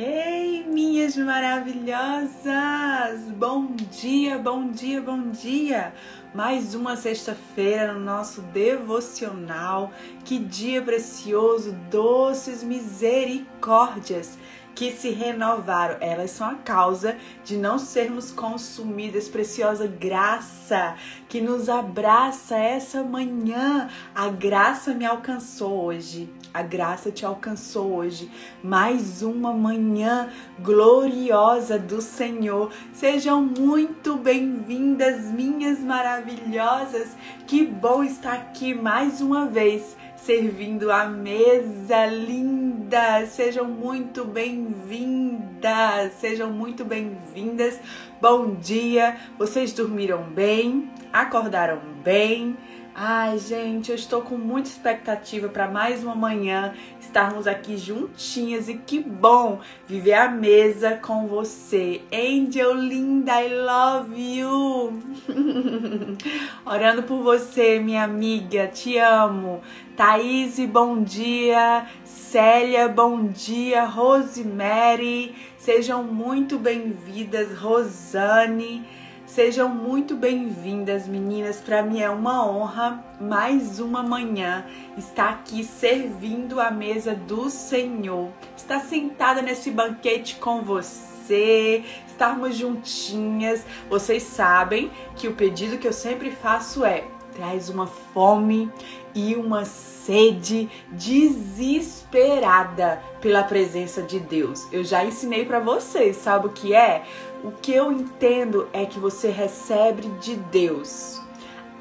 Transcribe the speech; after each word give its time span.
Ei, 0.00 0.64
minhas 0.64 1.16
maravilhosas! 1.16 3.20
Bom 3.36 3.74
dia, 3.90 4.38
bom 4.38 4.70
dia, 4.70 5.02
bom 5.02 5.30
dia! 5.30 5.92
Mais 6.32 6.72
uma 6.72 6.94
sexta-feira 6.94 7.94
no 7.94 7.98
nosso 7.98 8.40
devocional. 8.42 9.90
Que 10.24 10.38
dia 10.38 10.80
precioso, 10.80 11.72
doces 11.90 12.62
misericórdias! 12.62 14.38
Que 14.78 14.92
se 14.92 15.10
renovaram. 15.10 15.96
Elas 16.00 16.30
são 16.30 16.48
a 16.48 16.54
causa 16.54 17.16
de 17.44 17.56
não 17.56 17.80
sermos 17.80 18.30
consumidas. 18.30 19.28
Preciosa 19.28 19.88
graça 19.88 20.94
que 21.28 21.40
nos 21.40 21.68
abraça 21.68 22.56
essa 22.56 23.02
manhã. 23.02 23.88
A 24.14 24.28
graça 24.28 24.94
me 24.94 25.04
alcançou 25.04 25.84
hoje. 25.84 26.32
A 26.54 26.62
graça 26.62 27.10
te 27.10 27.26
alcançou 27.26 27.92
hoje. 27.92 28.30
Mais 28.62 29.20
uma 29.20 29.52
manhã 29.52 30.28
gloriosa 30.60 31.76
do 31.76 32.00
Senhor. 32.00 32.70
Sejam 32.92 33.42
muito 33.42 34.14
bem-vindas, 34.14 35.24
minhas 35.24 35.80
maravilhosas. 35.80 37.16
Que 37.48 37.66
bom 37.66 38.04
estar 38.04 38.34
aqui 38.34 38.74
mais 38.74 39.20
uma 39.20 39.44
vez 39.46 39.96
servindo 40.24 40.90
a 40.90 41.06
mesa 41.06 42.06
linda. 42.06 43.24
Sejam 43.26 43.64
muito 43.64 44.24
bem-vindas, 44.24 46.12
sejam 46.20 46.50
muito 46.50 46.84
bem-vindas. 46.84 47.80
Bom 48.20 48.54
dia, 48.54 49.16
vocês 49.38 49.72
dormiram 49.72 50.22
bem? 50.22 50.90
Acordaram 51.12 51.80
bem? 52.02 52.56
Ai, 53.00 53.38
gente, 53.38 53.90
eu 53.90 53.94
estou 53.94 54.22
com 54.22 54.36
muita 54.36 54.68
expectativa 54.68 55.48
para 55.48 55.68
mais 55.68 56.02
uma 56.02 56.16
manhã 56.16 56.74
estarmos 57.00 57.46
aqui 57.46 57.76
juntinhas 57.76 58.68
e 58.68 58.74
que 58.74 58.98
bom 58.98 59.60
viver 59.86 60.14
a 60.14 60.28
mesa 60.28 60.96
com 60.96 61.28
você. 61.28 62.00
Angel 62.12 62.74
linda, 62.74 63.40
I 63.40 63.54
love 63.54 64.20
you. 64.20 64.98
Orando 66.66 67.04
por 67.04 67.22
você, 67.22 67.78
minha 67.78 68.02
amiga, 68.02 68.66
te 68.66 68.98
amo. 68.98 69.60
Thaís, 69.96 70.58
bom 70.66 71.00
dia. 71.00 71.86
Célia, 72.02 72.88
bom 72.88 73.28
dia. 73.28 73.84
Rosemary, 73.84 75.36
sejam 75.56 76.02
muito 76.02 76.58
bem-vindas. 76.58 77.56
Rosane. 77.56 78.97
Sejam 79.28 79.68
muito 79.68 80.16
bem-vindas, 80.16 81.06
meninas. 81.06 81.60
Para 81.60 81.82
mim 81.82 82.00
é 82.00 82.08
uma 82.08 82.50
honra 82.50 83.04
mais 83.20 83.78
uma 83.78 84.02
manhã 84.02 84.64
estar 84.96 85.28
aqui 85.28 85.62
servindo 85.62 86.58
a 86.58 86.70
mesa 86.70 87.14
do 87.14 87.50
Senhor. 87.50 88.30
Estar 88.56 88.80
sentada 88.80 89.42
nesse 89.42 89.70
banquete 89.70 90.36
com 90.36 90.62
você, 90.62 91.84
estarmos 92.06 92.56
juntinhas. 92.56 93.66
Vocês 93.90 94.22
sabem 94.22 94.90
que 95.14 95.28
o 95.28 95.34
pedido 95.34 95.76
que 95.76 95.86
eu 95.86 95.92
sempre 95.92 96.30
faço 96.30 96.82
é: 96.82 97.04
traz 97.36 97.68
uma 97.68 97.86
fome 97.86 98.72
e 99.14 99.36
uma 99.36 99.66
sede 99.66 100.70
desesperada 100.90 103.02
pela 103.20 103.42
presença 103.42 104.02
de 104.02 104.18
Deus. 104.18 104.66
Eu 104.72 104.82
já 104.82 105.04
ensinei 105.04 105.44
para 105.44 105.60
vocês, 105.60 106.16
sabe 106.16 106.46
o 106.46 106.50
que 106.50 106.74
é? 106.74 107.04
O 107.44 107.52
que 107.52 107.72
eu 107.72 107.92
entendo 107.92 108.68
é 108.72 108.84
que 108.84 108.98
você 108.98 109.28
recebe 109.30 110.08
de 110.20 110.34
Deus 110.34 111.20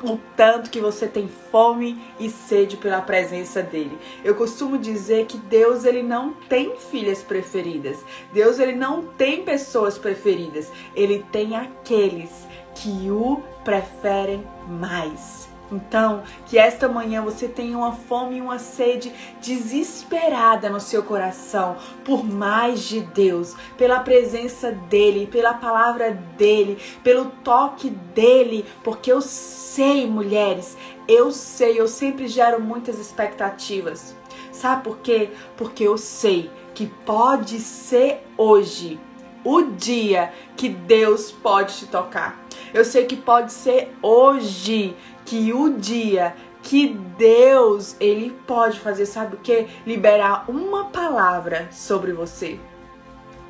o 0.03 0.19
tanto 0.35 0.69
que 0.69 0.79
você 0.79 1.07
tem 1.07 1.27
fome 1.27 1.99
e 2.19 2.29
sede 2.29 2.77
pela 2.77 3.01
presença 3.01 3.63
dele. 3.63 3.97
Eu 4.23 4.35
costumo 4.35 4.77
dizer 4.77 5.25
que 5.25 5.37
Deus 5.37 5.85
ele 5.85 6.03
não 6.03 6.33
tem 6.33 6.77
filhas 6.77 7.23
preferidas. 7.23 8.03
Deus 8.31 8.59
ele 8.59 8.75
não 8.75 9.03
tem 9.03 9.43
pessoas 9.43 9.97
preferidas. 9.97 10.71
Ele 10.95 11.25
tem 11.31 11.55
aqueles 11.55 12.47
que 12.75 13.09
o 13.09 13.41
preferem 13.63 14.45
mais. 14.67 15.49
Então, 15.71 16.23
que 16.45 16.57
esta 16.57 16.87
manhã 16.87 17.21
você 17.21 17.47
tenha 17.47 17.77
uma 17.77 17.91
fome 17.91 18.37
e 18.37 18.41
uma 18.41 18.57
sede 18.57 19.11
desesperada 19.41 20.69
no 20.69 20.79
seu 20.79 21.03
coração 21.03 21.75
por 22.05 22.23
mais 22.23 22.81
de 22.81 23.01
Deus, 23.01 23.55
pela 23.77 23.99
presença 23.99 24.71
dele, 24.71 25.27
pela 25.27 25.53
palavra 25.53 26.11
dele, 26.37 26.77
pelo 27.03 27.25
toque 27.43 27.89
dele, 27.89 28.65
porque 28.83 29.11
eu 29.11 29.21
sei, 29.21 30.07
mulheres, 30.07 30.77
eu 31.07 31.31
sei, 31.31 31.79
eu 31.79 31.87
sempre 31.87 32.27
gero 32.27 32.61
muitas 32.61 32.97
expectativas. 32.97 34.15
Sabe 34.51 34.83
por 34.83 34.99
quê? 34.99 35.29
Porque 35.55 35.83
eu 35.83 35.97
sei 35.97 36.49
que 36.73 36.87
pode 36.87 37.59
ser 37.59 38.23
hoje 38.37 38.99
o 39.43 39.61
dia 39.63 40.33
que 40.55 40.67
Deus 40.67 41.31
pode 41.31 41.77
te 41.77 41.85
tocar. 41.87 42.39
Eu 42.73 42.83
sei 42.83 43.05
que 43.05 43.15
pode 43.15 43.53
ser 43.53 43.95
hoje 44.01 44.95
que 45.27 45.51
o 45.51 45.77
dia 45.77 46.33
que 46.63 46.87
Deus, 47.17 47.97
ele 47.99 48.31
pode 48.47 48.79
fazer, 48.79 49.05
sabe 49.05 49.35
o 49.35 49.39
que? 49.39 49.67
Liberar 49.85 50.49
uma 50.49 50.85
palavra 50.85 51.67
sobre 51.69 52.13
você. 52.13 52.57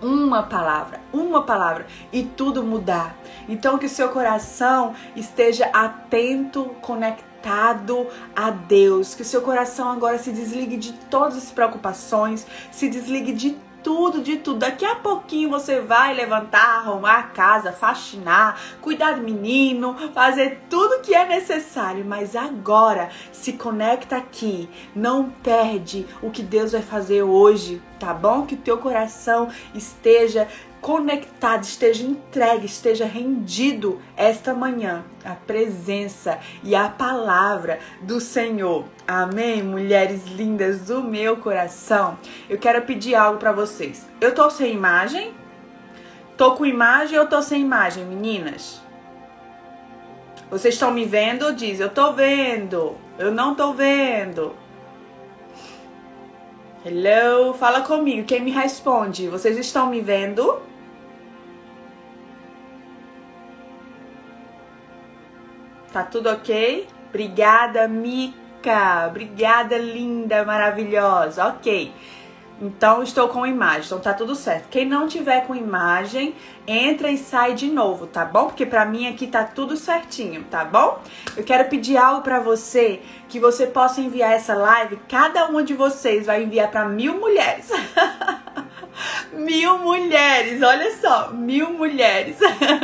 Uma 0.01 0.43
palavra, 0.43 0.99
uma 1.13 1.43
palavra 1.43 1.85
e 2.11 2.23
tudo 2.23 2.63
mudar. 2.63 3.15
Então 3.47 3.77
que 3.77 3.87
seu 3.87 4.09
coração 4.09 4.93
esteja 5.15 5.65
atento, 5.67 6.65
conectado 6.81 8.07
a 8.35 8.49
Deus, 8.49 9.13
que 9.13 9.23
seu 9.23 9.41
coração 9.41 9.91
agora 9.91 10.17
se 10.17 10.31
desligue 10.31 10.77
de 10.77 10.93
todas 10.93 11.37
as 11.37 11.51
preocupações, 11.51 12.45
se 12.71 12.89
desligue 12.89 13.33
de 13.33 13.55
tudo, 13.87 14.21
de 14.21 14.35
tudo. 14.35 14.59
Daqui 14.59 14.83
a 14.83 14.95
pouquinho 14.95 15.49
você 15.49 15.79
vai 15.79 16.13
levantar, 16.13 16.79
arrumar 16.79 17.19
a 17.19 17.23
casa, 17.23 17.71
faxinar, 17.71 18.59
cuidar 18.81 19.13
do 19.13 19.21
menino, 19.21 19.95
fazer 20.13 20.59
tudo 20.69 20.99
que 20.99 21.15
é 21.15 21.25
necessário. 21.25 22.03
Mas 22.03 22.35
agora 22.35 23.09
se 23.31 23.53
conecta 23.53 24.17
aqui, 24.17 24.69
não 24.93 25.29
perde 25.29 26.05
o 26.21 26.29
que 26.29 26.43
Deus 26.43 26.73
vai 26.73 26.81
fazer 26.81 27.23
hoje, 27.23 27.81
tá 27.97 28.13
bom? 28.13 28.45
Que 28.45 28.55
o 28.55 28.57
teu 28.57 28.77
coração 28.77 29.47
esteja 29.73 30.49
conectado, 30.81 31.63
esteja 31.63 32.03
entregue, 32.03 32.65
esteja 32.65 33.05
rendido 33.05 34.01
esta 34.15 34.53
manhã 34.53 35.03
à 35.23 35.33
presença 35.33 36.39
e 36.63 36.75
à 36.75 36.89
palavra 36.89 37.79
do 38.01 38.19
Senhor. 38.19 38.85
Amém, 39.07 39.61
mulheres 39.63 40.25
lindas 40.27 40.81
do 40.81 41.01
meu 41.01 41.37
coração. 41.37 42.17
Eu 42.49 42.57
quero 42.57 42.81
pedir 42.83 43.15
algo 43.15 43.39
para 43.39 43.51
vocês. 43.51 44.07
Eu 44.21 44.33
tô 44.33 44.49
sem 44.49 44.73
imagem? 44.73 45.33
Tô 46.37 46.55
com 46.55 46.65
imagem 46.65 47.17
ou 47.17 47.25
tô 47.25 47.41
sem 47.41 47.61
imagem, 47.61 48.05
meninas? 48.05 48.81
Vocês 50.49 50.75
estão 50.75 50.91
me 50.91 51.03
vendo? 51.03 51.53
Diz, 51.53 51.79
eu 51.79 51.89
tô 51.89 52.13
vendo. 52.13 52.95
Eu 53.17 53.31
não 53.31 53.55
tô 53.55 53.73
vendo. 53.73 54.55
Hello, 56.89 57.53
fala 57.53 57.81
comigo. 57.81 58.25
Quem 58.25 58.41
me 58.41 58.49
responde? 58.49 59.27
Vocês 59.27 59.57
estão 59.57 59.89
me 59.89 59.99
vendo? 59.99 60.61
Tá 65.91 66.03
tudo 66.03 66.29
ok? 66.29 66.87
Obrigada, 67.09 67.89
Mica. 67.89 69.07
Obrigada, 69.09 69.77
linda, 69.77 70.45
maravilhosa. 70.45 71.47
Ok. 71.47 71.91
Então 72.59 73.03
estou 73.03 73.27
com 73.29 73.45
imagem, 73.45 73.85
então 73.85 73.99
tá 73.99 74.13
tudo 74.13 74.35
certo. 74.35 74.67
Quem 74.69 74.85
não 74.85 75.07
tiver 75.07 75.45
com 75.45 75.55
imagem, 75.55 76.33
entra 76.65 77.11
e 77.11 77.17
sai 77.17 77.53
de 77.53 77.67
novo, 77.67 78.07
tá 78.07 78.25
bom? 78.25 78.47
Porque 78.47 78.65
para 78.65 78.85
mim 78.85 79.07
aqui 79.07 79.27
tá 79.27 79.43
tudo 79.43 79.77
certinho, 79.77 80.43
tá 80.49 80.65
bom? 80.65 80.99
Eu 81.35 81.43
quero 81.43 81.69
pedir 81.69 81.97
algo 81.97 82.21
para 82.21 82.39
você, 82.39 83.01
que 83.29 83.39
você 83.39 83.67
possa 83.67 84.01
enviar 84.01 84.33
essa 84.33 84.55
live. 84.55 84.97
Cada 85.07 85.45
uma 85.47 85.63
de 85.63 85.75
vocês 85.75 86.25
vai 86.25 86.43
enviar 86.43 86.71
para 86.71 86.87
mil 86.87 87.19
mulheres. 87.19 87.69
mil 89.33 89.79
mulheres, 89.79 90.61
olha 90.61 90.95
só, 90.97 91.31
mil 91.31 91.71
mulheres. 91.73 92.37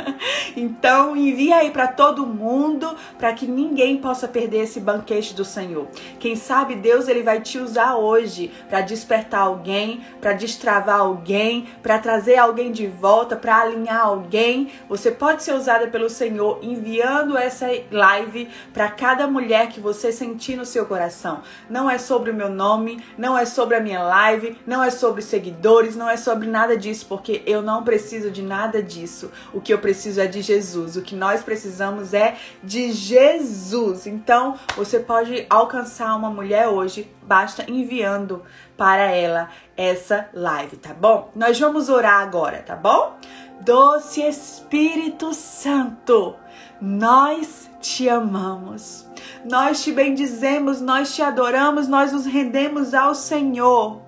então 0.55 1.15
envia 1.15 1.57
aí 1.57 1.71
para 1.71 1.87
todo 1.87 2.25
mundo, 2.25 2.95
para 3.17 3.33
que 3.33 3.45
ninguém 3.45 3.97
possa 3.97 4.27
perder 4.27 4.63
esse 4.63 4.79
banquete 4.79 5.33
do 5.33 5.45
Senhor. 5.45 5.87
Quem 6.19 6.35
sabe 6.35 6.75
Deus 6.75 7.07
ele 7.07 7.23
vai 7.23 7.41
te 7.41 7.57
usar 7.57 7.95
hoje 7.95 8.51
para 8.69 8.81
despertar 8.81 9.41
alguém, 9.41 10.01
para 10.21 10.33
destravar 10.33 10.99
alguém, 10.99 11.67
para 11.81 11.99
trazer 11.99 12.37
alguém 12.37 12.71
de 12.71 12.87
volta, 12.87 13.35
para 13.35 13.61
alinhar 13.61 14.01
alguém. 14.01 14.71
Você 14.87 15.11
pode 15.11 15.43
ser 15.43 15.53
usada 15.53 15.87
pelo 15.87 16.09
Senhor 16.09 16.59
enviando 16.61 17.37
essa 17.37 17.67
live 17.91 18.49
para 18.73 18.89
cada 18.89 19.27
mulher 19.27 19.69
que 19.69 19.79
você 19.79 20.11
sentir 20.11 20.55
no 20.55 20.65
seu 20.65 20.85
coração. 20.85 21.41
Não 21.69 21.89
é 21.89 21.97
sobre 21.97 22.31
o 22.31 22.33
meu 22.33 22.49
nome, 22.49 23.03
não 23.17 23.37
é 23.37 23.45
sobre 23.45 23.75
a 23.75 23.79
minha 23.79 24.03
live, 24.03 24.57
não 24.65 24.83
é 24.83 24.89
sobre 24.89 25.21
seguidores, 25.21 25.95
não 26.03 26.09
é 26.09 26.17
sobre 26.17 26.49
nada 26.49 26.75
disso 26.75 27.05
porque 27.07 27.41
eu 27.45 27.61
não 27.61 27.81
preciso 27.81 28.29
de 28.29 28.41
nada 28.41 28.83
disso. 28.83 29.31
O 29.53 29.61
que 29.61 29.73
eu 29.73 29.79
preciso 29.79 30.19
é 30.19 30.27
de 30.27 30.41
Jesus. 30.41 30.97
O 30.97 31.01
que 31.01 31.15
nós 31.15 31.41
precisamos 31.41 32.13
é 32.13 32.35
de 32.61 32.91
Jesus. 32.91 34.05
Então, 34.05 34.59
você 34.75 34.99
pode 34.99 35.45
alcançar 35.49 36.13
uma 36.17 36.29
mulher 36.29 36.67
hoje, 36.67 37.09
basta 37.21 37.63
enviando 37.71 38.43
para 38.75 39.11
ela 39.11 39.49
essa 39.77 40.27
live, 40.33 40.75
tá 40.75 40.93
bom? 40.93 41.31
Nós 41.33 41.57
vamos 41.57 41.87
orar 41.87 42.21
agora, 42.21 42.61
tá 42.61 42.75
bom? 42.75 43.17
Doce 43.61 44.21
Espírito 44.23 45.33
Santo, 45.33 46.35
nós 46.81 47.69
te 47.79 48.09
amamos. 48.09 49.07
Nós 49.45 49.81
te 49.81 49.93
bendizemos, 49.93 50.81
nós 50.81 51.15
te 51.15 51.21
adoramos, 51.21 51.87
nós 51.87 52.11
nos 52.11 52.25
rendemos 52.25 52.93
ao 52.93 53.15
Senhor 53.15 54.02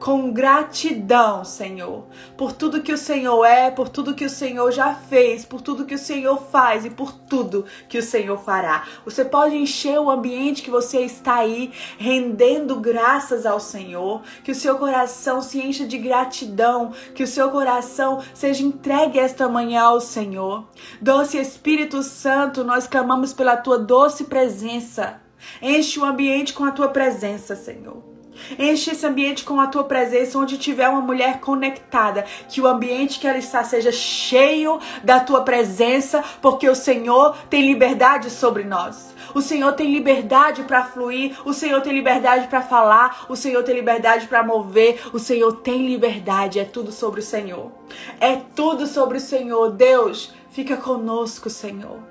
com 0.00 0.32
gratidão, 0.32 1.44
Senhor, 1.44 2.06
por 2.34 2.52
tudo 2.52 2.80
que 2.80 2.92
o 2.92 2.96
Senhor 2.96 3.44
é, 3.44 3.70
por 3.70 3.90
tudo 3.90 4.14
que 4.14 4.24
o 4.24 4.30
Senhor 4.30 4.72
já 4.72 4.94
fez, 4.94 5.44
por 5.44 5.60
tudo 5.60 5.84
que 5.84 5.94
o 5.94 5.98
Senhor 5.98 6.40
faz 6.50 6.86
e 6.86 6.90
por 6.90 7.12
tudo 7.12 7.66
que 7.86 7.98
o 7.98 8.02
Senhor 8.02 8.38
fará. 8.38 8.86
Você 9.04 9.26
pode 9.26 9.54
encher 9.54 10.00
o 10.00 10.10
ambiente 10.10 10.62
que 10.62 10.70
você 10.70 11.02
está 11.02 11.36
aí, 11.36 11.70
rendendo 11.98 12.80
graças 12.80 13.44
ao 13.44 13.60
Senhor, 13.60 14.22
que 14.42 14.52
o 14.52 14.54
seu 14.54 14.78
coração 14.78 15.42
se 15.42 15.60
encha 15.60 15.86
de 15.86 15.98
gratidão, 15.98 16.92
que 17.14 17.22
o 17.22 17.28
seu 17.28 17.50
coração 17.50 18.22
seja 18.32 18.62
entregue 18.62 19.18
esta 19.18 19.48
manhã 19.48 19.82
ao 19.82 20.00
Senhor. 20.00 20.66
Doce 20.98 21.36
Espírito 21.36 22.02
Santo, 22.02 22.64
nós 22.64 22.86
clamamos 22.86 23.34
pela 23.34 23.56
tua 23.56 23.78
doce 23.78 24.24
presença. 24.24 25.20
Enche 25.60 26.00
o 26.00 26.04
ambiente 26.04 26.54
com 26.54 26.64
a 26.64 26.70
tua 26.70 26.88
presença, 26.88 27.54
Senhor. 27.54 28.09
Enche 28.58 28.90
esse 28.90 29.06
ambiente 29.06 29.44
com 29.44 29.60
a 29.60 29.66
tua 29.66 29.84
presença, 29.84 30.38
onde 30.38 30.58
tiver 30.58 30.88
uma 30.88 31.00
mulher 31.00 31.40
conectada, 31.40 32.24
que 32.48 32.60
o 32.60 32.66
ambiente 32.66 33.18
que 33.18 33.26
ela 33.26 33.38
está 33.38 33.62
seja 33.64 33.92
cheio 33.92 34.78
da 35.02 35.20
tua 35.20 35.42
presença, 35.42 36.22
porque 36.40 36.68
o 36.68 36.74
Senhor 36.74 37.36
tem 37.48 37.62
liberdade 37.62 38.30
sobre 38.30 38.64
nós. 38.64 39.14
O 39.34 39.40
Senhor 39.40 39.72
tem 39.72 39.92
liberdade 39.92 40.64
para 40.64 40.84
fluir, 40.84 41.36
o 41.44 41.52
Senhor 41.52 41.80
tem 41.80 41.92
liberdade 41.92 42.48
para 42.48 42.62
falar, 42.62 43.26
o 43.28 43.36
Senhor 43.36 43.62
tem 43.62 43.74
liberdade 43.74 44.26
para 44.26 44.42
mover, 44.42 45.00
o 45.12 45.18
Senhor 45.18 45.52
tem 45.58 45.86
liberdade, 45.86 46.58
é 46.58 46.64
tudo 46.64 46.90
sobre 46.90 47.20
o 47.20 47.22
Senhor. 47.22 47.70
É 48.20 48.36
tudo 48.36 48.86
sobre 48.86 49.18
o 49.18 49.20
Senhor. 49.20 49.70
Deus, 49.70 50.34
fica 50.50 50.76
conosco, 50.76 51.48
Senhor. 51.48 52.09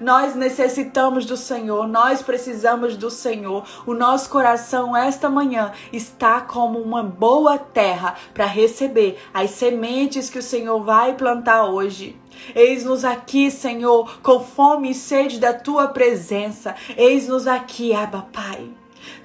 Nós 0.00 0.34
necessitamos 0.34 1.24
do 1.24 1.36
Senhor, 1.36 1.86
nós 1.86 2.22
precisamos 2.22 2.96
do 2.96 3.10
Senhor. 3.10 3.64
O 3.86 3.94
nosso 3.94 4.28
coração 4.30 4.96
esta 4.96 5.28
manhã 5.28 5.72
está 5.92 6.40
como 6.40 6.78
uma 6.78 7.02
boa 7.02 7.58
terra 7.58 8.14
para 8.32 8.46
receber 8.46 9.18
as 9.32 9.50
sementes 9.50 10.30
que 10.30 10.38
o 10.38 10.42
Senhor 10.42 10.82
vai 10.82 11.14
plantar 11.14 11.64
hoje. 11.64 12.16
Eis-nos 12.54 13.04
aqui, 13.04 13.50
Senhor, 13.50 14.20
com 14.22 14.40
fome 14.40 14.90
e 14.90 14.94
sede 14.94 15.38
da 15.38 15.52
tua 15.52 15.88
presença. 15.88 16.74
Eis-nos 16.96 17.46
aqui, 17.46 17.92
Abba 17.92 18.26
Pai. 18.32 18.70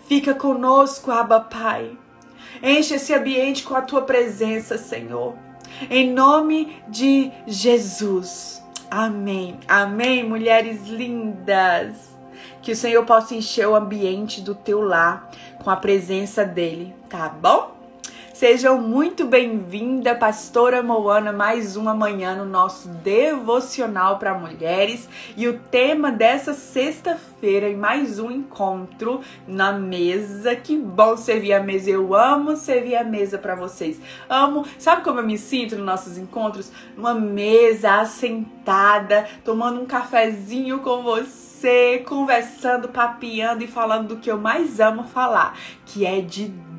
Fica 0.08 0.34
conosco, 0.34 1.12
Abba 1.12 1.40
Pai. 1.40 1.98
Enche 2.62 2.96
esse 2.96 3.14
ambiente 3.14 3.64
com 3.64 3.76
a 3.76 3.82
tua 3.82 4.02
presença, 4.02 4.78
Senhor. 4.78 5.36
Em 5.90 6.12
nome 6.12 6.82
de 6.88 7.32
Jesus. 7.46 8.63
Amém. 8.96 9.58
Amém, 9.68 10.24
mulheres 10.24 10.88
lindas. 10.88 12.16
Que 12.62 12.74
o 12.74 12.76
Senhor 12.76 13.04
possa 13.08 13.34
encher 13.34 13.68
o 13.68 13.74
ambiente 13.74 14.40
do 14.40 14.54
teu 14.54 14.82
lar 14.82 15.32
com 15.64 15.72
a 15.72 15.76
presença 15.76 16.46
dele, 16.46 16.94
tá 17.10 17.28
bom? 17.28 17.73
Sejam 18.34 18.82
muito 18.82 19.28
bem-vinda, 19.28 20.16
pastora 20.16 20.82
Moana, 20.82 21.32
mais 21.32 21.78
uma 21.78 21.94
manhã 21.94 22.36
no 22.36 22.46
nosso 22.46 22.90
devocional 22.90 24.18
para 24.18 24.34
mulheres. 24.34 25.08
E 25.38 25.48
o 25.48 25.60
tema 25.60 26.12
dessa 26.12 26.52
sexta-feira 26.52 27.70
e 27.70 27.76
mais 27.76 28.18
um 28.18 28.32
encontro 28.32 29.22
na 29.48 29.72
mesa. 29.72 30.56
Que 30.56 30.76
bom 30.76 31.16
servir 31.16 31.54
a 31.54 31.62
mesa. 31.62 31.92
Eu 31.92 32.16
amo 32.16 32.56
servir 32.56 32.96
a 32.96 33.04
mesa 33.04 33.38
para 33.38 33.54
vocês. 33.54 34.02
Amo. 34.28 34.66
Sabe 34.80 35.04
como 35.04 35.20
eu 35.20 35.28
me 35.28 35.38
sinto 35.38 35.76
nos 35.76 35.86
nossos 35.86 36.18
encontros? 36.18 36.72
Numa 36.98 37.14
mesa 37.14 38.02
assentada, 38.02 39.28
tomando 39.46 39.80
um 39.80 39.86
cafezinho 39.86 40.80
com 40.80 41.04
você, 41.04 42.04
conversando, 42.08 42.90
papeando 42.90 43.64
e 43.64 43.68
falando 43.68 44.08
do 44.08 44.18
que 44.18 44.32
eu 44.32 44.40
mais 44.40 44.80
amo 44.80 45.04
falar, 45.04 45.56
que 45.86 46.04
é 46.04 46.20
de 46.20 46.46
Deus, 46.48 46.73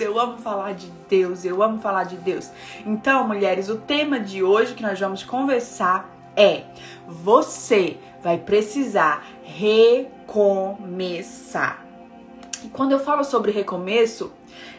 eu 0.00 0.20
amo 0.20 0.38
falar 0.38 0.74
de 0.74 0.86
Deus, 1.08 1.44
eu 1.44 1.62
amo 1.62 1.80
falar 1.80 2.04
de 2.04 2.16
Deus. 2.16 2.50
Então, 2.86 3.26
mulheres, 3.26 3.68
o 3.68 3.76
tema 3.76 4.20
de 4.20 4.42
hoje 4.42 4.74
que 4.74 4.82
nós 4.82 5.00
vamos 5.00 5.24
conversar 5.24 6.08
é: 6.36 6.62
você 7.06 7.96
vai 8.22 8.38
precisar 8.38 9.26
recomeçar. 9.42 10.64
E 12.64 12.68
quando 12.68 12.92
eu 12.92 13.00
falo 13.00 13.24
sobre 13.24 13.50
recomeço, 13.50 14.32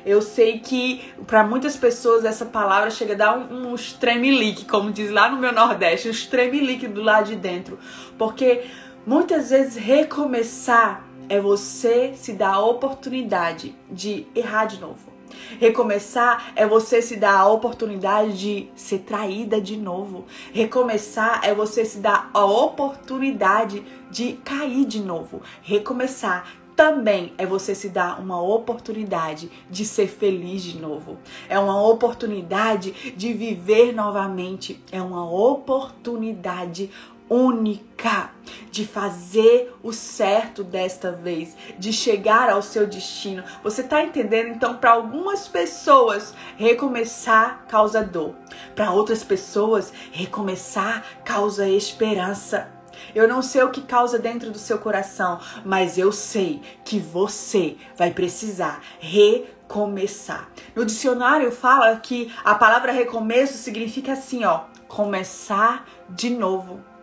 eu 0.06 0.22
sei 0.22 0.60
que 0.60 1.14
para 1.28 1.44
muitas 1.44 1.76
pessoas 1.76 2.24
essa 2.24 2.46
palavra 2.46 2.90
chega 2.90 3.14
a 3.14 3.18
dar 3.18 3.38
um, 3.38 3.74
um 3.74 3.76
tremelique, 4.00 4.66
como 4.66 4.92
diz 4.92 5.12
lá 5.12 5.30
no 5.30 5.38
meu 5.38 5.52
Nordeste, 5.52 6.10
um 6.10 6.30
tremelique 6.30 6.88
do 6.88 7.02
lado 7.02 7.28
de 7.28 7.36
dentro. 7.36 7.78
Porque 8.18 8.64
muitas 9.06 9.50
vezes 9.50 9.76
recomeçar 9.76 11.04
é 11.30 11.40
você 11.40 12.14
se 12.16 12.34
dar 12.34 12.56
a 12.56 12.66
oportunidade 12.66 13.76
de 13.92 14.26
errar 14.36 14.66
de 14.66 14.80
novo. 14.80 15.16
Recomeçar 15.60 16.54
é 16.56 16.66
você 16.66 17.02
se 17.02 17.16
dar 17.18 17.40
a 17.40 17.48
oportunidade 17.48 18.38
de 18.38 18.70
ser 18.76 19.00
traída 19.00 19.60
de 19.60 19.78
novo. 19.78 20.26
Recomeçar 20.54 21.42
é 21.44 21.54
você 21.54 21.84
se 21.86 22.00
dar 22.00 22.30
a 22.34 22.46
oportunidade 22.46 23.84
de 24.10 24.34
cair 24.44 24.86
de 24.86 25.02
novo. 25.02 25.42
Recomeçar 25.62 26.48
também 26.76 27.34
é 27.38 27.46
você 27.46 27.74
se 27.74 27.88
dar 27.88 28.20
uma 28.20 28.42
oportunidade 28.42 29.50
de 29.70 29.86
ser 29.86 30.08
feliz 30.08 30.62
de 30.62 30.78
novo. 30.78 31.18
É 31.48 31.58
uma 31.58 31.82
oportunidade 31.82 33.14
de 33.16 33.32
viver 33.32 33.94
novamente. 33.94 34.84
É 34.92 35.02
uma 35.02 35.30
oportunidade 35.30 36.92
única 37.30 38.32
de 38.72 38.86
fazer 38.86 39.74
o 39.82 39.92
certo 39.92 40.64
desta 40.64 41.12
vez, 41.12 41.56
de 41.78 41.92
chegar 41.92 42.50
ao 42.50 42.62
seu 42.62 42.86
destino. 42.86 43.44
Você 43.64 43.84
tá 43.84 44.04
entendendo? 44.04 44.50
Então, 44.50 44.78
para 44.78 44.92
algumas 44.92 45.48
pessoas, 45.48 46.34
recomeçar 46.58 47.66
causa 47.68 48.04
dor. 48.04 48.36
Para 48.76 48.92
outras 48.92 49.24
pessoas, 49.24 49.92
recomeçar 50.12 51.04
causa 51.24 51.68
esperança. 51.68 52.70
Eu 53.14 53.28
não 53.28 53.42
sei 53.42 53.64
o 53.64 53.72
que 53.72 53.82
causa 53.82 54.18
dentro 54.18 54.52
do 54.52 54.58
seu 54.58 54.78
coração, 54.78 55.40
mas 55.66 55.98
eu 55.98 56.12
sei 56.12 56.62
que 56.84 57.00
você 57.00 57.76
vai 57.98 58.12
precisar 58.12 58.82
recomeçar. 59.00 60.50
No 60.76 60.86
dicionário 60.86 61.52
fala 61.52 61.96
que 61.98 62.34
a 62.44 62.56
palavra 62.56 62.92
recomeço 62.92 63.58
significa 63.58 64.14
assim, 64.14 64.46
ó, 64.46 64.66
começar 64.88 65.86
de 66.10 66.30
novo 66.30 66.95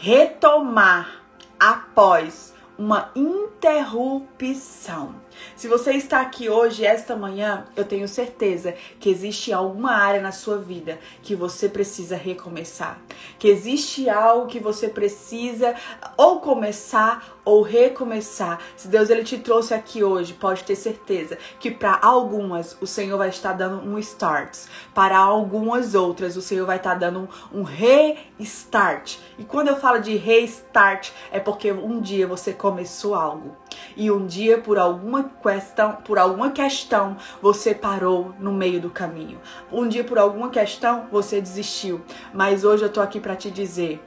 retomar 0.00 1.22
após 1.58 2.54
uma 2.78 3.10
interrupção. 3.16 5.16
Se 5.56 5.68
você 5.68 5.92
está 5.92 6.20
aqui 6.20 6.48
hoje, 6.48 6.84
esta 6.84 7.16
manhã, 7.16 7.66
eu 7.76 7.84
tenho 7.84 8.06
certeza 8.08 8.74
que 9.00 9.10
existe 9.10 9.52
alguma 9.52 9.92
área 9.92 10.20
na 10.20 10.32
sua 10.32 10.58
vida 10.58 10.98
que 11.22 11.34
você 11.34 11.68
precisa 11.68 12.16
recomeçar. 12.16 13.00
Que 13.38 13.48
existe 13.48 14.08
algo 14.08 14.46
que 14.46 14.60
você 14.60 14.88
precisa 14.88 15.74
ou 16.16 16.40
começar 16.40 17.38
ou 17.44 17.62
recomeçar. 17.62 18.60
Se 18.76 18.88
Deus 18.88 19.08
ele 19.08 19.24
te 19.24 19.38
trouxe 19.38 19.72
aqui 19.72 20.04
hoje, 20.04 20.34
pode 20.34 20.64
ter 20.64 20.76
certeza 20.76 21.38
que 21.58 21.70
para 21.70 21.98
algumas 22.02 22.76
o 22.80 22.86
Senhor 22.86 23.16
vai 23.16 23.30
estar 23.30 23.54
dando 23.54 23.88
um 23.88 23.98
start, 23.98 24.66
para 24.94 25.16
algumas 25.16 25.94
outras 25.94 26.36
o 26.36 26.42
Senhor 26.42 26.66
vai 26.66 26.76
estar 26.76 26.94
dando 26.94 27.28
um, 27.52 27.60
um 27.60 27.62
restart. 27.62 29.16
E 29.38 29.44
quando 29.44 29.68
eu 29.68 29.76
falo 29.76 29.98
de 29.98 30.14
restart, 30.16 31.10
é 31.32 31.40
porque 31.40 31.72
um 31.72 32.00
dia 32.00 32.26
você 32.26 32.52
começou 32.52 33.14
algo 33.14 33.56
e 33.96 34.10
um 34.10 34.26
dia 34.26 34.58
por 34.58 34.78
alguma 34.78 35.24
questão, 35.42 35.96
por 36.04 36.18
alguma 36.18 36.50
questão, 36.50 37.16
você 37.42 37.74
parou 37.74 38.34
no 38.38 38.52
meio 38.52 38.80
do 38.80 38.90
caminho. 38.90 39.40
Um 39.72 39.88
dia 39.88 40.04
por 40.04 40.18
alguma 40.18 40.50
questão, 40.50 41.08
você 41.10 41.40
desistiu. 41.40 42.00
Mas 42.32 42.64
hoje 42.64 42.84
eu 42.84 42.92
tô 42.92 43.00
aqui 43.00 43.18
para 43.18 43.36
te 43.36 43.50
dizer, 43.50 44.00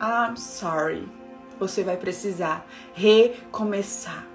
I'm 0.00 0.36
sorry. 0.36 1.08
Você 1.58 1.82
vai 1.82 1.96
precisar 1.96 2.64
recomeçar. 2.94 4.26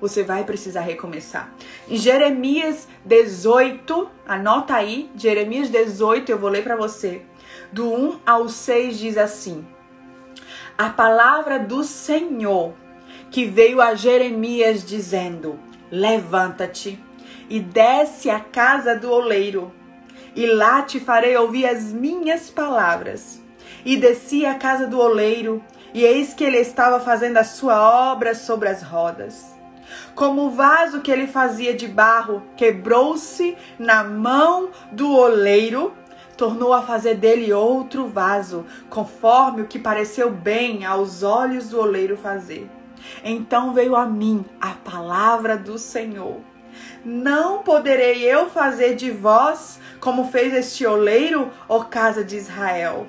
Você 0.00 0.24
vai 0.24 0.42
precisar 0.42 0.80
recomeçar. 0.80 1.52
Em 1.88 1.96
Jeremias 1.96 2.88
18, 3.04 4.10
anota 4.26 4.74
aí, 4.74 5.08
Jeremias 5.14 5.70
18, 5.70 6.32
eu 6.32 6.38
vou 6.38 6.50
ler 6.50 6.64
para 6.64 6.74
você. 6.74 7.22
Do 7.70 7.88
1 7.92 8.20
ao 8.26 8.48
6 8.48 8.98
diz 8.98 9.16
assim: 9.16 9.64
A 10.76 10.90
palavra 10.90 11.60
do 11.60 11.84
Senhor 11.84 12.74
que 13.32 13.46
veio 13.46 13.80
a 13.80 13.94
Jeremias 13.94 14.84
dizendo: 14.84 15.58
Levanta-te 15.90 17.02
e 17.48 17.58
desce 17.58 18.30
à 18.30 18.38
casa 18.38 18.94
do 18.94 19.10
oleiro, 19.10 19.72
e 20.36 20.46
lá 20.46 20.82
te 20.82 21.00
farei 21.00 21.36
ouvir 21.36 21.66
as 21.66 21.92
minhas 21.92 22.50
palavras. 22.50 23.42
E 23.84 23.96
desci 23.96 24.46
à 24.46 24.54
casa 24.54 24.86
do 24.86 25.00
oleiro, 25.00 25.64
e 25.92 26.04
eis 26.04 26.34
que 26.34 26.44
ele 26.44 26.58
estava 26.58 27.00
fazendo 27.00 27.38
a 27.38 27.44
sua 27.44 28.12
obra 28.12 28.34
sobre 28.34 28.68
as 28.68 28.82
rodas. 28.82 29.50
Como 30.14 30.46
o 30.46 30.50
vaso 30.50 31.00
que 31.00 31.10
ele 31.10 31.26
fazia 31.26 31.74
de 31.74 31.88
barro 31.88 32.42
quebrou-se 32.56 33.56
na 33.78 34.04
mão 34.04 34.70
do 34.92 35.10
oleiro, 35.10 35.92
tornou 36.36 36.72
a 36.72 36.82
fazer 36.82 37.16
dele 37.16 37.52
outro 37.52 38.06
vaso, 38.06 38.64
conforme 38.88 39.62
o 39.62 39.66
que 39.66 39.78
pareceu 39.78 40.30
bem 40.30 40.84
aos 40.84 41.22
olhos 41.22 41.70
do 41.70 41.80
oleiro 41.80 42.16
fazer. 42.16 42.70
Então 43.24 43.72
veio 43.72 43.96
a 43.96 44.06
mim 44.06 44.44
a 44.60 44.70
palavra 44.70 45.56
do 45.56 45.78
Senhor. 45.78 46.40
Não 47.04 47.62
poderei 47.62 48.22
eu 48.22 48.48
fazer 48.48 48.94
de 48.94 49.10
vós 49.10 49.80
como 50.00 50.30
fez 50.30 50.54
este 50.54 50.86
oleiro, 50.86 51.50
ó 51.68 51.84
casa 51.84 52.24
de 52.24 52.36
Israel. 52.36 53.06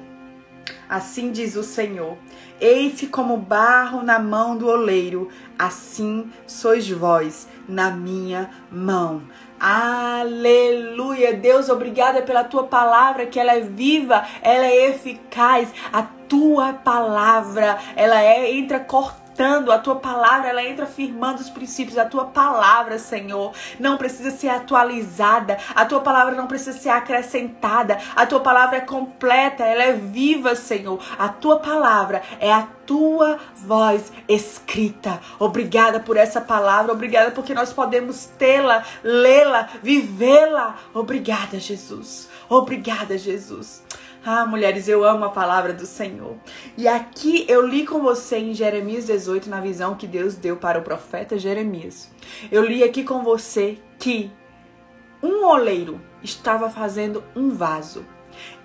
Assim 0.90 1.32
diz 1.32 1.56
o 1.56 1.64
Senhor: 1.64 2.18
Eis-se 2.60 3.08
como 3.08 3.38
barro 3.38 4.04
na 4.04 4.20
mão 4.20 4.58
do 4.58 4.68
oleiro, 4.68 5.30
assim 5.58 6.32
sois 6.46 6.90
vós 6.90 7.48
na 7.68 7.92
minha 7.92 8.50
mão. 8.72 9.24
Aleluia. 9.60 11.34
Deus, 11.34 11.70
obrigada 11.70 12.22
pela 12.22 12.44
tua 12.44 12.64
palavra, 12.64 13.26
que 13.26 13.40
ela 13.40 13.54
é 13.54 13.62
viva, 13.62 14.24
ela 14.42 14.66
é 14.66 14.90
eficaz. 14.90 15.74
A 15.92 16.04
tua 16.28 16.74
palavra, 16.74 17.78
ela 17.96 18.22
é 18.22 18.52
entra 18.52 18.80
cortando 18.80 19.23
a 19.72 19.80
tua 19.80 19.96
palavra, 19.96 20.50
ela 20.50 20.64
entra 20.64 20.86
firmando 20.86 21.42
os 21.42 21.50
princípios. 21.50 21.98
A 21.98 22.06
tua 22.06 22.26
palavra, 22.26 23.00
Senhor, 23.00 23.54
não 23.80 23.98
precisa 23.98 24.32
ser 24.32 24.50
atualizada. 24.50 25.58
A 25.74 25.86
tua 25.86 26.02
palavra 26.02 26.36
não 26.36 26.48
precisa 26.48 26.78
ser 26.78 26.90
acrescentada. 26.90 27.98
A 28.16 28.26
tua 28.26 28.40
palavra 28.40 28.78
é 28.78 28.82
completa, 28.82 29.64
ela 29.64 29.84
é 29.84 29.94
viva, 29.94 30.56
Senhor. 30.56 31.00
A 31.18 31.30
tua 31.30 31.60
palavra 31.60 32.22
é 32.40 32.52
a 32.52 32.68
tua 32.86 33.40
voz 33.56 34.12
escrita. 34.28 35.20
Obrigada 35.40 36.00
por 36.00 36.18
essa 36.18 36.42
palavra, 36.42 36.92
obrigada 36.92 37.32
porque 37.32 37.54
nós 37.54 37.72
podemos 37.72 38.26
tê-la, 38.38 38.84
lê-la, 39.04 39.70
vivê-la. 39.82 40.76
Obrigada, 40.94 41.60
Jesus. 41.60 42.30
Obrigada, 42.50 43.18
Jesus. 43.18 43.83
Ah, 44.26 44.46
mulheres, 44.46 44.88
eu 44.88 45.04
amo 45.04 45.26
a 45.26 45.30
palavra 45.30 45.74
do 45.74 45.86
Senhor. 45.86 46.38
E 46.78 46.88
aqui 46.88 47.46
eu 47.50 47.68
li 47.68 47.86
com 47.86 48.02
você 48.02 48.38
em 48.38 48.54
Jeremias 48.54 49.06
18, 49.06 49.50
na 49.50 49.60
visão 49.60 49.96
que 49.96 50.08
Deus 50.08 50.36
deu 50.36 50.56
para 50.56 50.80
o 50.80 50.82
profeta 50.82 51.38
Jeremias. 51.38 52.10
Eu 52.50 52.64
li 52.64 52.86
aqui 52.86 53.04
com 53.04 53.22
você 53.22 53.78
que 54.00 54.32
um 55.22 55.46
oleiro 55.46 56.00
estava 56.24 56.70
fazendo 56.70 57.22
um 57.36 57.50
vaso. 57.50 58.06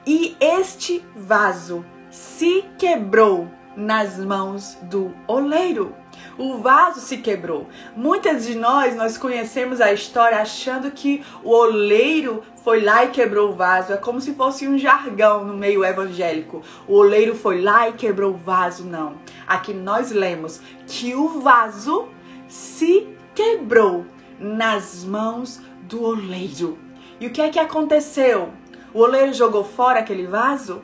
E 0.07 0.37
este 0.41 1.05
vaso 1.17 1.85
se 2.09 2.65
quebrou 2.79 3.51
nas 3.77 4.17
mãos 4.17 4.79
do 4.83 5.13
oleiro 5.27 5.93
o 6.39 6.59
vaso 6.59 7.01
se 7.01 7.19
quebrou. 7.19 7.67
Muitas 7.97 8.47
de 8.47 8.55
nós, 8.55 8.95
nós 8.95 9.19
conhecemos 9.19 9.81
a 9.81 9.93
história 9.93 10.39
achando 10.39 10.91
que 10.93 11.25
o 11.43 11.51
oleiro 11.51 12.45
foi 12.63 12.81
lá 12.81 13.05
e 13.05 13.09
quebrou 13.09 13.51
o 13.51 13.55
vaso. 13.55 13.93
É 13.93 13.97
como 13.97 14.21
se 14.21 14.35
fosse 14.35 14.69
um 14.69 14.79
jargão 14.79 15.45
no 15.45 15.55
meio 15.55 15.85
evangélico. 15.85 16.63
O 16.87 16.95
oleiro 16.95 17.35
foi 17.35 17.61
lá 17.61 17.89
e 17.89 17.95
quebrou 17.95 18.33
o 18.33 18.37
vaso. 18.37 18.85
Não. 18.85 19.17
Aqui 19.47 19.75
nós 19.75 20.13
lemos 20.13 20.61
que 20.87 21.15
o 21.15 21.41
vaso 21.41 22.09
se 22.47 23.09
quebrou 23.35 24.07
nas 24.39 25.05
mãos 25.05 25.61
do 25.83 26.05
oleiro. 26.05 26.79
E 27.21 27.27
o 27.27 27.31
que 27.31 27.43
é 27.43 27.49
que 27.49 27.59
aconteceu? 27.59 28.51
O 28.95 29.01
oleiro 29.01 29.33
jogou 29.33 29.65
fora 29.65 29.99
aquele 29.99 30.27
vaso? 30.27 30.81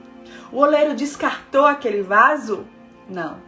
O 0.51 0.59
oleiro 0.59 0.95
descartou 0.95 1.65
aquele 1.65 2.03
vaso? 2.03 2.67
Não. 3.09 3.39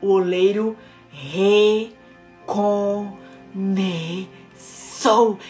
O 0.00 0.08
oleiro 0.08 0.76
recomeçou. 1.16 3.16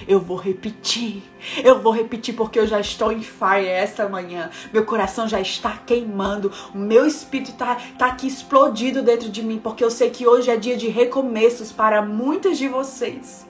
Eu 0.07 0.21
vou 0.21 0.37
repetir. 0.37 1.23
Eu 1.63 1.81
vou 1.81 1.93
repetir 1.93 2.35
porque 2.35 2.59
eu 2.59 2.67
já 2.67 2.81
estou 2.81 3.13
em 3.13 3.23
fire 3.23 3.67
esta 3.67 4.09
manhã. 4.09 4.51
Meu 4.73 4.85
coração 4.85 5.29
já 5.29 5.41
está 5.41 5.81
queimando. 5.85 6.53
O 6.75 6.79
meu 6.79 7.07
espírito 7.07 7.51
está 7.51 7.77
tá 7.99 8.07
aqui 8.07 8.29
explodido 8.29 9.03
dentro 9.03 9.29
de 9.29 9.43
mim 9.43 9.59
porque 9.59 9.83
eu 9.83 9.91
sei 9.91 10.11
que 10.11 10.25
hoje 10.27 10.51
é 10.51 10.57
dia 10.57 10.77
de 10.77 10.89
recomeços 10.89 11.73
para 11.73 12.03
muitas 12.03 12.59
de 12.59 12.69
vocês. 12.69 13.47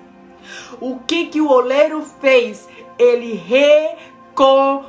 O 0.80 1.00
que 1.00 1.26
que 1.26 1.40
o 1.40 1.50
oleiro 1.50 2.02
fez? 2.20 2.68
Ele 2.98 3.34
recomeçou 3.34 4.86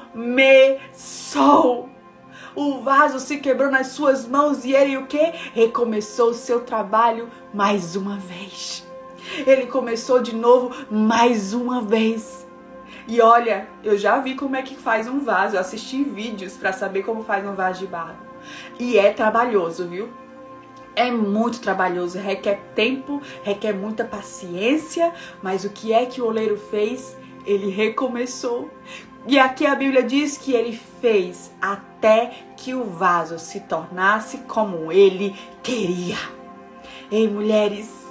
o 2.58 2.80
vaso 2.82 3.20
se 3.20 3.38
quebrou 3.38 3.70
nas 3.70 3.90
suas 3.90 4.28
mãos 4.28 4.66
e 4.66 4.74
ele 4.74 4.98
o 4.98 5.06
que? 5.06 5.32
Recomeçou 5.54 6.32
o 6.32 6.34
seu 6.34 6.62
trabalho 6.62 7.30
mais 7.54 7.96
uma 7.96 8.18
vez. 8.18 8.84
Ele 9.46 9.68
começou 9.68 10.20
de 10.24 10.36
novo 10.36 10.76
mais 10.90 11.54
uma 11.54 11.84
vez. 11.84 12.48
E 13.08 13.22
olha, 13.22 13.70
eu 13.84 13.96
já 13.96 14.18
vi 14.18 14.34
como 14.34 14.56
é 14.56 14.64
que 14.64 14.76
faz 14.76 15.08
um 15.08 15.20
vaso, 15.20 15.56
eu 15.56 15.60
assisti 15.60 16.04
vídeos 16.04 16.58
para 16.58 16.74
saber 16.74 17.04
como 17.04 17.24
faz 17.24 17.46
um 17.46 17.54
vaso 17.54 17.82
de 17.82 17.86
barro. 17.86 18.18
E 18.80 18.98
é 18.98 19.14
trabalhoso, 19.14 19.88
viu? 19.88 20.10
É 20.96 21.12
muito 21.12 21.62
trabalhoso, 21.62 22.18
requer 22.18 22.60
tempo, 22.74 23.22
requer 23.44 23.74
muita 23.74 24.04
paciência, 24.04 25.14
mas 25.44 25.64
o 25.64 25.70
que 25.70 25.94
é 25.94 26.08
que 26.08 26.24
o 26.24 26.26
oleiro 26.26 26.58
fez? 26.58 27.16
Ele 27.46 27.70
recomeçou. 27.70 28.72
E 29.28 29.38
aqui 29.38 29.66
a 29.66 29.76
Bíblia 29.76 30.04
diz 30.04 30.38
que 30.38 30.54
ele 30.54 30.80
fez 31.02 31.52
até 31.62 32.32
que 32.56 32.74
o 32.74 32.86
vaso 32.86 33.38
se 33.38 33.60
tornasse 33.60 34.38
como 34.40 34.90
ele 34.90 35.36
queria. 35.62 36.18
Ei, 37.12 37.28
mulheres, 37.28 38.08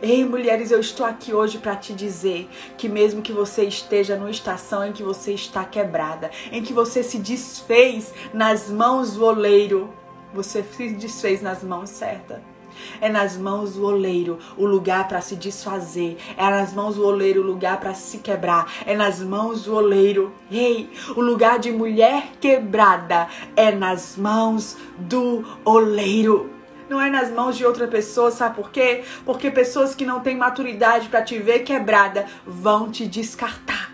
Ei, 0.00 0.24
mulheres, 0.24 0.72
eu 0.72 0.80
estou 0.80 1.06
aqui 1.06 1.32
hoje 1.32 1.58
para 1.58 1.76
te 1.76 1.92
dizer 1.92 2.48
que 2.76 2.88
mesmo 2.88 3.22
que 3.22 3.32
você 3.32 3.62
esteja 3.64 4.16
numa 4.16 4.32
estação 4.32 4.84
em 4.84 4.92
que 4.92 5.00
você 5.00 5.32
está 5.32 5.64
quebrada, 5.64 6.28
em 6.50 6.60
que 6.60 6.72
você 6.72 7.04
se 7.04 7.18
desfez 7.18 8.12
nas 8.34 8.68
mãos 8.68 9.14
do 9.14 9.24
oleiro, 9.24 9.92
você 10.34 10.64
se 10.64 10.90
desfez 10.90 11.40
nas 11.40 11.62
mãos 11.62 11.88
certas. 11.90 12.51
É 13.00 13.08
nas 13.08 13.36
mãos 13.36 13.74
do 13.74 13.84
oleiro 13.84 14.38
o 14.56 14.66
lugar 14.66 15.08
para 15.08 15.20
se 15.20 15.36
desfazer. 15.36 16.16
É 16.36 16.42
nas 16.50 16.72
mãos 16.72 16.96
do 16.96 17.06
oleiro 17.06 17.42
o 17.42 17.46
lugar 17.46 17.80
para 17.80 17.94
se 17.94 18.18
quebrar. 18.18 18.72
É 18.86 18.94
nas 18.94 19.20
mãos 19.20 19.64
do 19.64 19.74
oleiro. 19.74 20.32
Ei, 20.50 20.90
o 21.16 21.20
lugar 21.20 21.58
de 21.58 21.70
mulher 21.70 22.32
quebrada 22.40 23.28
é 23.56 23.72
nas 23.72 24.16
mãos 24.16 24.76
do 24.98 25.44
oleiro 25.64 26.50
não 26.88 27.00
é 27.00 27.08
nas 27.08 27.30
mãos 27.30 27.56
de 27.56 27.64
outra 27.64 27.88
pessoa, 27.88 28.30
sabe 28.30 28.56
por 28.56 28.70
quê? 28.70 29.02
Porque 29.24 29.50
pessoas 29.50 29.94
que 29.94 30.04
não 30.04 30.20
têm 30.20 30.36
maturidade 30.36 31.08
para 31.08 31.22
te 31.22 31.38
ver 31.38 31.60
quebrada 31.60 32.26
vão 32.46 32.90
te 32.90 33.06
descartar. 33.06 33.91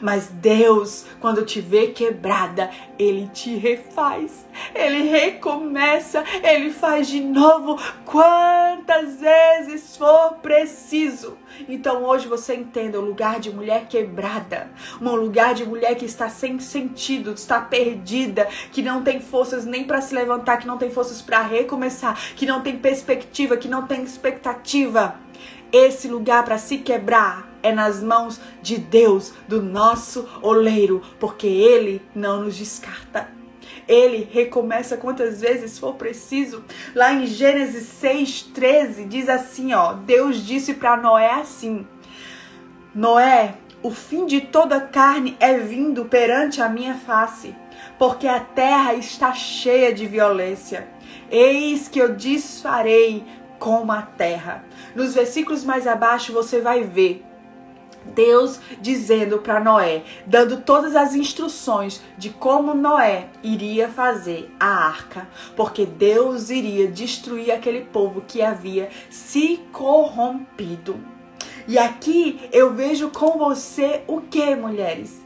Mas 0.00 0.28
Deus, 0.28 1.04
quando 1.20 1.44
te 1.44 1.60
vê 1.60 1.88
quebrada, 1.88 2.70
ele 2.98 3.28
te 3.28 3.56
refaz, 3.56 4.46
ele 4.74 5.08
recomeça, 5.08 6.24
ele 6.42 6.70
faz 6.70 7.08
de 7.08 7.20
novo 7.20 7.78
quantas 8.04 9.20
vezes 9.20 9.96
for 9.96 10.34
preciso. 10.42 11.36
Então 11.68 12.04
hoje 12.04 12.26
você 12.26 12.54
entenda 12.54 12.98
o 12.98 13.04
lugar 13.04 13.38
de 13.38 13.52
mulher 13.52 13.86
quebrada, 13.86 14.70
um 15.00 15.14
lugar 15.14 15.54
de 15.54 15.64
mulher 15.64 15.94
que 15.94 16.04
está 16.04 16.28
sem 16.28 16.58
sentido, 16.58 17.32
está 17.32 17.60
perdida, 17.60 18.48
que 18.70 18.82
não 18.82 19.02
tem 19.02 19.20
forças 19.20 19.64
nem 19.64 19.84
para 19.84 20.00
se 20.00 20.14
levantar, 20.14 20.58
que 20.58 20.66
não 20.66 20.78
tem 20.78 20.90
forças 20.90 21.20
para 21.20 21.42
recomeçar, 21.42 22.18
que 22.36 22.46
não 22.46 22.62
tem 22.62 22.78
perspectiva, 22.78 23.56
que 23.56 23.68
não 23.68 23.86
tem 23.86 24.02
expectativa. 24.02 25.16
Esse 25.72 26.06
lugar 26.08 26.44
para 26.44 26.58
se 26.58 26.78
quebrar 26.78 27.51
é 27.62 27.72
nas 27.72 28.02
mãos 28.02 28.40
de 28.60 28.78
Deus, 28.78 29.32
do 29.46 29.62
nosso 29.62 30.28
oleiro, 30.42 31.02
porque 31.18 31.46
Ele 31.46 32.02
não 32.14 32.42
nos 32.42 32.56
descarta. 32.56 33.28
Ele 33.88 34.28
recomeça 34.30 34.96
quantas 34.96 35.40
vezes 35.40 35.78
for 35.78 35.94
preciso. 35.94 36.64
Lá 36.94 37.12
em 37.12 37.26
Gênesis 37.26 37.88
6:13 38.02 39.06
diz 39.08 39.28
assim, 39.28 39.72
ó, 39.74 39.92
Deus 39.92 40.44
disse 40.46 40.74
para 40.74 40.96
Noé 40.96 41.32
assim: 41.32 41.86
Noé, 42.94 43.54
o 43.82 43.90
fim 43.90 44.26
de 44.26 44.40
toda 44.40 44.80
carne 44.80 45.36
é 45.40 45.58
vindo 45.58 46.04
perante 46.04 46.62
a 46.62 46.68
minha 46.68 46.94
face, 46.94 47.54
porque 47.98 48.28
a 48.28 48.38
terra 48.38 48.94
está 48.94 49.32
cheia 49.34 49.92
de 49.92 50.06
violência. 50.06 50.88
Eis 51.30 51.88
que 51.88 51.98
eu 51.98 52.14
desfarei 52.14 53.24
como 53.58 53.90
a 53.90 54.02
terra. 54.02 54.64
Nos 54.94 55.14
versículos 55.14 55.64
mais 55.64 55.86
abaixo 55.86 56.32
você 56.32 56.60
vai 56.60 56.84
ver 56.84 57.24
Deus 58.14 58.60
dizendo 58.80 59.38
para 59.38 59.60
Noé, 59.60 60.02
dando 60.26 60.60
todas 60.60 60.94
as 60.96 61.14
instruções 61.14 62.02
de 62.18 62.30
como 62.30 62.74
Noé 62.74 63.28
iria 63.42 63.88
fazer 63.88 64.50
a 64.58 64.66
arca, 64.66 65.28
porque 65.56 65.86
Deus 65.86 66.50
iria 66.50 66.88
destruir 66.88 67.50
aquele 67.50 67.82
povo 67.82 68.22
que 68.26 68.42
havia 68.42 68.88
se 69.10 69.60
corrompido. 69.72 70.96
E 71.66 71.78
aqui 71.78 72.48
eu 72.52 72.74
vejo 72.74 73.10
com 73.10 73.38
você 73.38 74.02
o 74.06 74.20
que, 74.20 74.54
mulheres? 74.56 75.22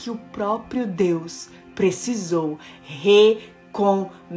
que 0.00 0.10
o 0.10 0.16
próprio 0.16 0.86
Deus 0.86 1.50
precisou 1.74 2.58
recomeçar. 2.82 4.30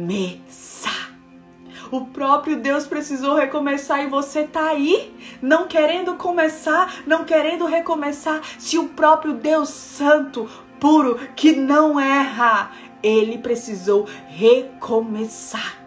O 1.94 2.06
próprio 2.06 2.56
Deus 2.56 2.88
precisou 2.88 3.36
recomeçar 3.36 4.02
e 4.02 4.08
você 4.08 4.42
tá 4.42 4.70
aí, 4.70 5.14
não 5.40 5.68
querendo 5.68 6.16
começar, 6.16 6.92
não 7.06 7.22
querendo 7.22 7.66
recomeçar. 7.66 8.40
Se 8.58 8.76
o 8.76 8.88
próprio 8.88 9.32
Deus 9.34 9.68
Santo, 9.68 10.50
puro, 10.80 11.20
que 11.36 11.52
não 11.52 12.00
erra, 12.00 12.72
ele 13.00 13.38
precisou 13.38 14.08
recomeçar. 14.26 15.83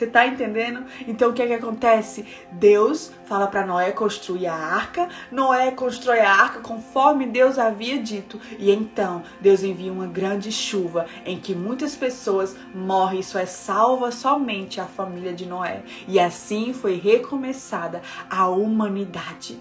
Você 0.00 0.06
tá 0.06 0.26
entendendo? 0.26 0.86
Então 1.06 1.28
o 1.28 1.34
que 1.34 1.42
é 1.42 1.46
que 1.46 1.52
acontece? 1.52 2.24
Deus 2.52 3.12
fala 3.26 3.46
para 3.46 3.66
Noé 3.66 3.92
construir 3.92 4.46
a 4.46 4.54
arca. 4.54 5.10
Noé 5.30 5.72
constrói 5.72 6.20
a 6.20 6.32
arca 6.32 6.60
conforme 6.60 7.26
Deus 7.26 7.58
havia 7.58 7.98
dito. 7.98 8.40
E 8.58 8.70
então 8.70 9.22
Deus 9.42 9.62
envia 9.62 9.92
uma 9.92 10.06
grande 10.06 10.50
chuva 10.50 11.04
em 11.26 11.38
que 11.38 11.54
muitas 11.54 11.94
pessoas 11.94 12.56
morrem. 12.74 13.20
Isso 13.20 13.36
é 13.36 13.44
salva 13.44 14.10
somente 14.10 14.80
a 14.80 14.86
família 14.86 15.34
de 15.34 15.44
Noé. 15.44 15.82
E 16.08 16.18
assim 16.18 16.72
foi 16.72 16.94
recomeçada 16.94 18.00
a 18.30 18.48
humanidade. 18.48 19.60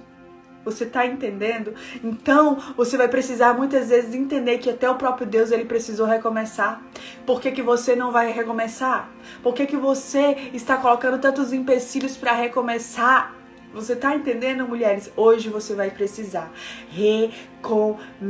Você 0.69 0.83
está 0.83 1.05
entendendo? 1.05 1.73
Então, 2.03 2.57
você 2.77 2.95
vai 2.97 3.07
precisar 3.07 3.53
muitas 3.53 3.89
vezes 3.89 4.13
entender 4.13 4.57
que 4.59 4.69
até 4.69 4.89
o 4.89 4.95
próprio 4.95 5.25
Deus 5.25 5.51
ele 5.51 5.65
precisou 5.65 6.05
recomeçar. 6.05 6.81
Por 7.25 7.41
que, 7.41 7.51
que 7.51 7.61
você 7.61 7.95
não 7.95 8.11
vai 8.11 8.31
recomeçar? 8.31 9.09
Por 9.41 9.53
que, 9.53 9.65
que 9.65 9.77
você 9.77 10.49
está 10.53 10.77
colocando 10.77 11.19
tantos 11.19 11.51
empecilhos 11.51 12.15
para 12.15 12.33
recomeçar? 12.33 13.35
Você 13.73 13.93
está 13.93 14.15
entendendo, 14.15 14.67
mulheres? 14.67 15.11
Hoje 15.15 15.47
você 15.49 15.73
vai 15.75 15.89
precisar 15.91 16.51
recomeçar. 16.89 18.21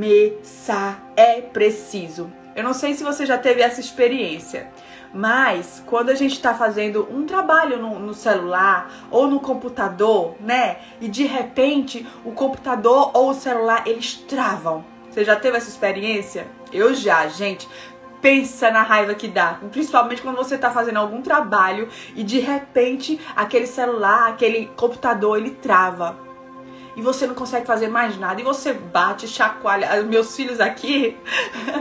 É 1.16 1.42
preciso. 1.42 2.32
Eu 2.56 2.64
não 2.64 2.74
sei 2.74 2.94
se 2.94 3.04
você 3.04 3.26
já 3.26 3.38
teve 3.38 3.62
essa 3.62 3.80
experiência. 3.80 4.70
Mas 5.14 5.84
quando 5.86 6.10
a 6.10 6.16
gente 6.16 6.34
está 6.34 6.54
fazendo 6.54 7.08
um 7.12 7.26
trabalho 7.26 7.78
no, 7.80 8.00
no, 8.00 8.14
celular 8.14 8.92
ou 9.10 9.28
no 9.28 9.40
computador, 9.40 10.36
né? 10.40 10.78
E 11.02 11.08
de 11.08 11.26
repente 11.26 12.06
o 12.24 12.32
computador 12.32 13.12
ou 13.14 13.32
o 13.32 13.34
celular 13.34 13.84
eles 13.88 14.16
travam. 14.16 14.86
Você 15.10 15.26
já 15.26 15.36
teve 15.36 15.58
essa 15.58 15.70
experiência? 15.70 16.48
Eu 16.72 16.94
já, 16.94 17.28
gente. 17.28 17.68
Pensa 18.22 18.70
na 18.70 18.84
raiva 18.84 19.16
que 19.16 19.30
dá, 19.30 19.60
principalmente 19.72 20.22
quando 20.22 20.36
você 20.36 20.56
está 20.56 20.70
fazendo 20.70 20.98
algum 20.98 21.22
trabalho 21.22 21.88
e 22.14 22.22
de 22.22 22.38
repente 22.38 23.18
aquele 23.34 23.66
celular, 23.66 24.28
aquele 24.28 24.66
computador, 24.76 25.38
ele 25.38 25.52
trava 25.52 26.29
e 27.00 27.02
você 27.02 27.26
não 27.26 27.34
consegue 27.34 27.66
fazer 27.66 27.88
mais 27.88 28.18
nada. 28.18 28.42
E 28.42 28.44
você 28.44 28.74
bate, 28.74 29.26
chacoalha. 29.26 30.04
Meus 30.04 30.36
filhos 30.36 30.60
aqui, 30.60 31.18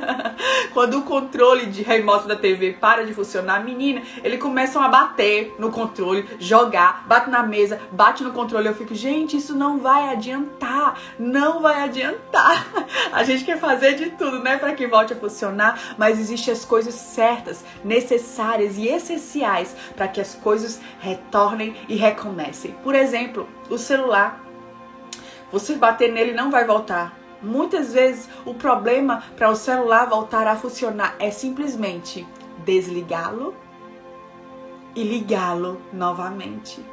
quando 0.72 0.98
o 0.98 1.02
controle 1.02 1.66
de 1.66 1.82
remoto 1.82 2.28
da 2.28 2.36
TV 2.36 2.76
para 2.80 3.04
de 3.04 3.12
funcionar, 3.12 3.64
menina, 3.64 4.00
eles 4.22 4.40
começam 4.40 4.80
a 4.80 4.88
bater 4.88 5.56
no 5.58 5.72
controle, 5.72 6.24
jogar, 6.38 7.04
bate 7.08 7.28
na 7.30 7.42
mesa, 7.42 7.80
bate 7.90 8.22
no 8.22 8.32
controle. 8.32 8.68
Eu 8.68 8.76
fico, 8.76 8.94
gente, 8.94 9.36
isso 9.36 9.56
não 9.56 9.78
vai 9.78 10.08
adiantar. 10.10 10.96
Não 11.18 11.60
vai 11.60 11.82
adiantar. 11.82 12.64
A 13.10 13.24
gente 13.24 13.44
quer 13.44 13.58
fazer 13.58 13.94
de 13.94 14.10
tudo, 14.10 14.38
né, 14.38 14.56
para 14.56 14.72
que 14.72 14.86
volte 14.86 15.14
a 15.14 15.16
funcionar, 15.16 15.96
mas 15.98 16.20
existem 16.20 16.52
as 16.52 16.64
coisas 16.64 16.94
certas, 16.94 17.64
necessárias 17.82 18.76
e 18.76 18.86
essenciais 18.86 19.74
para 19.96 20.06
que 20.06 20.20
as 20.20 20.36
coisas 20.36 20.80
retornem 21.00 21.74
e 21.88 21.96
recomecem. 21.96 22.76
Por 22.84 22.94
exemplo, 22.94 23.48
o 23.68 23.76
celular 23.76 24.47
você 25.50 25.74
bater 25.74 26.12
nele 26.12 26.32
não 26.32 26.50
vai 26.50 26.64
voltar. 26.64 27.18
Muitas 27.40 27.92
vezes 27.92 28.28
o 28.44 28.52
problema 28.52 29.22
para 29.36 29.48
o 29.48 29.56
celular 29.56 30.08
voltar 30.08 30.46
a 30.46 30.56
funcionar 30.56 31.14
é 31.18 31.30
simplesmente 31.30 32.26
desligá-lo 32.64 33.54
e 34.94 35.02
ligá-lo 35.04 35.80
novamente. 35.92 36.84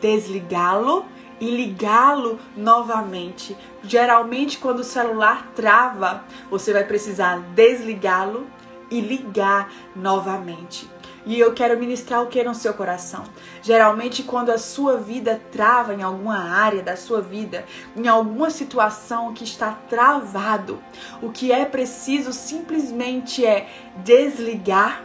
Desligá-lo 0.00 1.06
e 1.40 1.50
ligá-lo 1.50 2.38
novamente. 2.56 3.56
Geralmente, 3.82 4.58
quando 4.58 4.80
o 4.80 4.84
celular 4.84 5.52
trava, 5.54 6.24
você 6.50 6.72
vai 6.72 6.84
precisar 6.84 7.38
desligá-lo 7.54 8.46
e 8.90 9.00
ligar 9.00 9.70
novamente. 9.94 10.88
E 11.26 11.40
eu 11.40 11.54
quero 11.54 11.78
ministrar 11.78 12.22
o 12.22 12.26
que 12.26 12.42
no 12.44 12.54
seu 12.54 12.74
coração. 12.74 13.24
Geralmente, 13.62 14.22
quando 14.22 14.50
a 14.50 14.58
sua 14.58 14.98
vida 14.98 15.40
trava 15.50 15.94
em 15.94 16.02
alguma 16.02 16.38
área 16.38 16.82
da 16.82 16.96
sua 16.96 17.22
vida, 17.22 17.64
em 17.96 18.06
alguma 18.06 18.50
situação 18.50 19.32
que 19.32 19.44
está 19.44 19.72
travado, 19.88 20.82
o 21.22 21.30
que 21.30 21.50
é 21.50 21.64
preciso 21.64 22.32
simplesmente 22.32 23.44
é 23.44 23.68
desligar, 23.96 25.02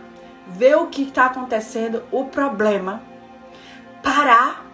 ver 0.47 0.75
o 0.75 0.87
que 0.87 1.03
está 1.03 1.27
acontecendo, 1.27 2.03
o 2.11 2.25
problema, 2.25 3.01
parar 4.03 4.65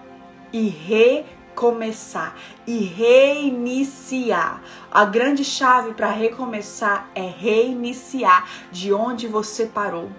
e 0.51 0.67
recomeçar 0.67 2.36
e 2.65 2.79
reiniciar. 2.79 4.63
A 4.89 5.05
grande 5.05 5.43
chave 5.43 5.93
para 5.93 6.10
recomeçar 6.10 7.08
é 7.13 7.27
reiniciar 7.27 8.47
de 8.71 8.91
onde 8.91 9.27
você 9.27 9.67
parou. 9.67 10.10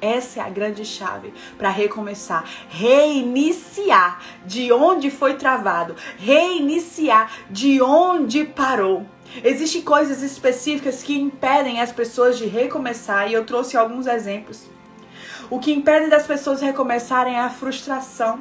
Essa 0.00 0.40
é 0.40 0.42
a 0.42 0.48
grande 0.48 0.84
chave 0.84 1.32
para 1.58 1.68
recomeçar, 1.70 2.44
reiniciar 2.68 4.20
de 4.46 4.72
onde 4.72 5.10
foi 5.10 5.34
travado, 5.34 5.94
reiniciar 6.18 7.30
de 7.50 7.82
onde 7.82 8.44
parou. 8.44 9.06
Existem 9.44 9.82
coisas 9.82 10.22
específicas 10.22 11.02
que 11.02 11.18
impedem 11.18 11.80
as 11.80 11.92
pessoas 11.92 12.38
de 12.38 12.46
recomeçar 12.46 13.30
e 13.30 13.34
eu 13.34 13.44
trouxe 13.44 13.76
alguns 13.76 14.06
exemplos. 14.06 14.66
O 15.50 15.58
que 15.58 15.72
impede 15.72 16.08
das 16.08 16.26
pessoas 16.26 16.60
recomeçarem 16.60 17.34
é 17.34 17.40
a 17.40 17.50
frustração. 17.50 18.40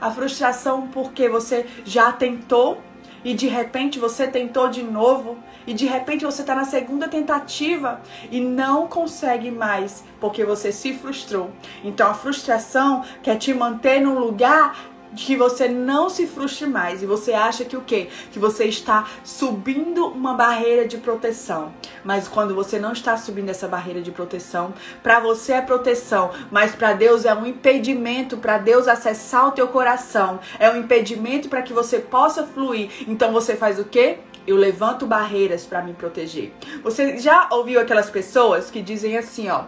A 0.00 0.10
frustração 0.10 0.88
porque 0.88 1.28
você 1.28 1.66
já 1.84 2.12
tentou 2.12 2.80
e 3.24 3.34
de 3.34 3.46
repente 3.48 3.98
você 3.98 4.26
tentou 4.26 4.68
de 4.68 4.82
novo 4.82 5.38
e 5.68 5.74
de 5.74 5.84
repente 5.84 6.24
você 6.24 6.40
está 6.40 6.54
na 6.54 6.64
segunda 6.64 7.06
tentativa 7.08 8.00
e 8.30 8.40
não 8.40 8.88
consegue 8.88 9.50
mais 9.50 10.02
porque 10.18 10.42
você 10.42 10.72
se 10.72 10.94
frustrou. 10.94 11.50
Então 11.84 12.10
a 12.10 12.14
frustração 12.14 13.04
quer 13.22 13.36
te 13.36 13.52
manter 13.52 14.00
num 14.00 14.18
lugar 14.18 14.74
que 15.14 15.36
você 15.36 15.68
não 15.68 16.08
se 16.08 16.26
frustre 16.26 16.66
mais 16.66 17.02
e 17.02 17.06
você 17.06 17.32
acha 17.32 17.64
que 17.64 17.76
o 17.76 17.82
quê? 17.82 18.08
Que 18.32 18.38
você 18.38 18.64
está 18.64 19.06
subindo 19.22 20.06
uma 20.06 20.34
barreira 20.34 20.86
de 20.86 20.96
proteção. 20.96 21.72
Mas 22.04 22.28
quando 22.28 22.54
você 22.54 22.78
não 22.78 22.92
está 22.92 23.16
subindo 23.16 23.50
essa 23.50 23.68
barreira 23.68 24.00
de 24.00 24.10
proteção, 24.10 24.72
para 25.02 25.20
você 25.20 25.52
é 25.52 25.60
proteção, 25.60 26.30
mas 26.50 26.74
para 26.74 26.92
Deus 26.94 27.24
é 27.24 27.34
um 27.34 27.46
impedimento 27.46 28.36
para 28.38 28.58
Deus 28.58 28.88
acessar 28.88 29.48
o 29.48 29.52
teu 29.52 29.68
coração. 29.68 30.40
É 30.58 30.70
um 30.70 30.78
impedimento 30.78 31.48
para 31.48 31.62
que 31.62 31.72
você 31.72 31.98
possa 31.98 32.44
fluir. 32.44 32.90
Então 33.06 33.32
você 33.32 33.54
faz 33.56 33.78
o 33.78 33.84
quê? 33.84 34.18
Eu 34.48 34.56
levanto 34.56 35.06
barreiras 35.06 35.66
para 35.66 35.82
me 35.82 35.92
proteger. 35.92 36.54
Você 36.82 37.18
já 37.18 37.50
ouviu 37.52 37.78
aquelas 37.78 38.08
pessoas 38.08 38.70
que 38.70 38.80
dizem 38.80 39.18
assim, 39.18 39.50
ó: 39.50 39.64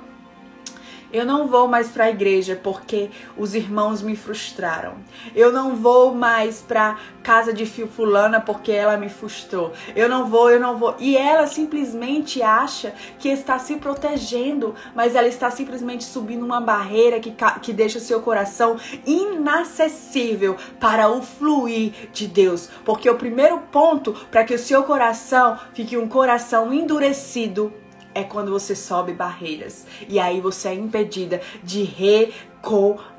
eu 1.12 1.25
não 1.25 1.49
vou 1.49 1.66
mais 1.66 1.88
para 1.88 2.05
a 2.05 2.11
igreja 2.11 2.59
porque 2.62 3.11
os 3.37 3.55
irmãos 3.55 4.01
me 4.03 4.14
frustraram. 4.14 4.94
Eu 5.35 5.53
não 5.53 5.75
vou 5.75 6.14
mais 6.14 6.62
para 6.62 6.99
casa 7.23 7.53
de 7.53 7.66
fulana 7.66 8.40
porque 8.40 8.70
ela 8.73 8.96
me 8.96 9.09
frustrou. 9.09 9.73
Eu 9.94 10.09
não 10.09 10.29
vou, 10.29 10.51
eu 10.51 10.61
não 10.61 10.79
vou. 10.79 10.94
E 10.99 11.16
ela 11.16 11.46
simplesmente 11.46 12.42
acha 12.42 12.94
que 13.18 13.29
está 13.29 13.59
se 13.59 13.77
protegendo, 13.77 14.75
mas 14.94 15.14
ela 15.14 15.29
está 15.29 15.51
simplesmente 15.51 16.05
subindo 16.05 16.44
uma 16.44 16.61
barreira 16.61 17.20
que, 17.20 17.35
que 17.61 17.73
deixa 17.73 17.99
o 17.99 18.03
seu 18.03 18.20
coração 18.20 18.77
inacessível 19.07 20.57
para 20.79 21.09
o 21.09 21.23
fluir 21.23 21.92
de 22.12 22.27
Deus. 22.27 22.68
Porque 22.85 23.11
o 23.11 23.16
primeiro 23.16 23.59
ponto 23.73 24.12
para 24.31 24.44
que 24.44 24.55
o 24.55 24.59
seu 24.59 24.85
coração 24.85 25.59
fique 25.75 25.96
um 25.96 26.09
coração 26.09 26.73
endurecido 26.73 27.73
é 28.14 28.23
quando 28.23 28.51
você 28.51 28.75
sobe 28.75 29.12
barreiras. 29.12 29.87
E 30.09 30.18
aí 30.18 30.40
você 30.40 30.68
é 30.68 30.75
impedida 30.75 31.40
de 31.62 31.83
recomeçar. 31.83 33.11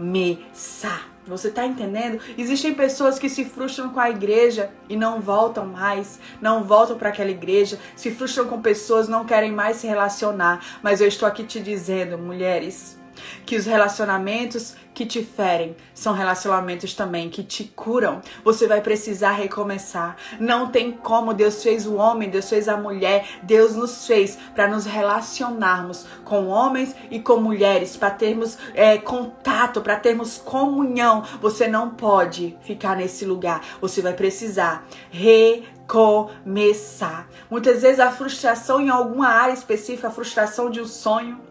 Você 1.28 1.52
tá 1.52 1.66
entendendo? 1.66 2.20
Existem 2.38 2.74
pessoas 2.74 3.20
que 3.20 3.30
se 3.30 3.46
frustram 3.46 3.90
com 3.90 4.00
a 4.00 4.10
igreja 4.10 4.72
e 4.90 4.96
não 4.96 5.22
voltam 5.22 5.66
mais, 5.66 6.20
não 6.42 6.64
voltam 6.64 6.98
para 6.98 7.10
aquela 7.10 7.30
igreja, 7.30 7.80
se 7.96 8.10
frustram 8.12 8.48
com 8.48 8.60
pessoas, 8.62 9.08
não 9.08 9.24
querem 9.24 9.52
mais 9.52 9.78
se 9.78 9.88
relacionar. 9.88 10.80
Mas 10.82 11.00
eu 11.00 11.08
estou 11.08 11.28
aqui 11.28 11.44
te 11.44 11.60
dizendo, 11.60 12.18
mulheres, 12.18 13.00
que 13.46 13.56
os 13.56 13.66
relacionamentos 13.66 14.76
que 14.94 15.06
te 15.06 15.24
ferem 15.24 15.76
são 15.94 16.14
relacionamentos 16.14 16.94
também 16.94 17.30
que 17.30 17.44
te 17.44 17.64
curam. 17.64 18.22
Você 18.44 18.68
vai 18.68 18.82
precisar 18.82 19.32
recomeçar. 19.32 20.18
Não 20.40 20.70
tem 20.70 20.92
como 20.92 21.34
Deus 21.34 21.64
fez 21.64 21.88
o 21.88 21.96
homem, 21.96 22.30
Deus 22.30 22.50
fez 22.50 22.68
a 22.68 22.78
mulher, 22.78 23.26
Deus 23.44 23.76
nos 23.76 24.06
fez 24.06 24.38
para 24.54 24.68
nos 24.68 24.86
relacionarmos 24.86 26.06
com 26.24 26.48
homens 26.48 26.96
e 27.10 27.20
com 27.20 27.38
mulheres, 27.38 27.96
para 27.96 28.12
termos 28.12 28.58
é, 28.74 28.98
contato, 28.98 29.82
para 29.82 29.96
termos 29.96 30.38
comunhão. 30.38 31.24
Você 31.42 31.68
não 31.68 31.92
pode 31.92 32.58
ficar 32.62 32.98
nesse 32.98 33.26
lugar. 33.26 33.62
Você 33.80 34.02
vai 34.02 34.14
precisar 34.14 34.86
recomeçar. 35.10 37.28
Muitas 37.50 37.82
vezes 37.82 38.00
a 38.00 38.12
frustração 38.12 38.82
em 38.82 38.90
alguma 38.90 39.28
área 39.28 39.54
específica, 39.54 40.10
a 40.10 40.12
frustração 40.12 40.70
de 40.70 40.82
um 40.82 40.86
sonho 40.86 41.51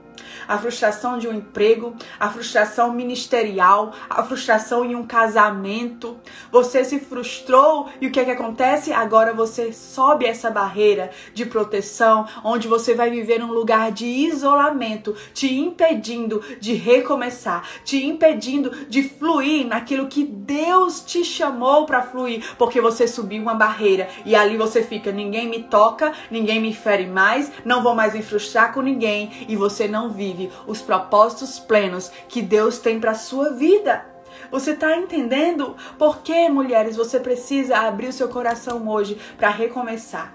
a 0.51 0.59
frustração 0.59 1.17
de 1.17 1.29
um 1.29 1.33
emprego, 1.33 1.95
a 2.19 2.29
frustração 2.29 2.93
ministerial, 2.93 3.93
a 4.11 4.25
frustração 4.25 4.85
em 4.85 4.97
um 4.97 5.07
casamento. 5.07 6.19
Você 6.51 6.85
se 6.85 6.99
frustrou 6.99 7.89
e 8.01 8.09
o 8.09 8.11
que 8.11 8.19
é 8.19 8.25
que 8.25 8.33
acontece? 8.33 8.93
Agora 8.93 9.33
você 9.33 9.73
sobe 9.73 10.27
essa 10.27 10.51
barreira 10.51 11.13
de 11.33 11.47
proteção, 11.47 12.27
onde 12.43 12.67
você 12.67 12.95
vai 12.95 13.11
viver 13.11 13.39
num 13.39 13.53
lugar 13.53 13.93
de 13.93 14.07
isolamento, 14.07 15.15
te 15.33 15.55
impedindo 15.55 16.43
de 16.59 16.75
recomeçar, 16.75 17.63
te 17.85 18.05
impedindo 18.05 18.87
de 18.89 19.05
fluir 19.05 19.69
naquilo 19.69 20.09
que 20.09 20.25
Deus 20.25 21.01
te 21.01 21.25
chamou 21.25 21.87
para 21.87 22.03
fluir, 22.03 22.43
porque 22.59 22.81
você 22.81 23.07
subiu 23.07 23.41
uma 23.41 23.55
barreira 23.55 24.09
e 24.27 24.35
ali 24.35 24.57
você 24.57 24.83
fica, 24.83 25.13
ninguém 25.13 25.49
me 25.49 25.63
toca, 25.63 26.13
ninguém 26.29 26.61
me 26.61 26.75
fere 26.75 27.07
mais, 27.07 27.53
não 27.65 27.85
vou 27.85 27.95
mais 27.95 28.15
me 28.15 28.23
frustrar 28.23 28.75
com 28.75 28.81
ninguém 28.81 29.47
e 29.49 29.55
você 29.55 29.87
não 29.87 30.11
vive 30.11 30.40
vive 30.41 30.53
os 30.67 30.81
propósitos 30.81 31.59
plenos 31.59 32.11
que 32.29 32.41
Deus 32.41 32.79
tem 32.79 32.99
para 32.99 33.15
sua 33.15 33.51
vida. 33.51 34.07
Você 34.51 34.73
está 34.73 34.97
entendendo 34.97 35.77
por 35.99 36.23
que, 36.23 36.49
mulheres, 36.49 36.97
você 36.97 37.21
precisa 37.21 37.79
abrir 37.79 38.09
o 38.09 38.13
seu 38.13 38.29
coração 38.29 38.89
hoje 38.89 39.19
para 39.37 39.51
recomeçar? 39.51 40.35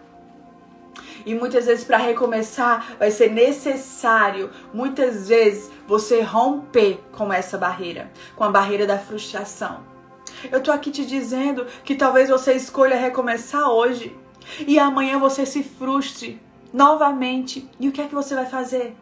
E 1.25 1.33
muitas 1.33 1.65
vezes 1.65 1.83
para 1.83 1.97
recomeçar 1.97 2.95
vai 2.99 3.09
ser 3.09 3.31
necessário, 3.31 4.51
muitas 4.73 5.27
vezes, 5.27 5.71
você 5.87 6.21
romper 6.21 6.99
com 7.11 7.33
essa 7.33 7.57
barreira, 7.57 8.11
com 8.35 8.43
a 8.43 8.49
barreira 8.49 8.85
da 8.85 8.99
frustração. 8.99 9.83
Eu 10.51 10.61
tô 10.61 10.71
aqui 10.71 10.91
te 10.91 11.05
dizendo 11.05 11.65
que 11.83 11.95
talvez 11.95 12.29
você 12.29 12.53
escolha 12.53 12.95
recomeçar 12.95 13.69
hoje 13.69 14.15
e 14.67 14.77
amanhã 14.77 15.17
você 15.17 15.45
se 15.45 15.63
frustre 15.63 16.39
novamente. 16.71 17.67
E 17.79 17.87
o 17.87 17.91
que 17.91 18.01
é 18.01 18.07
que 18.07 18.13
você 18.13 18.35
vai 18.35 18.45
fazer? 18.45 18.95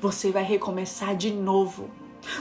Você 0.00 0.30
vai 0.30 0.42
recomeçar 0.42 1.16
de 1.16 1.30
novo. 1.30 1.90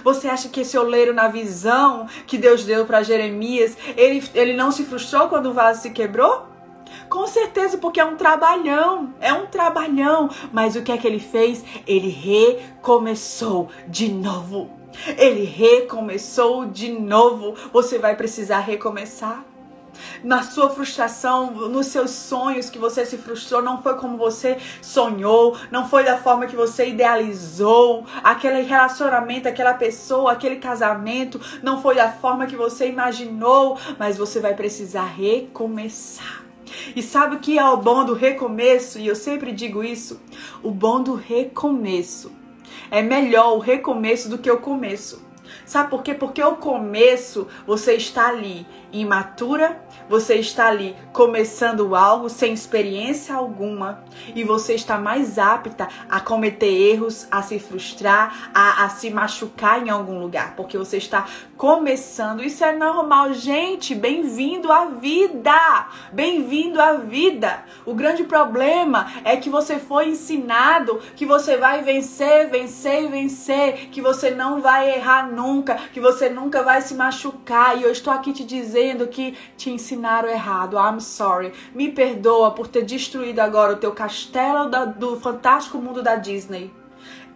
Você 0.04 0.28
acha 0.28 0.50
que 0.50 0.62
esse 0.62 0.78
oleiro 0.78 1.14
na 1.14 1.28
visão 1.28 2.08
que 2.28 2.38
Deus 2.38 2.64
deu 2.66 2.86
para 2.86 3.04
Jeremias, 3.04 3.78
ele, 3.96 4.24
ele 4.34 4.54
não 4.54 4.72
se 4.72 4.84
frustrou 4.84 5.30
quando 5.30 5.48
o 5.48 5.54
vaso 5.54 5.82
se 5.82 5.90
quebrou? 5.92 6.48
Com 7.08 7.26
certeza, 7.28 7.78
porque 7.78 8.00
é 8.00 8.06
um 8.06 8.16
trabalhão, 8.16 9.14
é 9.20 9.34
um 9.34 9.48
trabalhão. 9.48 10.30
Mas 10.52 10.76
o 10.76 10.82
que 10.82 10.92
é 10.92 10.98
que 10.98 11.08
ele 11.08 11.20
fez? 11.20 11.64
Ele 11.88 12.10
recomeçou 12.10 13.70
de 13.88 14.10
novo. 14.10 14.70
Ele 15.18 15.44
recomeçou 15.44 16.66
de 16.66 16.92
novo. 16.92 17.56
Você 17.72 17.98
vai 17.98 18.16
precisar 18.16 18.60
recomeçar 18.60 19.44
na 20.24 20.44
sua 20.44 20.70
frustração, 20.70 21.52
nos 21.52 21.88
seus 21.88 22.12
sonhos 22.12 22.70
que 22.70 22.80
você 22.80 23.06
se 23.06 23.18
frustrou, 23.18 23.62
não 23.62 23.82
foi 23.82 23.96
como 23.96 24.18
você 24.18 24.58
sonhou, 24.82 25.58
não 25.72 25.88
foi 25.88 26.04
da 26.04 26.18
forma 26.18 26.48
que 26.48 26.56
você 26.56 26.90
idealizou, 26.90 28.06
aquele 28.24 28.62
relacionamento, 28.62 29.48
aquela 29.48 29.74
pessoa, 29.74 30.32
aquele 30.32 30.58
casamento, 30.58 31.40
não 31.64 31.82
foi 31.82 31.96
da 31.96 32.12
forma 32.12 32.48
que 32.48 32.56
você 32.56 32.88
imaginou, 32.88 33.78
mas 33.98 34.18
você 34.18 34.40
vai 34.40 34.54
precisar 34.54 35.06
recomeçar. 35.06 36.44
E 36.96 37.02
sabe 37.02 37.36
o 37.36 37.40
que 37.40 37.58
é 37.58 37.66
o 37.66 37.78
bom 37.78 38.06
do 38.06 38.14
recomeço? 38.14 39.00
E 39.00 39.08
eu 39.08 39.16
sempre 39.16 39.52
digo 39.52 39.84
isso: 39.84 40.22
o 40.62 40.72
bom 40.72 41.02
do 41.02 41.16
recomeço 41.16 42.32
é 42.92 43.02
melhor 43.02 43.56
o 43.56 43.60
recomeço 43.60 44.30
do 44.30 44.38
que 44.38 44.50
o 44.50 44.58
começo. 44.58 45.28
Sabe 45.66 45.90
por 45.90 46.04
quê? 46.04 46.14
Porque 46.14 46.42
o 46.44 46.56
começo 46.56 47.48
você 47.66 47.94
está 47.94 48.30
ali 48.30 48.66
imatura, 48.92 49.80
você 50.08 50.36
está 50.36 50.68
ali 50.68 50.96
começando 51.14 51.96
algo 51.96 52.30
sem 52.30 52.54
experiência 52.54 53.36
alguma 53.36 54.04
e 54.34 54.44
você 54.44 54.74
está 54.74 54.98
mais 54.98 55.38
apta 55.38 55.88
a 56.10 56.20
cometer 56.20 56.72
erros, 56.72 57.28
a 57.30 57.42
se 57.42 57.60
frustrar, 57.60 58.50
a, 58.54 58.86
a 58.86 58.90
se 58.90 59.10
machucar 59.10 59.86
em 59.86 59.90
algum 59.90 60.20
lugar, 60.20 60.56
porque 60.56 60.78
você 60.78 60.98
está 60.98 61.26
começando. 61.56 62.44
Isso 62.44 62.64
é 62.64 62.76
normal, 62.76 63.34
gente. 63.34 63.94
Bem-vindo 63.94 64.72
à 64.72 64.86
vida! 64.86 65.88
Bem-vindo 66.12 66.82
à 66.82 66.94
vida! 66.94 67.64
O 67.86 67.94
grande 67.94 68.24
problema 68.24 69.12
é 69.24 69.36
que 69.38 69.50
você 69.50 69.78
foi 69.78 70.10
ensinado 70.10 71.00
que 71.16 71.26
você 71.26 71.58
vai 71.58 71.84
vencer, 71.84 72.50
vencer 72.50 73.10
vencer, 73.10 73.90
que 73.92 74.02
você 74.02 74.32
não 74.32 74.62
vai 74.62 74.96
errar 74.96 75.30
nunca, 75.32 75.76
que 75.94 76.00
você 76.00 76.30
nunca 76.30 76.64
vai 76.64 76.82
se 76.82 76.96
machucar. 76.96 77.78
E 77.78 77.84
eu 77.84 77.92
estou 77.92 78.12
aqui 78.12 78.34
te 78.34 78.44
dizendo 78.44 78.79
dizendo 78.80 79.08
que 79.08 79.38
te 79.58 79.70
ensinaram 79.70 80.30
errado. 80.30 80.78
I'm 80.78 81.02
sorry. 81.02 81.54
Me 81.74 81.92
perdoa 81.92 82.52
por 82.52 82.68
ter 82.68 82.84
destruído 82.84 83.40
agora 83.40 83.74
o 83.74 83.78
teu 83.78 83.92
castelo 83.92 84.70
do 84.98 85.20
fantástico 85.20 85.78
mundo 85.78 86.02
da 86.02 86.16
Disney. 86.16 86.74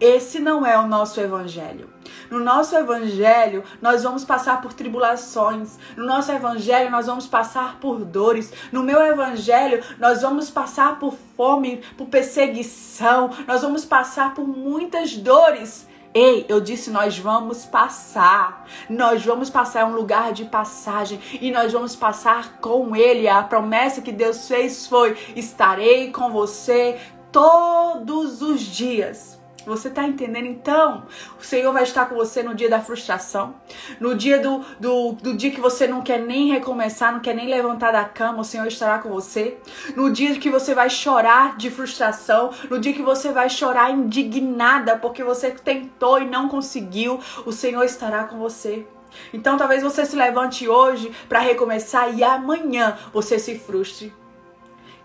Esse 0.00 0.40
não 0.40 0.66
é 0.66 0.76
o 0.76 0.88
nosso 0.88 1.20
evangelho. 1.20 1.88
No 2.30 2.40
nosso 2.40 2.76
evangelho, 2.76 3.62
nós 3.80 4.02
vamos 4.02 4.24
passar 4.24 4.60
por 4.60 4.72
tribulações. 4.72 5.78
No 5.96 6.04
nosso 6.04 6.32
evangelho, 6.32 6.90
nós 6.90 7.06
vamos 7.06 7.26
passar 7.26 7.78
por 7.78 8.04
dores. 8.04 8.52
No 8.72 8.82
meu 8.82 9.00
evangelho, 9.02 9.82
nós 9.98 10.22
vamos 10.22 10.50
passar 10.50 10.98
por 10.98 11.14
fome, 11.36 11.80
por 11.96 12.08
perseguição. 12.08 13.30
Nós 13.46 13.62
vamos 13.62 13.84
passar 13.84 14.34
por 14.34 14.46
muitas 14.46 15.16
dores. 15.16 15.86
Ei, 16.14 16.46
eu 16.48 16.60
disse, 16.60 16.92
nós 16.92 17.18
vamos 17.18 17.66
passar. 17.66 18.64
Nós 18.88 19.24
vamos 19.24 19.50
passar 19.50 19.80
é 19.80 19.84
um 19.84 19.96
lugar 19.96 20.32
de 20.32 20.44
passagem 20.44 21.20
e 21.40 21.50
nós 21.50 21.72
vamos 21.72 21.96
passar 21.96 22.58
com 22.58 22.94
ele. 22.94 23.26
A 23.26 23.42
promessa 23.42 24.00
que 24.00 24.12
Deus 24.12 24.46
fez 24.46 24.86
foi: 24.86 25.16
estarei 25.34 26.12
com 26.12 26.30
você 26.30 27.00
todos 27.32 28.40
os 28.42 28.60
dias. 28.60 29.33
Você 29.66 29.88
está 29.88 30.04
entendendo? 30.04 30.46
Então, 30.46 31.06
o 31.40 31.44
Senhor 31.44 31.72
vai 31.72 31.82
estar 31.82 32.06
com 32.06 32.14
você 32.14 32.42
no 32.42 32.54
dia 32.54 32.68
da 32.68 32.80
frustração, 32.80 33.54
no 33.98 34.14
dia 34.14 34.38
do, 34.38 34.64
do, 34.78 35.12
do, 35.12 35.34
dia 35.34 35.50
que 35.50 35.60
você 35.60 35.86
não 35.86 36.02
quer 36.02 36.20
nem 36.20 36.52
recomeçar, 36.52 37.12
não 37.12 37.20
quer 37.20 37.34
nem 37.34 37.48
levantar 37.48 37.92
da 37.92 38.04
cama, 38.04 38.40
o 38.40 38.44
Senhor 38.44 38.66
estará 38.66 38.98
com 38.98 39.08
você. 39.08 39.56
No 39.96 40.10
dia 40.10 40.38
que 40.38 40.50
você 40.50 40.74
vai 40.74 40.90
chorar 40.90 41.56
de 41.56 41.70
frustração, 41.70 42.50
no 42.68 42.78
dia 42.78 42.92
que 42.92 43.02
você 43.02 43.32
vai 43.32 43.48
chorar 43.48 43.90
indignada 43.90 44.96
porque 44.96 45.24
você 45.24 45.50
tentou 45.50 46.20
e 46.20 46.26
não 46.26 46.48
conseguiu, 46.48 47.18
o 47.46 47.52
Senhor 47.52 47.84
estará 47.84 48.24
com 48.24 48.38
você. 48.38 48.86
Então, 49.32 49.56
talvez 49.56 49.82
você 49.82 50.04
se 50.04 50.16
levante 50.16 50.68
hoje 50.68 51.10
para 51.28 51.38
recomeçar 51.38 52.12
e 52.14 52.22
amanhã 52.22 52.98
você 53.12 53.38
se 53.38 53.58
frustre. 53.58 54.12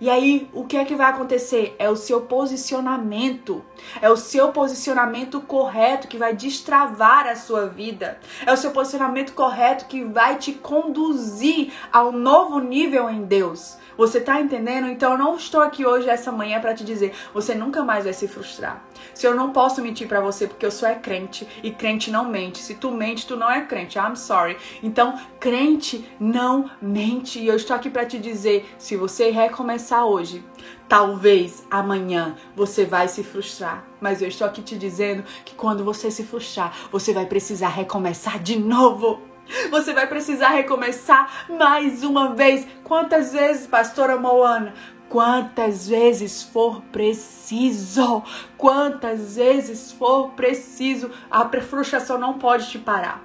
E 0.02 0.10
aí, 0.10 0.50
o 0.54 0.64
que 0.64 0.78
é 0.78 0.86
que 0.86 0.96
vai 0.96 1.08
acontecer? 1.08 1.76
É 1.78 1.90
o 1.90 1.96
seu 1.96 2.22
posicionamento. 2.22 3.64
É 4.02 4.10
o 4.10 4.16
seu 4.16 4.50
posicionamento 4.54 5.42
correto 5.42 6.08
que 6.08 6.18
vai 6.18 6.34
destravar 6.34 7.28
a 7.28 7.36
sua 7.36 7.68
vida. 7.68 8.18
É 8.46 8.54
o 8.54 8.58
seu 8.58 8.72
posicionamento 8.72 9.34
correto 9.34 9.86
que 9.86 10.06
vai 10.06 10.38
te 10.38 10.54
conduzir 10.54 11.74
ao 11.92 12.14
novo 12.14 12.60
nível 12.60 13.10
em 13.10 13.24
Deus. 13.26 13.78
Você 14.00 14.22
tá 14.22 14.40
entendendo? 14.40 14.88
Então 14.88 15.12
eu 15.12 15.18
não 15.18 15.36
estou 15.36 15.60
aqui 15.60 15.86
hoje, 15.86 16.10
essa 16.10 16.32
manhã, 16.32 16.62
para 16.62 16.74
te 16.74 16.86
dizer, 16.86 17.14
você 17.34 17.54
nunca 17.54 17.84
mais 17.84 18.06
vai 18.06 18.14
se 18.14 18.30
frustrar. 18.30 18.82
Se 19.14 19.28
eu 19.28 19.36
não 19.36 19.52
posso 19.52 19.82
mentir 19.82 20.08
para 20.08 20.22
você 20.22 20.48
porque 20.48 20.66
eu 20.66 20.72
sou 20.72 20.88
é 20.88 20.96
crente 20.96 21.46
e 21.62 21.70
crente 21.70 22.10
não 22.10 22.24
mente. 22.24 22.60
Se 22.60 22.76
tu 22.76 22.92
mente, 22.92 23.28
tu 23.28 23.36
não 23.36 23.52
é 23.52 23.60
crente. 23.66 23.98
I'm 23.98 24.16
sorry. 24.16 24.56
Então, 24.82 25.20
crente 25.38 26.10
não 26.18 26.72
mente. 26.82 27.40
E 27.40 27.48
eu 27.48 27.58
estou 27.58 27.76
aqui 27.76 27.90
para 27.90 28.06
te 28.06 28.18
dizer, 28.18 28.74
se 28.78 28.96
você 28.96 29.32
recomeçar 29.32 30.06
hoje, 30.06 30.46
talvez 30.88 31.68
amanhã 31.70 32.38
você 32.56 32.86
vai 32.86 33.10
se 33.10 33.22
frustrar. 33.22 33.86
Mas 34.00 34.22
eu 34.22 34.30
estou 34.30 34.48
aqui 34.48 34.62
te 34.62 34.78
dizendo 34.78 35.26
que 35.44 35.56
quando 35.56 35.84
você 35.84 36.10
se 36.10 36.24
frustrar, 36.24 36.74
você 36.90 37.12
vai 37.12 37.26
precisar 37.26 37.68
recomeçar 37.68 38.42
de 38.42 38.58
novo. 38.58 39.29
Você 39.70 39.94
vai 39.94 40.08
precisar 40.08 40.50
recomeçar 40.50 41.46
mais 41.50 42.04
uma 42.04 42.34
vez. 42.34 42.68
Quantas 42.84 43.34
vezes, 43.34 43.68
pastora 43.68 44.18
Moana? 44.18 44.74
Quantas 45.10 45.88
vezes 45.88 46.44
for 46.44 46.82
preciso, 46.92 48.24
quantas 48.56 49.38
vezes 49.38 49.92
for 49.92 50.30
preciso, 50.32 51.10
a 51.32 51.50
frustração 51.62 52.20
não 52.20 52.38
pode 52.38 52.70
te 52.70 52.78
parar. 52.78 53.24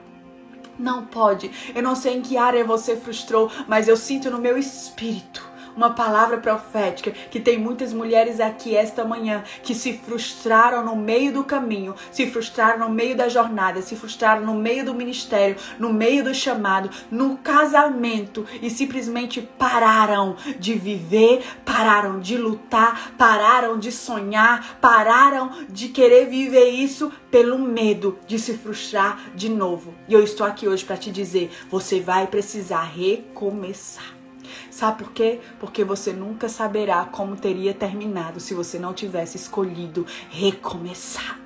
Não 0.78 1.04
pode. 1.04 1.50
Eu 1.74 1.82
não 1.82 1.94
sei 1.94 2.16
em 2.16 2.22
que 2.22 2.38
área 2.38 2.64
você 2.64 2.96
frustrou, 2.96 3.50
mas 3.68 3.86
eu 3.86 3.96
sinto 3.98 4.30
no 4.30 4.38
meu 4.38 4.56
espírito 4.56 5.53
uma 5.76 5.90
palavra 5.90 6.38
profética 6.38 7.10
que 7.10 7.40
tem 7.40 7.58
muitas 7.58 7.92
mulheres 7.92 8.40
aqui 8.40 8.76
esta 8.76 9.04
manhã 9.04 9.42
que 9.62 9.74
se 9.74 9.92
frustraram 9.94 10.84
no 10.84 10.96
meio 10.96 11.32
do 11.32 11.44
caminho, 11.44 11.94
se 12.10 12.26
frustraram 12.26 12.88
no 12.88 12.94
meio 12.94 13.16
da 13.16 13.28
jornada, 13.28 13.82
se 13.82 13.96
frustraram 13.96 14.44
no 14.44 14.54
meio 14.54 14.84
do 14.84 14.94
ministério, 14.94 15.56
no 15.78 15.92
meio 15.92 16.24
do 16.24 16.34
chamado, 16.34 16.90
no 17.10 17.36
casamento 17.38 18.46
e 18.62 18.70
simplesmente 18.70 19.40
pararam 19.40 20.36
de 20.58 20.74
viver, 20.74 21.44
pararam 21.64 22.20
de 22.20 22.36
lutar, 22.36 23.12
pararam 23.16 23.78
de 23.78 23.90
sonhar, 23.92 24.78
pararam 24.80 25.50
de 25.68 25.88
querer 25.88 26.26
viver 26.26 26.70
isso 26.70 27.12
pelo 27.30 27.58
medo 27.58 28.18
de 28.26 28.38
se 28.38 28.54
frustrar 28.54 29.18
de 29.34 29.48
novo. 29.48 29.94
E 30.08 30.14
eu 30.14 30.22
estou 30.22 30.46
aqui 30.46 30.68
hoje 30.68 30.84
para 30.84 30.96
te 30.96 31.10
dizer, 31.10 31.50
você 31.70 32.00
vai 32.00 32.26
precisar 32.26 32.82
recomeçar. 32.82 34.23
Sabe 34.70 35.04
por 35.04 35.12
quê? 35.12 35.40
Porque 35.58 35.84
você 35.84 36.12
nunca 36.12 36.48
saberá 36.48 37.04
como 37.04 37.36
teria 37.36 37.74
terminado 37.74 38.40
se 38.40 38.54
você 38.54 38.78
não 38.78 38.92
tivesse 38.92 39.36
escolhido 39.36 40.06
recomeçar. 40.30 41.38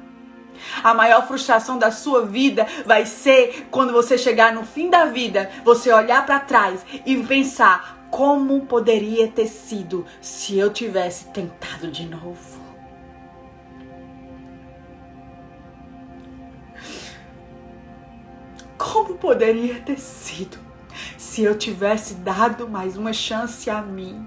A 0.83 0.93
maior 0.93 1.27
frustração 1.27 1.79
da 1.79 1.91
sua 1.91 2.27
vida 2.27 2.67
vai 2.85 3.07
ser 3.07 3.69
quando 3.71 3.93
você 3.93 4.19
chegar 4.19 4.53
no 4.53 4.65
fim 4.65 4.91
da 4.91 5.07
vida, 5.07 5.51
você 5.65 5.93
olhar 5.93 6.25
para 6.27 6.41
trás 6.41 6.85
e 7.07 7.17
pensar 7.23 8.07
como 8.11 8.67
poderia 8.67 9.29
ter 9.29 9.47
sido 9.47 10.05
se 10.21 10.59
eu 10.59 10.73
tivesse 10.73 11.27
tentado 11.27 11.91
de 11.91 12.07
novo. 12.07 12.69
Como 18.77 19.17
poderia 19.17 19.81
ter 19.81 19.99
sido 19.99 20.68
se 21.17 21.43
eu 21.43 21.57
tivesse 21.57 22.15
dado 22.15 22.69
mais 22.69 22.97
uma 22.97 23.13
chance 23.13 23.69
a 23.69 23.81
mim, 23.81 24.27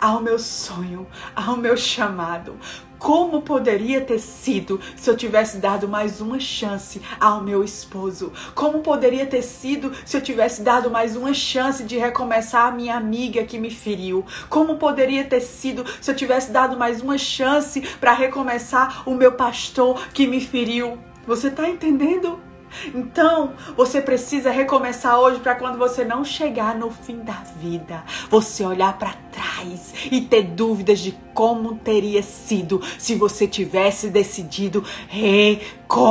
ao 0.00 0.20
meu 0.20 0.38
sonho, 0.38 1.06
ao 1.34 1.56
meu 1.56 1.76
chamado, 1.76 2.56
como 3.00 3.40
poderia 3.40 4.02
ter 4.02 4.18
sido 4.18 4.78
se 4.94 5.08
eu 5.08 5.16
tivesse 5.16 5.56
dado 5.56 5.88
mais 5.88 6.20
uma 6.20 6.38
chance 6.38 7.00
ao 7.18 7.42
meu 7.42 7.64
esposo? 7.64 8.30
Como 8.54 8.80
poderia 8.80 9.24
ter 9.24 9.40
sido 9.40 9.90
se 10.04 10.18
eu 10.18 10.20
tivesse 10.20 10.60
dado 10.60 10.90
mais 10.90 11.16
uma 11.16 11.32
chance 11.32 11.82
de 11.82 11.96
recomeçar 11.96 12.66
a 12.66 12.70
minha 12.70 12.94
amiga 12.94 13.42
que 13.42 13.58
me 13.58 13.70
feriu? 13.70 14.22
Como 14.50 14.76
poderia 14.76 15.24
ter 15.24 15.40
sido 15.40 15.82
se 15.98 16.10
eu 16.10 16.14
tivesse 16.14 16.50
dado 16.52 16.76
mais 16.76 17.00
uma 17.00 17.16
chance 17.16 17.80
para 17.98 18.12
recomeçar 18.12 19.02
o 19.08 19.14
meu 19.14 19.32
pastor 19.32 20.06
que 20.12 20.26
me 20.26 20.40
feriu? 20.40 20.98
Você 21.26 21.48
está 21.48 21.70
entendendo? 21.70 22.49
Então, 22.94 23.54
você 23.76 24.00
precisa 24.00 24.50
recomeçar 24.50 25.18
hoje 25.18 25.40
para 25.40 25.54
quando 25.54 25.78
você 25.78 26.04
não 26.04 26.24
chegar 26.24 26.74
no 26.74 26.90
fim 26.90 27.18
da 27.18 27.42
vida, 27.60 28.02
você 28.28 28.64
olhar 28.64 28.96
para 28.98 29.14
trás 29.32 29.92
e 30.10 30.20
ter 30.20 30.42
dúvidas 30.42 30.98
de 31.00 31.12
como 31.34 31.76
teria 31.76 32.22
sido 32.22 32.80
se 32.98 33.14
você 33.14 33.46
tivesse 33.46 34.08
decidido 34.08 34.84
recomeçar. 35.08 36.10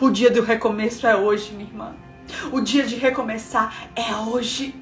O 0.00 0.10
dia 0.10 0.30
do 0.30 0.42
recomeço 0.42 1.06
é 1.06 1.16
hoje, 1.16 1.52
minha 1.52 1.68
irmã. 1.68 2.03
O 2.52 2.60
dia 2.60 2.84
de 2.84 2.96
recomeçar 2.96 3.88
é 3.94 4.14
hoje. 4.16 4.74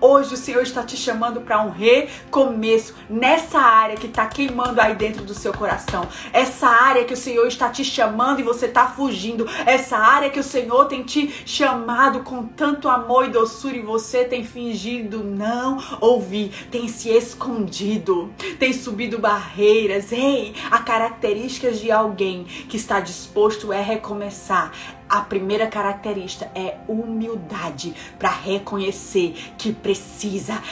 Hoje 0.00 0.34
o 0.34 0.36
Senhor 0.36 0.62
está 0.62 0.82
te 0.82 0.96
chamando 0.96 1.40
para 1.40 1.62
um 1.62 1.70
recomeço 1.70 2.94
nessa 3.08 3.58
área 3.58 3.96
que 3.96 4.06
está 4.06 4.26
queimando 4.26 4.80
aí 4.80 4.94
dentro 4.94 5.24
do 5.24 5.32
seu 5.32 5.52
coração. 5.52 6.08
Essa 6.32 6.66
área 6.66 7.04
que 7.04 7.14
o 7.14 7.16
Senhor 7.16 7.46
está 7.46 7.68
te 7.68 7.84
chamando 7.84 8.40
e 8.40 8.42
você 8.42 8.66
está 8.66 8.88
fugindo. 8.88 9.48
Essa 9.64 9.96
área 9.96 10.30
que 10.30 10.40
o 10.40 10.44
Senhor 10.44 10.86
tem 10.86 11.02
te 11.02 11.32
chamado 11.46 12.20
com 12.20 12.44
tanto 12.44 12.88
amor 12.88 13.26
e 13.26 13.30
doçura 13.30 13.76
e 13.76 13.82
você 13.82 14.24
tem 14.24 14.44
fingido 14.44 15.22
não 15.22 15.78
ouvir, 16.00 16.50
tem 16.70 16.88
se 16.88 17.10
escondido, 17.10 18.32
tem 18.58 18.72
subido 18.72 19.18
barreiras. 19.18 20.12
Ei, 20.12 20.54
a 20.70 20.78
características 20.78 21.78
de 21.78 21.90
alguém 21.90 22.44
que 22.44 22.76
está 22.76 23.00
disposto 23.00 23.72
é 23.72 23.80
recomeçar 23.80 24.72
a 25.10 25.20
primeira 25.20 25.66
característica 25.66 26.48
é 26.54 26.78
humildade 26.86 27.92
para 28.18 28.30
reconhecer 28.30 29.34
que 29.58 29.72
precisa 29.72 30.62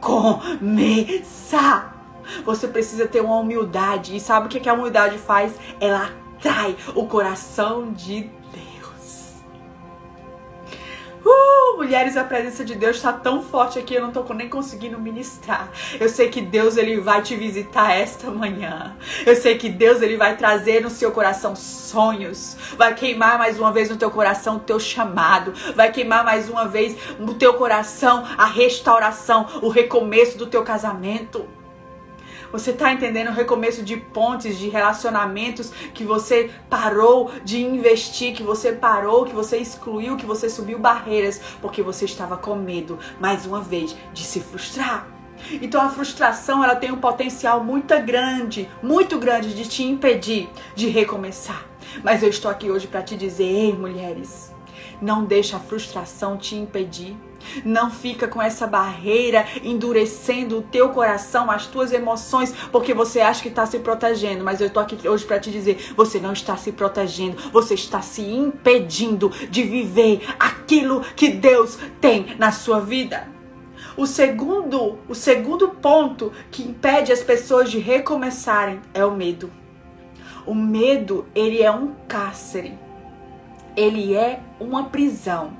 recomeçar. 0.00 0.74
Você 2.44 2.66
precisa 2.66 3.06
ter 3.06 3.20
uma 3.20 3.36
humildade. 3.36 4.16
E 4.16 4.20
sabe 4.20 4.46
o 4.46 4.48
que 4.48 4.68
a 4.68 4.74
humildade 4.74 5.16
faz? 5.16 5.54
Ela 5.80 6.10
atrai 6.36 6.76
o 6.94 7.06
coração 7.06 7.92
de 7.92 8.28
mulheres, 11.86 12.16
a 12.16 12.24
presença 12.24 12.64
de 12.64 12.74
Deus 12.74 12.96
está 12.96 13.12
tão 13.12 13.40
forte 13.40 13.78
aqui, 13.78 13.94
eu 13.94 14.02
não 14.02 14.10
tô 14.10 14.34
nem 14.34 14.48
conseguindo 14.48 14.98
ministrar. 14.98 15.70
Eu 16.00 16.08
sei 16.08 16.28
que 16.28 16.40
Deus 16.40 16.76
ele 16.76 17.00
vai 17.00 17.22
te 17.22 17.36
visitar 17.36 17.94
esta 17.94 18.28
manhã. 18.28 18.96
Eu 19.24 19.36
sei 19.36 19.56
que 19.56 19.68
Deus 19.68 20.02
ele 20.02 20.16
vai 20.16 20.36
trazer 20.36 20.82
no 20.82 20.90
seu 20.90 21.12
coração 21.12 21.54
sonhos. 21.54 22.56
Vai 22.76 22.92
queimar 22.92 23.38
mais 23.38 23.56
uma 23.56 23.70
vez 23.70 23.88
no 23.88 23.96
teu 23.96 24.10
coração 24.10 24.56
o 24.56 24.60
teu 24.60 24.80
chamado. 24.80 25.52
Vai 25.76 25.92
queimar 25.92 26.24
mais 26.24 26.50
uma 26.50 26.66
vez 26.66 26.96
no 27.20 27.34
teu 27.34 27.54
coração 27.54 28.24
a 28.36 28.46
restauração, 28.46 29.46
o 29.62 29.68
recomeço 29.68 30.36
do 30.36 30.46
teu 30.48 30.64
casamento. 30.64 31.55
Você 32.52 32.70
está 32.70 32.92
entendendo 32.92 33.28
o 33.28 33.34
recomeço 33.34 33.82
de 33.82 33.96
pontes, 33.96 34.58
de 34.58 34.68
relacionamentos 34.68 35.72
que 35.92 36.04
você 36.04 36.50
parou 36.70 37.30
de 37.44 37.62
investir, 37.62 38.34
que 38.34 38.42
você 38.42 38.72
parou, 38.72 39.24
que 39.24 39.34
você 39.34 39.58
excluiu, 39.58 40.16
que 40.16 40.26
você 40.26 40.48
subiu 40.48 40.78
barreiras 40.78 41.40
porque 41.60 41.82
você 41.82 42.04
estava 42.04 42.36
com 42.36 42.54
medo, 42.54 42.98
mais 43.20 43.46
uma 43.46 43.60
vez, 43.60 43.96
de 44.12 44.22
se 44.22 44.40
frustrar. 44.40 45.06
Então 45.60 45.80
a 45.82 45.90
frustração 45.90 46.64
ela 46.64 46.76
tem 46.76 46.90
um 46.90 46.98
potencial 46.98 47.62
muito 47.62 47.98
grande, 48.00 48.68
muito 48.82 49.18
grande 49.18 49.54
de 49.54 49.68
te 49.68 49.82
impedir 49.82 50.48
de 50.74 50.88
recomeçar. 50.88 51.66
Mas 52.02 52.22
eu 52.22 52.28
estou 52.28 52.50
aqui 52.50 52.70
hoje 52.70 52.86
para 52.86 53.02
te 53.02 53.16
dizer, 53.16 53.44
ei, 53.44 53.72
mulheres, 53.72 54.54
não 55.00 55.24
deixa 55.24 55.56
a 55.56 55.60
frustração 55.60 56.36
te 56.36 56.56
impedir 56.56 57.16
não 57.64 57.90
fica 57.90 58.28
com 58.28 58.40
essa 58.40 58.66
barreira 58.66 59.46
endurecendo 59.62 60.58
o 60.58 60.62
teu 60.62 60.90
coração, 60.90 61.50
as 61.50 61.66
tuas 61.66 61.92
emoções, 61.92 62.52
porque 62.70 62.94
você 62.94 63.20
acha 63.20 63.42
que 63.42 63.48
está 63.48 63.66
se 63.66 63.78
protegendo. 63.78 64.44
Mas 64.44 64.60
eu 64.60 64.68
estou 64.68 64.82
aqui 64.82 65.08
hoje 65.08 65.24
para 65.24 65.40
te 65.40 65.50
dizer: 65.50 65.92
você 65.96 66.18
não 66.18 66.32
está 66.32 66.56
se 66.56 66.72
protegendo, 66.72 67.36
você 67.52 67.74
está 67.74 68.00
se 68.00 68.22
impedindo 68.22 69.30
de 69.50 69.62
viver 69.62 70.22
aquilo 70.38 71.00
que 71.14 71.28
Deus 71.28 71.78
tem 72.00 72.36
na 72.38 72.52
sua 72.52 72.80
vida. 72.80 73.28
O 73.96 74.06
segundo, 74.06 74.98
o 75.08 75.14
segundo 75.14 75.70
ponto 75.70 76.30
que 76.50 76.62
impede 76.62 77.12
as 77.12 77.22
pessoas 77.22 77.70
de 77.70 77.78
recomeçarem 77.78 78.80
é 78.92 79.04
o 79.04 79.12
medo. 79.12 79.50
O 80.46 80.54
medo, 80.54 81.26
ele 81.34 81.62
é 81.62 81.70
um 81.70 81.94
cárcere. 82.06 82.78
Ele 83.74 84.14
é 84.14 84.40
uma 84.60 84.84
prisão. 84.84 85.56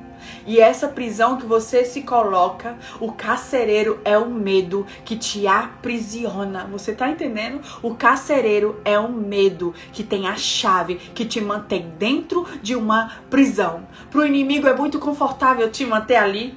E 0.47 0.61
essa 0.61 0.89
prisão 0.89 1.37
que 1.37 1.47
você 1.47 1.85
se 1.85 2.03
coloca, 2.03 2.77
o 3.01 3.12
carcereiro 3.12 4.01
é 4.05 4.17
o 4.17 4.31
medo 4.31 4.87
que 5.05 5.17
te 5.17 5.47
aprisiona. 5.47 6.67
Você 6.71 6.95
tá 6.95 7.09
entendendo? 7.09 7.61
O 7.83 7.95
carcereiro 7.95 8.81
é 8.85 8.99
o 8.99 9.11
medo 9.11 9.75
que 9.93 10.03
tem 10.03 10.27
a 10.29 10.37
chave 10.37 10.97
que 10.97 11.25
te 11.25 11.41
mantém 11.41 11.93
dentro 11.99 12.47
de 12.62 12.75
uma 12.75 13.12
prisão. 13.31 13.87
Pro 14.11 14.27
inimigo 14.27 14.67
é 14.67 14.75
muito 14.75 14.99
confortável 14.99 15.71
te 15.71 15.85
manter 15.85 16.17
ali. 16.17 16.57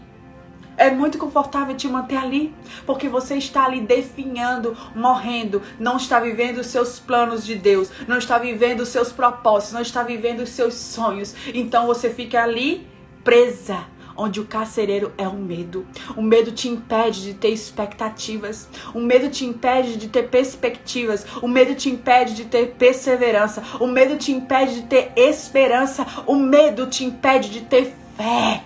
É 0.78 0.90
muito 0.90 1.18
confortável 1.18 1.76
te 1.76 1.90
manter 1.90 2.16
ali, 2.16 2.56
porque 2.86 3.10
você 3.10 3.36
está 3.36 3.66
ali 3.66 3.82
definhando, 3.82 4.78
morrendo, 4.96 5.62
não 5.78 5.98
está 5.98 6.22
vivendo 6.22 6.60
os 6.60 6.68
seus 6.68 6.98
planos 6.98 7.46
de 7.46 7.56
Deus, 7.56 7.92
não 8.08 8.18
está 8.18 8.38
vivendo 8.38 8.80
os 8.80 8.88
seus 8.88 9.12
propósitos, 9.12 9.74
não 9.74 9.82
está 9.82 10.04
vivendo 10.04 10.40
os 10.40 10.52
seus 10.52 10.76
sonhos. 10.76 11.36
Então 11.54 11.86
você 11.86 12.10
fica 12.10 12.42
ali 12.42 12.88
presa 13.24 13.86
onde 14.20 14.42
o 14.42 14.46
carcereiro 14.46 15.14
é 15.18 15.28
o 15.28 15.36
medo. 15.36 15.88
O 16.16 16.22
medo 16.22 16.52
te 16.52 16.68
impede 16.68 17.24
de 17.24 17.34
ter 17.34 17.50
expectativas. 17.50 18.68
O 18.94 19.00
medo 19.00 19.30
te 19.30 19.46
impede 19.46 19.96
de 19.96 20.10
ter 20.10 20.30
perspectivas. 20.30 21.26
O 21.42 21.48
medo 21.48 21.74
te 21.74 21.90
impede 21.90 22.36
de 22.36 22.46
ter 22.46 22.76
perseverança. 22.78 23.64
O 23.80 23.88
medo 23.88 24.18
te 24.18 24.34
impede 24.34 24.82
de 24.82 24.88
ter 24.88 25.14
esperança. 25.16 26.06
O 26.28 26.36
medo 26.36 26.88
te 26.88 27.06
impede 27.06 27.50
de 27.50 27.62
ter 27.62 27.94
fé. 28.18 28.64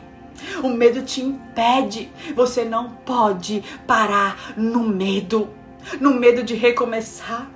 O 0.63 0.69
medo 0.69 1.03
te 1.03 1.21
impede. 1.21 2.09
Você 2.35 2.65
não 2.65 2.89
pode 2.89 3.63
parar 3.85 4.53
no 4.57 4.81
medo. 4.81 5.49
No 6.01 6.15
medo 6.15 6.41
de 6.43 6.55
recomeçar. 6.55 7.47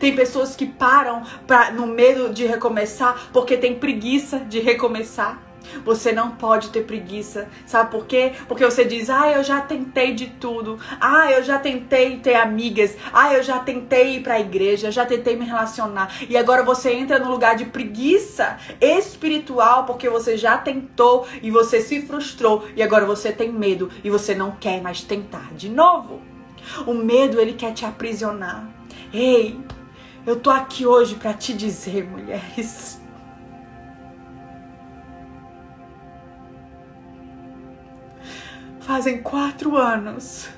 Tem 0.00 0.14
pessoas 0.14 0.56
que 0.56 0.66
param 0.66 1.22
pra, 1.46 1.70
no 1.70 1.86
medo 1.86 2.34
de 2.34 2.44
recomeçar 2.44 3.28
porque 3.32 3.56
tem 3.56 3.78
preguiça 3.78 4.40
de 4.40 4.58
recomeçar. 4.58 5.45
Você 5.84 6.12
não 6.12 6.32
pode 6.32 6.70
ter 6.70 6.84
preguiça. 6.84 7.48
Sabe 7.64 7.90
por 7.90 8.06
quê? 8.06 8.32
Porque 8.48 8.64
você 8.64 8.84
diz: 8.84 9.10
"Ah, 9.10 9.30
eu 9.30 9.42
já 9.42 9.60
tentei 9.60 10.14
de 10.14 10.26
tudo. 10.26 10.78
Ah, 11.00 11.30
eu 11.30 11.42
já 11.42 11.58
tentei 11.58 12.18
ter 12.18 12.34
amigas. 12.34 12.96
Ah, 13.12 13.34
eu 13.34 13.42
já 13.42 13.58
tentei 13.58 14.16
ir 14.16 14.22
para 14.22 14.34
a 14.34 14.40
igreja, 14.40 14.90
já 14.90 15.04
tentei 15.04 15.36
me 15.36 15.44
relacionar". 15.44 16.12
E 16.28 16.36
agora 16.36 16.62
você 16.62 16.92
entra 16.92 17.18
no 17.18 17.30
lugar 17.30 17.56
de 17.56 17.66
preguiça 17.66 18.58
espiritual 18.80 19.84
porque 19.84 20.08
você 20.08 20.36
já 20.36 20.58
tentou 20.58 21.26
e 21.42 21.50
você 21.50 21.80
se 21.80 22.02
frustrou 22.02 22.66
e 22.76 22.82
agora 22.82 23.04
você 23.04 23.32
tem 23.32 23.52
medo 23.52 23.90
e 24.02 24.10
você 24.10 24.34
não 24.34 24.52
quer 24.52 24.80
mais 24.80 25.00
tentar 25.02 25.52
de 25.54 25.68
novo. 25.68 26.20
O 26.86 26.94
medo 26.94 27.40
ele 27.40 27.52
quer 27.52 27.72
te 27.72 27.84
aprisionar. 27.84 28.68
Ei, 29.12 29.58
eu 30.26 30.36
tô 30.36 30.50
aqui 30.50 30.84
hoje 30.84 31.14
para 31.14 31.32
te 31.32 31.54
dizer, 31.54 32.04
mulheres, 32.04 33.00
Fazem 38.86 39.20
quatro 39.20 39.76
anos. 39.76 40.48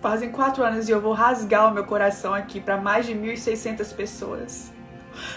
Fazem 0.00 0.30
quatro 0.30 0.62
anos 0.62 0.88
e 0.88 0.92
eu 0.92 1.00
vou 1.00 1.12
rasgar 1.12 1.68
o 1.68 1.74
meu 1.74 1.82
coração 1.82 2.32
aqui 2.32 2.60
para 2.60 2.76
mais 2.76 3.04
de 3.04 3.12
1.600 3.12 3.92
pessoas. 3.96 4.72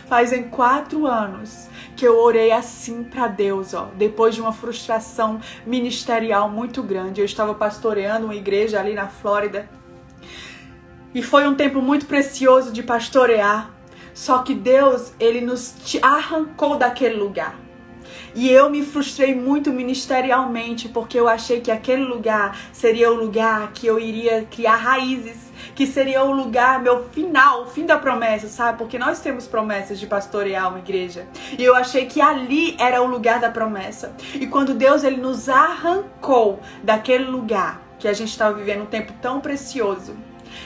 Fazem 0.08 0.44
quatro 0.44 1.08
anos 1.08 1.68
que 1.96 2.08
eu 2.08 2.20
orei 2.20 2.52
assim 2.52 3.04
para 3.04 3.28
Deus, 3.28 3.74
ó. 3.74 3.90
Depois 3.96 4.36
de 4.36 4.42
uma 4.42 4.54
frustração 4.54 5.42
ministerial 5.66 6.48
muito 6.48 6.84
grande. 6.84 7.22
Eu 7.22 7.26
estava 7.26 7.56
pastoreando 7.56 8.26
uma 8.26 8.36
igreja 8.36 8.80
ali 8.80 8.94
na 8.94 9.08
Flórida. 9.08 9.68
E 11.16 11.24
foi 11.24 11.48
um 11.48 11.56
tempo 11.56 11.82
muito 11.82 12.06
precioso 12.06 12.72
de 12.72 12.84
pastorear. 12.84 13.72
Só 14.14 14.44
que 14.44 14.54
Deus, 14.54 15.12
ele 15.20 15.42
nos 15.42 15.74
arrancou 16.04 16.78
daquele 16.78 17.16
lugar. 17.16 17.67
E 18.38 18.52
eu 18.52 18.70
me 18.70 18.84
frustrei 18.84 19.34
muito 19.34 19.74
ministerialmente 19.74 20.88
porque 20.88 21.20
eu 21.20 21.28
achei 21.28 21.60
que 21.60 21.72
aquele 21.72 22.04
lugar 22.04 22.56
seria 22.72 23.12
o 23.12 23.16
lugar 23.16 23.72
que 23.74 23.88
eu 23.88 24.00
iria 24.00 24.46
criar 24.46 24.76
raízes, 24.76 25.52
que 25.74 25.88
seria 25.88 26.24
o 26.24 26.32
lugar, 26.32 26.80
meu 26.80 27.10
final, 27.10 27.64
o 27.64 27.66
fim 27.66 27.84
da 27.84 27.98
promessa, 27.98 28.48
sabe? 28.48 28.78
Porque 28.78 29.00
nós 29.00 29.20
temos 29.22 29.48
promessas 29.48 30.00
de 30.00 30.06
pastorear 30.06 30.70
uma 30.70 30.78
igreja. 30.78 31.26
E 31.58 31.64
eu 31.64 31.76
achei 31.76 32.06
que 32.06 32.22
ali 32.22 32.76
era 32.78 33.02
o 33.02 33.08
lugar 33.08 33.40
da 33.40 33.50
promessa. 33.50 34.16
E 34.36 34.46
quando 34.46 34.76
Deus 34.76 35.04
ele 35.04 35.18
nos 35.18 35.50
arrancou 35.50 36.60
daquele 36.84 37.26
lugar 37.26 37.82
que 37.98 38.08
a 38.08 38.14
gente 38.14 38.30
estava 38.30 38.56
vivendo 38.56 38.84
um 38.84 38.86
tempo 38.86 39.14
tão 39.20 39.42
precioso, 39.42 40.16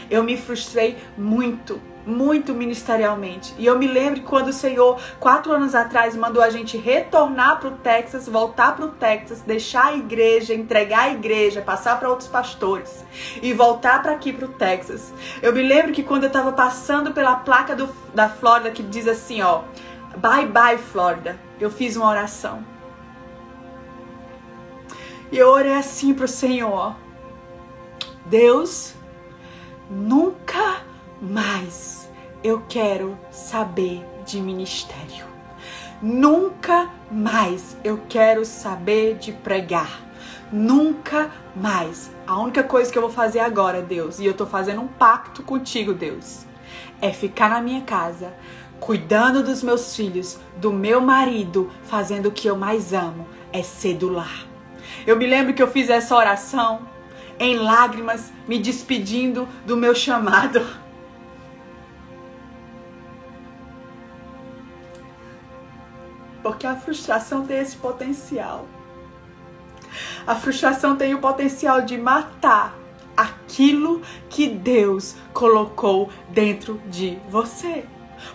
eu 0.09 0.21
me 0.25 0.35
frustrei 0.35 0.97
muito 1.17 1.81
muito 2.05 2.53
ministerialmente. 2.53 3.53
E 3.57 3.65
eu 3.65 3.77
me 3.77 3.87
lembro 3.87 4.21
quando 4.21 4.47
o 4.47 4.53
Senhor, 4.53 4.99
quatro 5.19 5.51
anos 5.51 5.75
atrás, 5.75 6.15
mandou 6.15 6.41
a 6.41 6.49
gente 6.49 6.77
retornar 6.77 7.59
para 7.59 7.69
o 7.69 7.77
Texas, 7.77 8.27
voltar 8.27 8.75
para 8.75 8.85
o 8.85 8.89
Texas, 8.89 9.41
deixar 9.41 9.87
a 9.87 9.95
igreja, 9.95 10.53
entregar 10.53 11.03
a 11.03 11.11
igreja, 11.11 11.61
passar 11.61 11.99
para 11.99 12.09
outros 12.09 12.27
pastores 12.27 13.05
e 13.41 13.53
voltar 13.53 14.01
para 14.01 14.13
aqui 14.13 14.33
para 14.33 14.45
o 14.45 14.49
Texas. 14.49 15.13
Eu 15.41 15.53
me 15.53 15.61
lembro 15.61 15.91
que 15.91 16.03
quando 16.03 16.23
eu 16.23 16.27
estava 16.27 16.51
passando 16.51 17.11
pela 17.11 17.35
placa 17.35 17.75
do, 17.75 17.89
da 18.13 18.29
Flórida 18.29 18.71
que 18.71 18.83
diz 18.83 19.07
assim, 19.07 19.41
ó, 19.41 19.61
bye 20.17 20.45
bye 20.45 20.77
Flórida, 20.77 21.39
eu 21.59 21.69
fiz 21.69 21.95
uma 21.95 22.09
oração. 22.09 22.65
E 25.31 25.37
eu 25.37 25.49
orei 25.49 25.73
assim 25.73 26.13
para 26.13 26.25
o 26.25 26.27
Senhor. 26.27 26.93
Deus, 28.25 28.93
nunca 29.89 30.81
mais 31.21 31.90
eu 32.43 32.63
quero 32.67 33.17
saber 33.29 34.05
de 34.25 34.41
ministério. 34.41 35.25
Nunca 36.01 36.89
mais 37.11 37.77
eu 37.83 38.01
quero 38.09 38.43
saber 38.43 39.15
de 39.15 39.31
pregar. 39.31 40.01
Nunca 40.51 41.31
mais. 41.55 42.11
A 42.25 42.39
única 42.39 42.63
coisa 42.63 42.91
que 42.91 42.97
eu 42.97 43.03
vou 43.03 43.11
fazer 43.11 43.39
agora, 43.39 43.81
Deus, 43.81 44.19
e 44.19 44.25
eu 44.25 44.33
tô 44.33 44.45
fazendo 44.45 44.81
um 44.81 44.87
pacto 44.87 45.43
contigo, 45.43 45.93
Deus, 45.93 46.45
é 47.01 47.11
ficar 47.11 47.49
na 47.49 47.61
minha 47.61 47.81
casa, 47.81 48.33
cuidando 48.79 49.43
dos 49.43 49.61
meus 49.61 49.95
filhos, 49.95 50.39
do 50.57 50.73
meu 50.73 50.99
marido, 50.99 51.69
fazendo 51.83 52.27
o 52.27 52.31
que 52.31 52.47
eu 52.47 52.57
mais 52.57 52.93
amo, 52.93 53.27
é 53.53 53.61
ser 53.61 53.95
do 53.95 54.09
lar. 54.09 54.47
Eu 55.05 55.15
me 55.15 55.27
lembro 55.27 55.53
que 55.53 55.61
eu 55.61 55.67
fiz 55.67 55.89
essa 55.89 56.15
oração 56.15 56.81
em 57.39 57.55
lágrimas, 57.55 58.31
me 58.47 58.59
despedindo 58.59 59.47
do 59.65 59.77
meu 59.77 59.95
chamado. 59.95 60.80
Porque 66.41 66.65
a 66.65 66.75
frustração 66.75 67.45
tem 67.45 67.59
esse 67.59 67.77
potencial. 67.77 68.65
A 70.25 70.35
frustração 70.35 70.95
tem 70.95 71.13
o 71.13 71.19
potencial 71.19 71.81
de 71.81 71.97
matar 71.97 72.75
aquilo 73.15 74.01
que 74.29 74.47
Deus 74.47 75.15
colocou 75.33 76.09
dentro 76.29 76.81
de 76.87 77.17
você. 77.29 77.85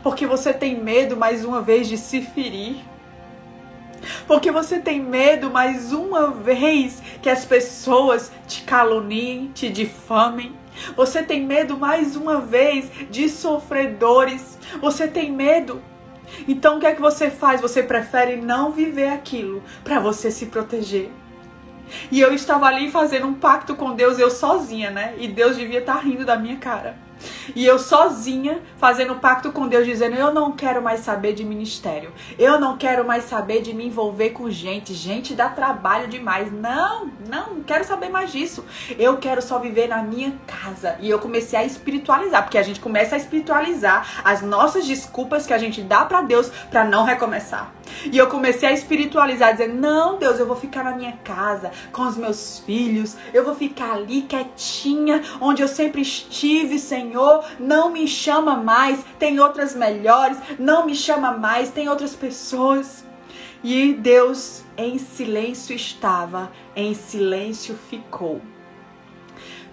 Porque 0.03 0.27
você 0.27 0.53
tem 0.53 0.81
medo 0.81 1.17
mais 1.17 1.45
uma 1.45 1.61
vez 1.61 1.89
de 1.89 1.97
se 1.97 2.21
ferir. 2.21 2.77
Porque 4.27 4.51
você 4.51 4.79
tem 4.79 5.01
medo 5.01 5.51
mais 5.51 5.93
uma 5.93 6.31
vez 6.31 7.03
que 7.23 7.31
as 7.31 7.45
pessoas 7.45 8.31
te 8.47 8.63
caluniem, 8.63 9.51
te 9.53 9.69
difamem. 9.69 10.55
Você 10.95 11.23
tem 11.23 11.45
medo 11.45 11.79
mais 11.79 12.15
uma 12.15 12.41
vez 12.41 12.91
de 13.11 13.29
sofredores. 13.29 14.59
Você 14.81 15.09
tem 15.09 15.33
medo 15.33 15.83
então 16.47 16.77
o 16.77 16.81
que 16.81 16.87
é 16.87 16.95
que 16.95 17.01
você 17.01 17.31
faz? 17.31 17.61
Você 17.61 17.83
prefere 17.83 18.37
não 18.37 18.73
viver 18.73 19.09
aquilo 19.09 19.63
para 19.85 20.01
você 20.01 20.31
se 20.31 20.47
proteger. 20.47 21.11
E 22.11 22.21
eu 22.21 22.33
estava 22.35 22.67
ali 22.67 22.91
fazendo 22.91 23.27
um 23.27 23.35
pacto 23.35 23.77
com 23.77 23.95
Deus, 23.95 24.19
eu 24.19 24.31
sozinha, 24.31 24.91
né? 24.91 25.15
E 25.19 25.29
Deus 25.29 25.57
devia 25.57 25.79
estar 25.79 25.95
tá 25.95 26.01
rindo 26.01 26.25
da 26.25 26.37
minha 26.37 26.57
cara. 26.57 27.06
E 27.55 27.65
eu 27.65 27.79
sozinha 27.79 28.61
fazendo 28.77 29.15
um 29.15 29.19
pacto 29.19 29.53
com 29.53 29.69
Deus, 29.69 29.87
dizendo: 29.87 30.17
Eu 30.17 30.33
não 30.33 30.53
quero 30.53 30.83
mais 30.83 31.01
saber 31.01 31.33
de 31.33 31.45
ministério. 31.45 32.13
Eu 32.39 32.61
não 32.61 32.77
quero 32.77 33.07
mais 33.07 33.25
saber 33.25 33.63
de 33.63 33.73
me 33.73 33.87
envolver 33.87 34.31
com 34.31 34.51
gente. 34.51 34.95
Gente 34.95 35.35
dá 35.35 35.49
trabalho 35.49 36.09
demais. 36.09 36.53
Não, 36.53 37.11
não, 37.29 37.55
não 37.55 37.63
quero 37.63 37.85
saber 37.85 38.09
mais 38.09 38.33
disso. 38.33 38.65
Eu 38.99 39.17
quero 39.19 39.41
só 39.41 39.59
viver 39.59 39.89
na 39.89 40.03
minha 40.03 40.35
casa. 40.47 40.97
E 41.01 41.09
eu 41.09 41.19
comecei 41.19 41.59
a 41.59 41.65
espiritualizar, 41.65 42.43
porque 42.43 42.59
a 42.59 42.63
gente 42.63 42.81
começa 42.81 43.15
a 43.15 43.19
espiritualizar 43.19 44.23
as 44.25 44.43
nossas 44.43 44.87
desculpas 44.87 45.47
que 45.47 45.53
a 45.53 45.59
gente 45.59 45.83
dá 45.83 46.05
para 46.05 46.23
Deus 46.23 46.51
para 46.71 46.85
não 46.85 47.05
recomeçar. 47.05 47.73
E 48.11 48.19
eu 48.19 48.27
comecei 48.27 48.69
a 48.69 48.73
espiritualizar, 48.73 49.53
dizendo: 49.53 49.75
Não, 49.75 50.19
Deus, 50.19 50.39
eu 50.39 50.47
vou 50.47 50.57
ficar 50.57 50.85
na 50.85 50.95
minha 50.95 51.13
casa 51.25 51.71
com 51.93 52.03
os 52.03 52.17
meus 52.17 52.59
filhos. 52.61 53.17
Eu 53.33 53.45
vou 53.45 53.55
ficar 53.55 53.93
ali 53.95 54.23
quietinha, 54.23 55.23
onde 55.41 55.63
eu 55.63 55.69
sempre 55.69 56.03
estive, 56.03 56.79
Senhor. 56.79 57.06
Não 57.59 57.91
me 57.91 58.07
chama 58.07 58.57
mais, 58.57 59.05
tem 59.19 59.41
outras 59.41 59.75
melhores. 59.75 60.39
Não 60.59 60.87
me 60.87 60.95
chama 60.95 61.33
mais, 61.33 61.71
tem 61.71 61.89
outras 61.89 62.15
pessoas. 62.15 63.05
E 63.63 63.93
Deus 63.95 64.65
em 64.77 64.99
silêncio 64.99 65.75
estava, 65.75 66.51
em 66.75 66.95
silêncio 66.95 67.75
ficou. 67.89 68.41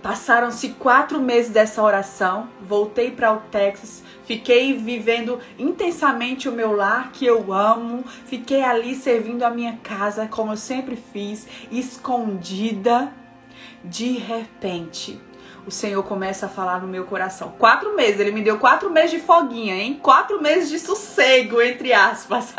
Passaram-se 0.01 0.69
quatro 0.69 1.21
meses 1.21 1.51
dessa 1.51 1.81
oração. 1.81 2.49
Voltei 2.61 3.11
para 3.11 3.31
o 3.33 3.37
Texas 3.51 4.03
Fiquei 4.25 4.73
vivendo 4.73 5.39
intensamente 5.59 6.47
o 6.47 6.51
meu 6.51 6.73
lar 6.73 7.11
que 7.11 7.25
eu 7.25 7.51
amo. 7.51 8.03
Fiquei 8.25 8.63
ali 8.63 8.95
servindo 8.95 9.43
a 9.43 9.49
minha 9.49 9.77
casa 9.83 10.27
como 10.27 10.53
eu 10.53 10.57
sempre 10.57 10.95
fiz, 10.95 11.47
escondida. 11.69 13.11
De 13.83 14.13
repente, 14.13 15.19
o 15.65 15.71
Senhor 15.71 16.03
começa 16.03 16.45
a 16.45 16.49
falar 16.49 16.81
no 16.81 16.87
meu 16.87 17.05
coração. 17.05 17.53
Quatro 17.57 17.95
meses, 17.95 18.19
ele 18.19 18.31
me 18.31 18.41
deu 18.41 18.57
quatro 18.57 18.89
meses 18.89 19.11
de 19.11 19.19
foguinha, 19.19 19.75
hein? 19.75 19.99
Quatro 20.01 20.41
meses 20.41 20.69
de 20.69 20.79
sossego, 20.79 21.61
entre 21.61 21.93
aspas. 21.93 22.53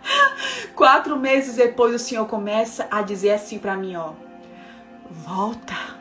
quatro 0.74 1.16
meses 1.16 1.56
depois, 1.56 1.94
o 1.94 1.98
Senhor 1.98 2.26
começa 2.26 2.86
a 2.90 3.02
dizer 3.02 3.32
assim 3.32 3.58
para 3.58 3.76
mim, 3.76 3.96
ó. 3.96 4.12
Volta 5.10 5.96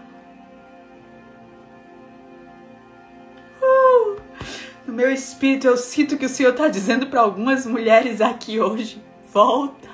No 4.85 4.93
meu 4.93 5.11
espírito 5.11 5.65
eu 5.65 5.77
sinto 5.77 6.15
que 6.15 6.25
o 6.25 6.29
Senhor 6.29 6.51
está 6.51 6.67
dizendo 6.67 7.07
para 7.07 7.21
algumas 7.21 7.65
mulheres 7.65 8.21
aqui 8.21 8.59
hoje: 8.59 9.03
volta. 9.33 9.84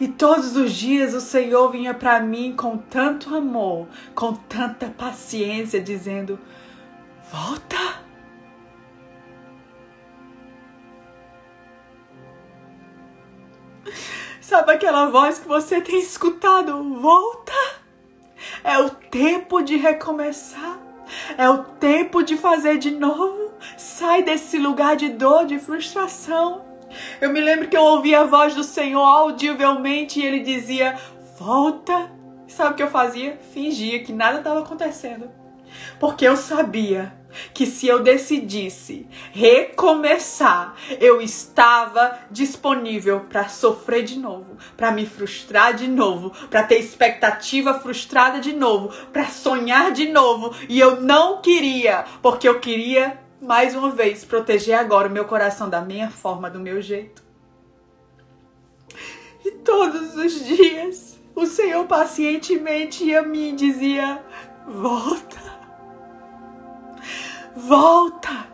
E 0.00 0.08
todos 0.08 0.56
os 0.56 0.72
dias 0.72 1.12
o 1.12 1.20
Senhor 1.20 1.70
vinha 1.70 1.92
para 1.92 2.18
mim 2.20 2.56
com 2.56 2.78
tanto 2.78 3.34
amor, 3.34 3.86
com 4.14 4.32
tanta 4.34 4.88
paciência, 4.88 5.78
dizendo: 5.78 6.38
volta. 7.30 7.76
Sabe 14.40 14.72
aquela 14.72 15.06
voz 15.06 15.38
que 15.38 15.46
você 15.46 15.82
tem 15.82 16.00
escutado? 16.00 16.82
Volta! 16.94 17.52
É 18.64 18.78
o 18.78 18.88
tempo 18.88 19.60
de 19.60 19.76
recomeçar. 19.76 20.78
É 21.36 21.48
o 21.48 21.64
tempo 21.64 22.22
de 22.22 22.36
fazer 22.36 22.78
de 22.78 22.90
novo. 22.90 23.52
Sai 23.76 24.22
desse 24.22 24.58
lugar 24.58 24.96
de 24.96 25.10
dor, 25.10 25.44
de 25.44 25.58
frustração. 25.58 26.69
Eu 27.20 27.30
me 27.30 27.40
lembro 27.40 27.68
que 27.68 27.76
eu 27.76 27.82
ouvia 27.82 28.20
a 28.20 28.24
voz 28.24 28.54
do 28.54 28.64
Senhor 28.64 29.02
audivelmente 29.02 30.20
e 30.20 30.24
ele 30.24 30.40
dizia: 30.40 30.96
Volta. 31.38 32.10
Sabe 32.46 32.72
o 32.72 32.74
que 32.74 32.82
eu 32.82 32.90
fazia? 32.90 33.38
Fingia 33.52 34.02
que 34.02 34.12
nada 34.12 34.38
estava 34.38 34.60
acontecendo. 34.60 35.30
Porque 36.00 36.26
eu 36.26 36.36
sabia 36.36 37.14
que 37.54 37.64
se 37.64 37.86
eu 37.86 38.02
decidisse 38.02 39.06
recomeçar, 39.32 40.74
eu 41.00 41.20
estava 41.20 42.18
disponível 42.30 43.20
para 43.20 43.48
sofrer 43.48 44.02
de 44.02 44.18
novo, 44.18 44.56
para 44.76 44.90
me 44.90 45.06
frustrar 45.06 45.74
de 45.74 45.86
novo, 45.86 46.30
para 46.48 46.64
ter 46.64 46.78
expectativa 46.78 47.74
frustrada 47.74 48.40
de 48.40 48.52
novo, 48.52 48.88
para 49.12 49.26
sonhar 49.26 49.92
de 49.92 50.08
novo, 50.08 50.54
e 50.68 50.80
eu 50.80 51.00
não 51.00 51.40
queria, 51.40 52.04
porque 52.20 52.48
eu 52.48 52.58
queria 52.58 53.18
mais 53.40 53.74
uma 53.74 53.90
vez 53.90 54.24
proteger 54.24 54.78
agora 54.78 55.08
o 55.08 55.10
meu 55.10 55.24
coração 55.24 55.68
da 55.68 55.80
minha 55.80 56.10
forma, 56.10 56.50
do 56.50 56.60
meu 56.60 56.80
jeito. 56.82 57.22
E 59.44 59.50
todos 59.52 60.16
os 60.16 60.44
dias 60.44 61.18
o 61.34 61.46
Senhor 61.46 61.86
pacientemente 61.86 63.14
a 63.14 63.22
mim 63.22 63.54
dizia: 63.54 64.22
"Volta 64.66 65.50
Volta! 67.56 68.46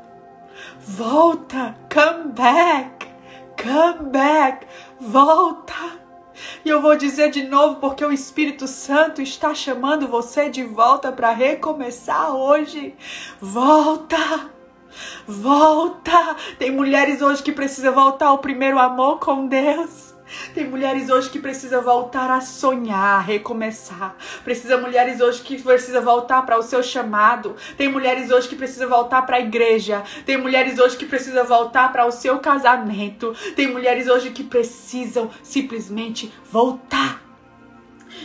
Volta! 0.80 1.76
Come 1.92 2.32
back! 2.32 3.06
Come 3.62 4.10
back! 4.10 4.66
Volta! 4.98 5.74
E 6.64 6.68
eu 6.68 6.82
vou 6.82 6.96
dizer 6.96 7.30
de 7.30 7.44
novo 7.44 7.76
porque 7.76 8.04
o 8.04 8.12
Espírito 8.12 8.66
Santo 8.66 9.22
está 9.22 9.54
chamando 9.54 10.08
você 10.08 10.48
de 10.48 10.64
volta 10.64 11.12
para 11.12 11.30
recomeçar 11.30 12.34
hoje. 12.34 12.94
Volta! 13.40 14.55
Volta! 15.26 16.36
Tem 16.58 16.70
mulheres 16.70 17.22
hoje 17.22 17.42
que 17.42 17.52
precisam 17.52 17.92
voltar 17.92 18.26
ao 18.26 18.38
primeiro 18.38 18.78
amor 18.78 19.18
com 19.18 19.46
Deus. 19.46 20.16
Tem 20.54 20.68
mulheres 20.68 21.08
hoje 21.08 21.30
que 21.30 21.38
precisam 21.38 21.82
voltar 21.82 22.30
a 22.30 22.40
sonhar, 22.40 23.24
recomeçar. 23.24 24.16
Precisa 24.42 24.76
mulheres 24.76 25.20
hoje 25.20 25.40
que 25.40 25.62
precisam 25.62 26.02
voltar 26.02 26.44
para 26.44 26.58
o 26.58 26.62
seu 26.62 26.82
chamado. 26.82 27.54
Tem 27.76 27.88
mulheres 27.88 28.30
hoje 28.30 28.48
que 28.48 28.56
precisam 28.56 28.88
voltar 28.88 29.22
para 29.22 29.36
a 29.36 29.40
igreja. 29.40 30.02
Tem 30.24 30.36
mulheres 30.36 30.78
hoje 30.78 30.96
que 30.96 31.06
precisam 31.06 31.44
voltar 31.44 31.92
para 31.92 32.06
o 32.06 32.10
seu 32.10 32.38
casamento. 32.38 33.34
Tem 33.54 33.70
mulheres 33.70 34.08
hoje 34.08 34.30
que 34.30 34.42
precisam 34.42 35.30
simplesmente 35.42 36.32
voltar. 36.50 37.22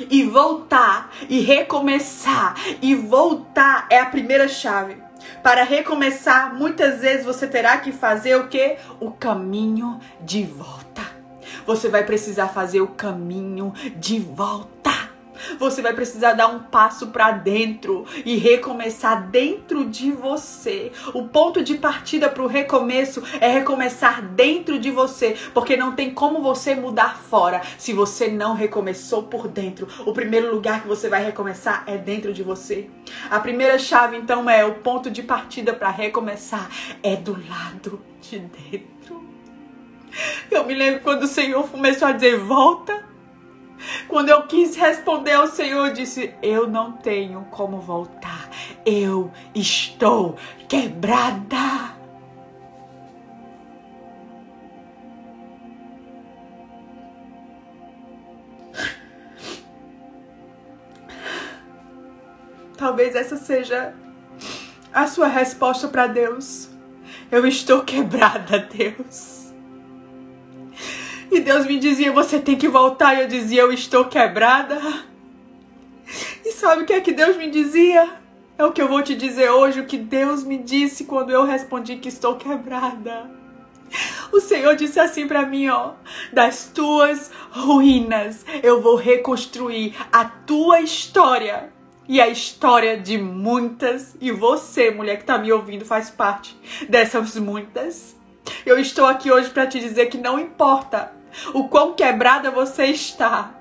E 0.09 0.23
voltar 0.23 1.11
e 1.29 1.41
recomeçar 1.41 2.55
e 2.81 2.95
voltar 2.95 3.87
é 3.89 3.99
a 3.99 4.05
primeira 4.05 4.47
chave. 4.47 5.10
Para 5.43 5.63
recomeçar, 5.63 6.53
muitas 6.53 7.01
vezes 7.01 7.25
você 7.25 7.47
terá 7.47 7.77
que 7.77 7.91
fazer 7.91 8.35
o 8.35 8.47
que? 8.47 8.77
O 8.99 9.11
caminho 9.11 9.99
de 10.21 10.43
volta 10.43 10.91
você 11.65 11.89
vai 11.89 12.03
precisar 12.03 12.47
fazer 12.49 12.81
o 12.81 12.87
caminho 12.87 13.73
de 13.97 14.19
volta. 14.19 15.10
Você 15.59 15.81
vai 15.81 15.93
precisar 15.93 16.33
dar 16.33 16.47
um 16.47 16.59
passo 16.59 17.07
para 17.07 17.31
dentro 17.31 18.05
e 18.25 18.37
recomeçar 18.37 19.27
dentro 19.29 19.85
de 19.85 20.11
você. 20.11 20.91
O 21.13 21.27
ponto 21.27 21.63
de 21.63 21.75
partida 21.75 22.29
para 22.29 22.43
o 22.43 22.47
recomeço 22.47 23.23
é 23.39 23.51
recomeçar 23.51 24.21
dentro 24.21 24.79
de 24.79 24.91
você, 24.91 25.35
porque 25.53 25.75
não 25.75 25.93
tem 25.93 26.13
como 26.13 26.41
você 26.41 26.75
mudar 26.75 27.17
fora 27.17 27.61
se 27.77 27.93
você 27.93 28.27
não 28.27 28.53
recomeçou 28.53 29.23
por 29.23 29.47
dentro. 29.47 29.87
O 30.05 30.13
primeiro 30.13 30.51
lugar 30.53 30.81
que 30.81 30.87
você 30.87 31.09
vai 31.09 31.23
recomeçar 31.23 31.83
é 31.87 31.97
dentro 31.97 32.33
de 32.33 32.43
você. 32.43 32.89
A 33.29 33.39
primeira 33.39 33.77
chave 33.77 34.17
então 34.17 34.49
é 34.49 34.63
o 34.65 34.75
ponto 34.75 35.09
de 35.09 35.23
partida 35.23 35.73
para 35.73 35.89
recomeçar 35.89 36.69
é 37.03 37.15
do 37.15 37.33
lado 37.47 38.01
de 38.21 38.39
dentro. 38.39 39.23
Eu 40.49 40.65
me 40.65 40.73
lembro 40.73 41.01
quando 41.01 41.23
o 41.23 41.27
Senhor 41.27 41.67
começou 41.69 42.07
a 42.07 42.11
dizer: 42.11 42.37
volta. 42.37 43.10
Quando 44.07 44.29
eu 44.29 44.43
quis 44.47 44.75
responder 44.75 45.33
ao 45.33 45.47
Senhor, 45.47 45.91
disse: 45.91 46.33
Eu 46.41 46.67
não 46.67 46.93
tenho 46.93 47.45
como 47.51 47.79
voltar. 47.79 48.49
Eu 48.85 49.31
estou 49.53 50.35
quebrada. 50.67 52.01
Talvez 62.77 63.15
essa 63.15 63.37
seja 63.37 63.93
a 64.91 65.05
sua 65.05 65.27
resposta 65.27 65.87
para 65.87 66.07
Deus. 66.07 66.67
Eu 67.31 67.45
estou 67.45 67.83
quebrada, 67.83 68.57
Deus. 68.59 69.40
E 71.31 71.39
Deus 71.39 71.65
me 71.65 71.79
dizia: 71.79 72.11
Você 72.11 72.39
tem 72.39 72.57
que 72.57 72.67
voltar. 72.67 73.15
E 73.15 73.21
eu 73.21 73.27
dizia: 73.27 73.61
Eu 73.61 73.71
estou 73.71 74.05
quebrada. 74.05 74.79
E 76.45 76.51
sabe 76.51 76.83
o 76.83 76.85
que 76.85 76.91
é 76.91 76.99
que 76.99 77.13
Deus 77.13 77.37
me 77.37 77.49
dizia? 77.49 78.19
É 78.57 78.65
o 78.65 78.71
que 78.73 78.81
eu 78.81 78.87
vou 78.87 79.01
te 79.01 79.15
dizer 79.15 79.49
hoje, 79.49 79.79
o 79.79 79.85
que 79.85 79.97
Deus 79.97 80.43
me 80.43 80.57
disse 80.57 81.05
quando 81.05 81.31
eu 81.31 81.45
respondi 81.45 81.95
que 81.95 82.09
estou 82.09 82.35
quebrada. 82.35 83.31
O 84.31 84.39
Senhor 84.39 84.75
disse 84.75 84.99
assim 84.99 85.25
para 85.25 85.45
mim, 85.45 85.69
ó: 85.69 85.93
Das 86.33 86.69
tuas 86.73 87.31
ruínas 87.49 88.45
eu 88.61 88.81
vou 88.81 88.95
reconstruir 88.95 89.95
a 90.11 90.25
tua 90.25 90.81
história 90.81 91.71
e 92.07 92.19
a 92.19 92.27
história 92.27 92.97
de 92.97 93.17
muitas, 93.17 94.17
e 94.19 94.31
você, 94.31 94.91
mulher 94.91 95.17
que 95.17 95.23
tá 95.23 95.37
me 95.37 95.49
ouvindo, 95.49 95.85
faz 95.85 96.09
parte 96.09 96.57
dessas 96.89 97.37
muitas. 97.37 98.17
Eu 98.65 98.77
estou 98.77 99.05
aqui 99.05 99.31
hoje 99.31 99.49
para 99.49 99.65
te 99.65 99.79
dizer 99.79 100.07
que 100.07 100.17
não 100.17 100.37
importa 100.37 101.20
o 101.53 101.67
quão 101.67 101.93
quebrada 101.93 102.51
você 102.51 102.85
está. 102.85 103.53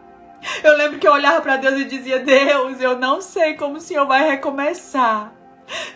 Eu 0.62 0.76
lembro 0.76 0.98
que 0.98 1.06
eu 1.06 1.12
olhava 1.12 1.40
para 1.40 1.56
Deus 1.56 1.80
e 1.80 1.84
dizia: 1.84 2.18
Deus, 2.18 2.80
eu 2.80 2.98
não 2.98 3.20
sei 3.20 3.54
como 3.54 3.76
o 3.76 3.80
Senhor 3.80 4.06
vai 4.06 4.28
recomeçar. 4.28 5.32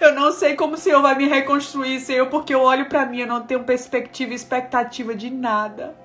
Eu 0.01 0.15
não 0.15 0.31
sei 0.31 0.55
como 0.55 0.75
o 0.75 0.79
Senhor 0.79 1.03
vai 1.03 1.17
me 1.17 1.27
reconstruir, 1.27 1.99
Senhor, 1.99 2.27
porque 2.27 2.55
eu 2.55 2.61
olho 2.61 2.89
para 2.89 3.07
mim, 3.07 3.21
eu 3.21 3.27
não 3.27 3.43
tenho 3.43 3.65
perspectiva 3.65 4.33
e 4.33 4.37
expectativa 4.37 5.15
de 5.15 5.31
nada. 5.31 5.97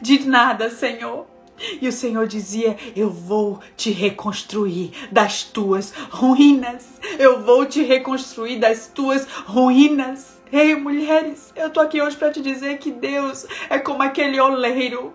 De 0.00 0.26
nada, 0.26 0.70
Senhor. 0.70 1.26
E 1.80 1.88
o 1.88 1.92
Senhor 1.92 2.26
dizia: 2.26 2.76
Eu 2.94 3.10
vou 3.10 3.60
te 3.76 3.90
reconstruir 3.90 4.92
das 5.10 5.42
tuas 5.42 5.92
ruínas. 6.10 6.86
Eu 7.18 7.42
vou 7.42 7.66
te 7.66 7.82
reconstruir 7.82 8.58
das 8.58 8.86
tuas 8.86 9.26
ruínas. 9.44 10.37
Ei, 10.50 10.74
mulheres, 10.74 11.52
eu 11.54 11.68
tô 11.68 11.78
aqui 11.80 12.00
hoje 12.00 12.16
para 12.16 12.30
te 12.30 12.40
dizer 12.40 12.78
que 12.78 12.90
Deus 12.90 13.46
é 13.68 13.78
como 13.78 14.02
aquele 14.02 14.40
oleiro. 14.40 15.12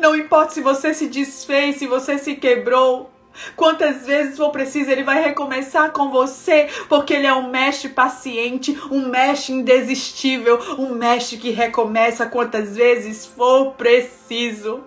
Não 0.00 0.16
importa 0.16 0.54
se 0.54 0.62
você 0.62 0.94
se 0.94 1.08
desfez, 1.08 1.76
se 1.76 1.86
você 1.86 2.18
se 2.18 2.36
quebrou, 2.36 3.10
Quantas 3.54 4.06
vezes 4.06 4.38
for 4.38 4.50
preciso, 4.50 4.90
ele 4.90 5.02
vai 5.02 5.22
recomeçar 5.22 5.92
com 5.92 6.10
você, 6.10 6.70
porque 6.88 7.12
ele 7.12 7.26
é 7.26 7.34
um 7.34 7.50
mestre 7.50 7.90
paciente, 7.90 8.74
um 8.90 9.10
mestre 9.10 9.52
indesistível, 9.52 10.58
um 10.78 10.94
mestre 10.94 11.36
que 11.36 11.50
recomeça 11.50 12.24
quantas 12.24 12.76
vezes 12.76 13.26
for 13.26 13.74
preciso. 13.74 14.84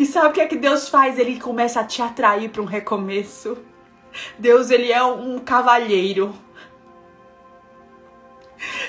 E 0.00 0.04
sabe 0.04 0.30
o 0.30 0.32
que 0.32 0.40
é 0.40 0.46
que 0.46 0.56
Deus 0.56 0.88
faz? 0.88 1.16
Ele 1.16 1.38
começa 1.38 1.78
a 1.78 1.84
te 1.84 2.02
atrair 2.02 2.50
para 2.50 2.60
um 2.60 2.64
recomeço. 2.64 3.56
Deus, 4.36 4.68
ele 4.68 4.90
é 4.90 5.04
um 5.04 5.38
cavalheiro 5.38 6.34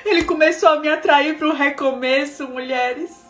ele 0.05 0.23
começou 0.23 0.69
a 0.69 0.79
me 0.79 0.87
atrair 0.87 1.37
para 1.37 1.47
o 1.47 1.53
recomeço, 1.53 2.47
mulheres. 2.47 3.25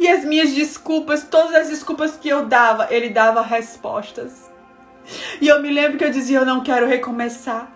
E 0.00 0.08
as 0.08 0.24
minhas 0.24 0.52
desculpas, 0.52 1.24
todas 1.24 1.54
as 1.54 1.68
desculpas 1.68 2.16
que 2.16 2.28
eu 2.28 2.46
dava, 2.46 2.88
ele 2.90 3.10
dava 3.10 3.42
respostas. 3.42 4.50
E 5.40 5.48
eu 5.48 5.60
me 5.60 5.70
lembro 5.70 5.98
que 5.98 6.04
eu 6.04 6.10
dizia: 6.10 6.38
Eu 6.38 6.46
não 6.46 6.62
quero 6.62 6.86
recomeçar. 6.86 7.70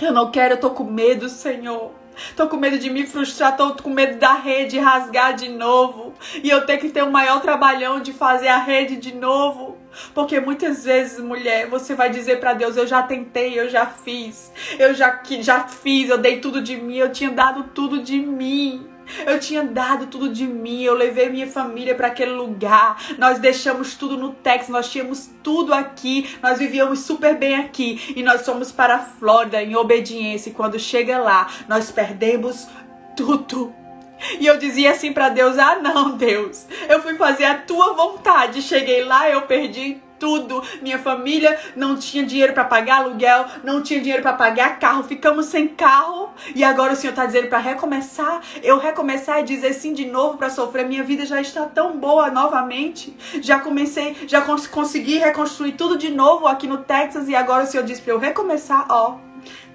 Eu 0.00 0.12
não 0.12 0.30
quero, 0.30 0.54
eu 0.54 0.60
tô 0.60 0.70
com 0.70 0.84
medo, 0.84 1.28
Senhor. 1.28 1.92
Tô 2.36 2.48
com 2.48 2.56
medo 2.56 2.78
de 2.78 2.90
me 2.90 3.04
frustrar, 3.04 3.56
tô 3.56 3.74
com 3.74 3.90
medo 3.90 4.18
da 4.18 4.34
rede 4.34 4.78
rasgar 4.78 5.34
de 5.34 5.48
novo. 5.48 6.14
E 6.42 6.48
eu 6.48 6.64
ter 6.64 6.78
que 6.78 6.88
ter 6.88 7.02
um 7.02 7.10
maior 7.10 7.40
trabalhão 7.40 8.00
de 8.00 8.12
fazer 8.12 8.48
a 8.48 8.58
rede 8.58 8.96
de 8.96 9.14
novo. 9.14 9.76
Porque 10.14 10.40
muitas 10.40 10.84
vezes, 10.84 11.20
mulher, 11.20 11.68
você 11.68 11.94
vai 11.94 12.10
dizer 12.10 12.40
para 12.40 12.54
Deus: 12.54 12.76
Eu 12.76 12.86
já 12.86 13.02
tentei, 13.02 13.58
eu 13.58 13.68
já 13.68 13.86
fiz, 13.86 14.52
eu 14.78 14.94
já, 14.94 15.22
já 15.40 15.68
fiz, 15.68 16.08
eu 16.08 16.18
dei 16.18 16.40
tudo 16.40 16.62
de 16.62 16.76
mim, 16.76 16.96
eu 16.96 17.12
tinha 17.12 17.30
dado 17.30 17.64
tudo 17.74 18.02
de 18.02 18.18
mim. 18.18 18.94
Eu 19.26 19.38
tinha 19.38 19.62
dado 19.62 20.06
tudo 20.06 20.30
de 20.30 20.46
mim, 20.46 20.82
eu 20.82 20.94
levei 20.94 21.28
minha 21.28 21.46
família 21.46 21.94
para 21.94 22.06
aquele 22.06 22.32
lugar. 22.32 22.96
Nós 23.18 23.38
deixamos 23.38 23.94
tudo 23.94 24.16
no 24.16 24.32
Texas, 24.32 24.70
nós 24.70 24.90
tínhamos 24.90 25.30
tudo 25.42 25.74
aqui, 25.74 26.38
nós 26.42 26.58
vivíamos 26.58 27.00
super 27.00 27.36
bem 27.36 27.56
aqui 27.56 28.14
e 28.16 28.22
nós 28.22 28.44
fomos 28.44 28.72
para 28.72 28.96
a 28.96 29.00
Flórida 29.00 29.62
em 29.62 29.76
obediência. 29.76 30.48
E 30.48 30.54
quando 30.54 30.78
chega 30.78 31.18
lá, 31.18 31.50
nós 31.68 31.90
perdemos 31.90 32.66
tudo. 33.14 33.83
E 34.40 34.46
eu 34.46 34.58
dizia 34.58 34.90
assim 34.90 35.12
para 35.12 35.28
Deus: 35.28 35.58
Ah, 35.58 35.76
não, 35.76 36.16
Deus, 36.16 36.66
eu 36.88 37.00
fui 37.02 37.14
fazer 37.14 37.44
a 37.44 37.58
tua 37.58 37.92
vontade. 37.94 38.62
Cheguei 38.62 39.04
lá, 39.04 39.28
eu 39.28 39.42
perdi 39.42 40.02
tudo. 40.18 40.62
Minha 40.80 40.98
família 40.98 41.58
não 41.76 41.96
tinha 41.96 42.24
dinheiro 42.24 42.52
para 42.52 42.64
pagar 42.64 43.02
aluguel, 43.02 43.46
não 43.62 43.82
tinha 43.82 44.00
dinheiro 44.00 44.22
para 44.22 44.32
pagar 44.32 44.78
carro, 44.78 45.02
ficamos 45.02 45.46
sem 45.46 45.68
carro. 45.68 46.30
E 46.54 46.64
agora 46.64 46.92
o 46.92 46.96
Senhor 46.96 47.10
está 47.10 47.26
dizendo 47.26 47.48
para 47.48 47.58
recomeçar. 47.58 48.40
Eu 48.62 48.78
recomeçar 48.78 49.40
e 49.40 49.44
dizer 49.44 49.72
sim 49.74 49.92
de 49.92 50.06
novo 50.06 50.38
para 50.38 50.50
sofrer. 50.50 50.86
Minha 50.86 51.04
vida 51.04 51.26
já 51.26 51.40
está 51.40 51.66
tão 51.66 51.98
boa 51.98 52.30
novamente. 52.30 53.14
Já 53.42 53.60
comecei, 53.60 54.16
já 54.26 54.40
cons 54.40 54.66
consegui 54.66 55.18
reconstruir 55.18 55.72
tudo 55.72 55.98
de 55.98 56.10
novo 56.10 56.46
aqui 56.46 56.66
no 56.66 56.78
Texas 56.78 57.28
e 57.28 57.34
agora 57.34 57.64
o 57.64 57.66
Senhor 57.66 57.84
diz 57.84 58.00
para 58.00 58.12
eu 58.12 58.18
recomeçar. 58.18 58.86
Ó, 58.88 59.18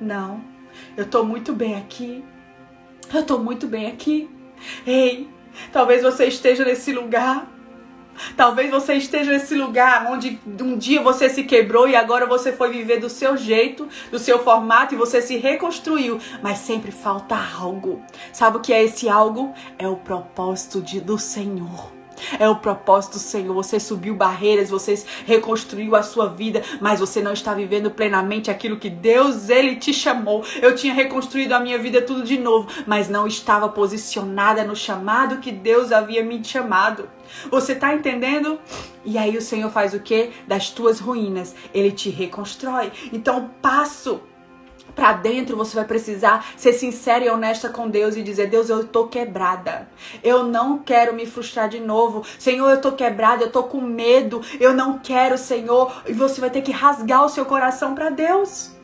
não, 0.02 0.42
eu 0.98 1.06
tô 1.06 1.24
muito 1.24 1.54
bem 1.54 1.76
aqui. 1.76 2.24
Eu 3.14 3.24
tô 3.24 3.40
muito 3.40 3.68
bem 3.68 3.88
aqui. 3.88 4.30
Ei, 4.86 5.28
talvez 5.72 6.02
você 6.02 6.26
esteja 6.26 6.64
nesse 6.64 6.92
lugar 6.92 7.48
Talvez 8.36 8.70
você 8.70 8.96
esteja 8.96 9.32
nesse 9.32 9.56
lugar 9.56 10.12
onde 10.12 10.40
um 10.62 10.78
dia 10.78 11.02
você 11.02 11.30
se 11.30 11.44
quebrou 11.44 11.88
e 11.88 11.96
agora 11.96 12.26
você 12.26 12.52
foi 12.52 12.72
viver 12.72 13.00
do 13.00 13.10
seu 13.10 13.38
jeito, 13.38 13.88
do 14.12 14.20
seu 14.20 14.40
formato 14.40 14.94
e 14.94 14.98
você 14.98 15.22
se 15.22 15.38
reconstruiu, 15.38 16.20
mas 16.42 16.60
sempre 16.60 16.92
falta 16.92 17.38
algo. 17.58 18.02
Sabe 18.34 18.58
o 18.58 18.62
que 18.62 18.74
é 18.74 18.84
esse 18.84 19.08
algo? 19.08 19.54
É 19.78 19.88
o 19.88 19.96
propósito 19.96 20.82
de, 20.82 21.00
do 21.00 21.18
Senhor. 21.18 21.99
É 22.38 22.48
o 22.50 22.56
propósito 22.56 23.14
do 23.14 23.20
Senhor. 23.20 23.54
Você 23.54 23.80
subiu 23.80 24.16
barreiras, 24.16 24.70
você 24.70 25.04
reconstruiu 25.26 25.96
a 25.96 26.04
sua 26.04 26.28
vida, 26.28 26.62
mas 26.82 27.00
você 27.00 27.22
não 27.22 27.34
está 27.34 27.54
vivendo 27.54 27.92
plenamente 27.92 28.52
aquilo 28.52 28.78
que 28.78 28.90
Deus 28.90 29.50
ele 29.50 29.76
te 29.76 29.94
chamou. 29.94 30.44
Eu 30.62 30.76
tinha 30.76 30.94
reconstruído 30.94 31.54
a 31.54 31.60
minha 31.60 31.78
vida 31.78 32.02
tudo 32.02 32.24
de 32.24 32.38
novo, 32.38 32.68
mas 32.86 33.10
não 33.10 33.28
estava 33.28 33.70
posicionada 33.70 34.64
no 34.64 34.76
chamado 34.76 35.38
que 35.38 35.52
Deus 35.52 35.92
havia 35.92 36.24
me 36.24 36.44
chamado. 36.44 37.10
Você 37.50 37.74
está 37.74 37.94
entendendo? 37.94 38.60
E 39.06 39.18
aí 39.18 39.38
o 39.38 39.42
Senhor 39.42 39.70
faz 39.72 39.94
o 39.94 40.00
que? 40.00 40.32
Das 40.48 40.70
tuas 40.70 41.00
ruínas, 41.00 41.56
ele 41.74 41.92
te 41.92 42.10
reconstrói. 42.10 42.92
Então, 43.14 43.50
passo 43.62 44.22
para 45.00 45.14
dentro, 45.14 45.56
você 45.56 45.74
vai 45.78 45.86
precisar 45.86 46.46
ser 46.58 46.74
sincera 46.74 47.24
e 47.24 47.30
honesta 47.30 47.70
com 47.70 47.90
Deus 47.90 48.18
e 48.18 48.22
dizer: 48.22 48.48
Deus, 48.48 48.70
eu 48.70 48.86
tô 48.86 49.08
quebrada. 49.08 49.88
Eu 50.22 50.44
não 50.44 50.80
quero 50.80 51.14
me 51.14 51.26
frustrar 51.26 51.70
de 51.70 51.80
novo. 51.80 52.26
Senhor, 52.38 52.70
eu 52.70 52.82
tô 52.82 52.92
quebrada, 52.92 53.46
eu 53.46 53.52
tô 53.52 53.64
com 53.64 53.80
medo. 53.80 54.42
Eu 54.60 54.74
não 54.74 55.00
quero, 55.00 55.38
Senhor. 55.38 56.04
E 56.06 56.12
você 56.12 56.42
vai 56.42 56.50
ter 56.50 56.62
que 56.62 56.74
rasgar 56.74 57.24
o 57.24 57.30
seu 57.30 57.46
coração 57.46 57.96
para 57.96 58.10
Deus. 58.10 58.78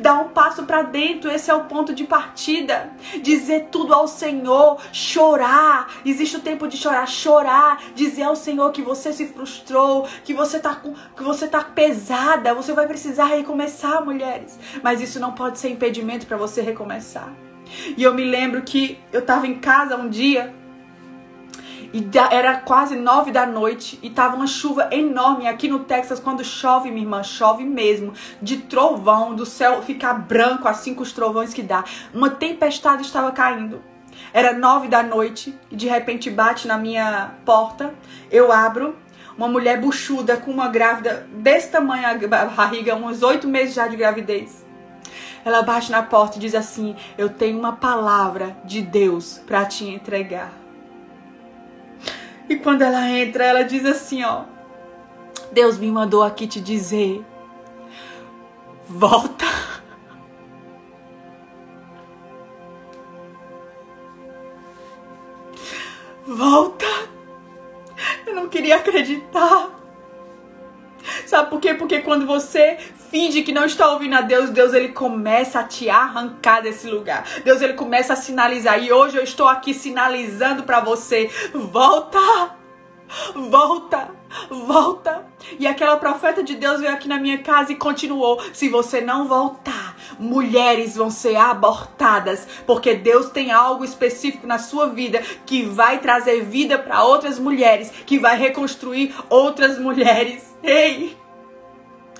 Dar 0.00 0.20
um 0.20 0.28
passo 0.28 0.64
para 0.64 0.82
dentro, 0.82 1.30
esse 1.30 1.50
é 1.50 1.54
o 1.54 1.64
ponto 1.64 1.94
de 1.94 2.04
partida. 2.04 2.90
Dizer 3.22 3.68
tudo 3.70 3.94
ao 3.94 4.06
Senhor, 4.06 4.80
chorar. 4.92 5.88
Existe 6.04 6.36
o 6.36 6.40
tempo 6.40 6.68
de 6.68 6.76
chorar, 6.76 7.06
chorar, 7.06 7.82
dizer 7.94 8.24
ao 8.24 8.36
Senhor 8.36 8.70
que 8.72 8.82
você 8.82 9.12
se 9.12 9.26
frustrou, 9.26 10.06
que 10.24 10.34
você 10.34 10.58
tá 10.58 10.74
com, 10.74 10.94
que 11.16 11.22
você 11.22 11.46
tá 11.46 11.62
pesada, 11.62 12.54
você 12.54 12.72
vai 12.72 12.86
precisar 12.86 13.26
recomeçar, 13.26 14.04
mulheres. 14.04 14.58
Mas 14.82 15.00
isso 15.00 15.18
não 15.18 15.32
pode 15.32 15.58
ser 15.58 15.70
impedimento 15.70 16.26
para 16.26 16.36
você 16.36 16.62
recomeçar. 16.62 17.32
E 17.96 18.02
eu 18.02 18.14
me 18.14 18.24
lembro 18.24 18.62
que 18.62 18.98
eu 19.12 19.24
tava 19.24 19.46
em 19.46 19.58
casa 19.58 19.96
um 19.96 20.08
dia 20.08 20.54
e 21.92 22.08
era 22.30 22.56
quase 22.56 22.96
nove 22.96 23.30
da 23.30 23.44
noite 23.44 23.98
e 24.02 24.08
tava 24.08 24.36
uma 24.36 24.46
chuva 24.46 24.88
enorme. 24.90 25.46
Aqui 25.46 25.68
no 25.68 25.80
Texas, 25.80 26.18
quando 26.18 26.42
chove, 26.42 26.90
minha 26.90 27.02
irmã, 27.02 27.22
chove 27.22 27.64
mesmo. 27.64 28.14
De 28.40 28.56
trovão, 28.56 29.34
do 29.34 29.44
céu 29.44 29.82
ficar 29.82 30.14
branco, 30.14 30.66
assim 30.66 30.94
com 30.94 31.02
os 31.02 31.12
trovões 31.12 31.52
que 31.52 31.62
dá. 31.62 31.84
Uma 32.14 32.30
tempestade 32.30 33.02
estava 33.02 33.30
caindo. 33.30 33.82
Era 34.32 34.54
nove 34.54 34.88
da 34.88 35.02
noite 35.02 35.54
e 35.70 35.76
de 35.76 35.86
repente 35.86 36.30
bate 36.30 36.66
na 36.66 36.78
minha 36.78 37.34
porta. 37.44 37.92
Eu 38.30 38.50
abro. 38.50 38.96
Uma 39.36 39.48
mulher 39.48 39.80
buchuda 39.80 40.36
com 40.36 40.50
uma 40.50 40.68
grávida 40.68 41.26
desse 41.32 41.70
tamanho, 41.70 42.06
a 42.06 42.44
barriga, 42.44 42.94
uns 42.94 43.22
oito 43.22 43.48
meses 43.48 43.74
já 43.74 43.88
de 43.88 43.96
gravidez. 43.96 44.64
Ela 45.42 45.62
bate 45.62 45.90
na 45.90 46.02
porta 46.02 46.36
e 46.36 46.40
diz 46.40 46.54
assim: 46.54 46.94
Eu 47.16 47.30
tenho 47.30 47.58
uma 47.58 47.72
palavra 47.72 48.56
de 48.64 48.82
Deus 48.82 49.40
para 49.46 49.64
te 49.64 49.84
entregar. 49.86 50.61
E 52.48 52.56
quando 52.56 52.82
ela 52.82 53.08
entra, 53.08 53.44
ela 53.44 53.62
diz 53.62 53.84
assim, 53.84 54.22
ó: 54.24 54.44
Deus 55.52 55.78
me 55.78 55.90
mandou 55.90 56.22
aqui 56.22 56.46
te 56.46 56.60
dizer: 56.60 57.24
volta. 58.86 59.44
Volta. 66.24 66.86
Eu 68.26 68.34
não 68.34 68.48
queria 68.48 68.76
acreditar. 68.76 69.70
Sabe 71.26 71.50
por 71.50 71.60
quê? 71.60 71.74
Porque 71.74 72.00
quando 72.00 72.26
você 72.26 72.78
finge 73.12 73.42
que 73.42 73.52
não 73.52 73.66
está 73.66 73.92
ouvindo 73.92 74.14
a 74.14 74.22
Deus, 74.22 74.48
Deus 74.48 74.72
ele 74.72 74.88
começa 74.88 75.60
a 75.60 75.64
te 75.64 75.90
arrancar 75.90 76.62
desse 76.62 76.88
lugar. 76.88 77.24
Deus 77.44 77.60
ele 77.60 77.74
começa 77.74 78.14
a 78.14 78.16
sinalizar. 78.16 78.82
E 78.82 78.90
hoje 78.90 79.18
eu 79.18 79.22
estou 79.22 79.46
aqui 79.46 79.74
sinalizando 79.74 80.62
para 80.62 80.80
você: 80.80 81.30
volta! 81.52 82.56
Volta! 83.34 84.08
Volta! 84.48 85.26
E 85.58 85.66
aquela 85.66 85.98
profeta 85.98 86.42
de 86.42 86.54
Deus 86.54 86.80
veio 86.80 86.90
aqui 86.90 87.06
na 87.06 87.18
minha 87.18 87.36
casa 87.38 87.70
e 87.70 87.76
continuou: 87.76 88.42
se 88.54 88.70
você 88.70 89.02
não 89.02 89.28
voltar, 89.28 89.94
mulheres 90.18 90.96
vão 90.96 91.10
ser 91.10 91.36
abortadas, 91.36 92.48
porque 92.66 92.94
Deus 92.94 93.28
tem 93.28 93.52
algo 93.52 93.84
específico 93.84 94.46
na 94.46 94.58
sua 94.58 94.88
vida 94.88 95.22
que 95.44 95.62
vai 95.62 95.98
trazer 95.98 96.42
vida 96.44 96.78
para 96.78 97.04
outras 97.04 97.38
mulheres, 97.38 97.92
que 98.06 98.18
vai 98.18 98.38
reconstruir 98.38 99.14
outras 99.28 99.78
mulheres. 99.78 100.56
Ei! 100.62 101.21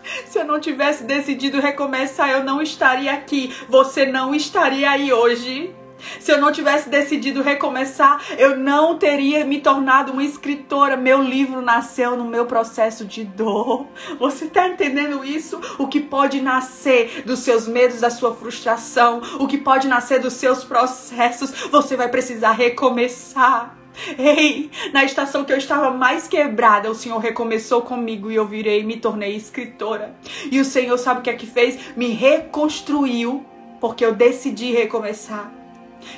Se 0.26 0.38
eu 0.38 0.44
não 0.44 0.60
tivesse 0.60 1.04
decidido 1.04 1.60
recomeçar, 1.60 2.30
eu 2.30 2.44
não 2.44 2.60
estaria 2.60 3.12
aqui. 3.12 3.54
Você 3.68 4.06
não 4.06 4.34
estaria 4.34 4.90
aí 4.90 5.12
hoje. 5.12 5.74
Se 6.20 6.32
eu 6.32 6.40
não 6.40 6.52
tivesse 6.52 6.88
decidido 6.88 7.42
recomeçar, 7.42 8.20
eu 8.36 8.56
não 8.56 8.98
teria 8.98 9.44
me 9.44 9.60
tornado 9.60 10.12
uma 10.12 10.24
escritora. 10.24 10.96
Meu 10.96 11.22
livro 11.22 11.62
nasceu 11.62 12.16
no 12.16 12.24
meu 12.24 12.46
processo 12.46 13.04
de 13.04 13.24
dor. 13.24 13.86
Você 14.18 14.46
está 14.46 14.68
entendendo 14.68 15.24
isso? 15.24 15.60
O 15.78 15.86
que 15.86 16.00
pode 16.00 16.40
nascer 16.40 17.22
dos 17.24 17.40
seus 17.40 17.68
medos, 17.68 18.00
da 18.00 18.10
sua 18.10 18.34
frustração, 18.34 19.22
o 19.38 19.46
que 19.46 19.58
pode 19.58 19.86
nascer 19.86 20.20
dos 20.20 20.34
seus 20.34 20.64
processos, 20.64 21.52
você 21.70 21.96
vai 21.96 22.08
precisar 22.08 22.52
recomeçar. 22.52 23.81
Ei, 24.18 24.70
na 24.92 25.04
estação 25.04 25.44
que 25.44 25.52
eu 25.52 25.58
estava 25.58 25.90
mais 25.90 26.26
quebrada, 26.26 26.90
o 26.90 26.94
Senhor 26.94 27.18
recomeçou 27.18 27.82
comigo 27.82 28.30
e 28.30 28.34
eu 28.34 28.46
virei 28.46 28.80
e 28.80 28.84
me 28.84 28.96
tornei 28.96 29.36
escritora. 29.36 30.14
E 30.50 30.60
o 30.60 30.64
Senhor 30.64 30.96
sabe 30.98 31.20
o 31.20 31.22
que 31.22 31.30
é 31.30 31.34
que 31.34 31.46
fez? 31.46 31.78
Me 31.96 32.08
reconstruiu, 32.08 33.44
porque 33.80 34.04
eu 34.04 34.14
decidi 34.14 34.72
recomeçar. 34.72 35.52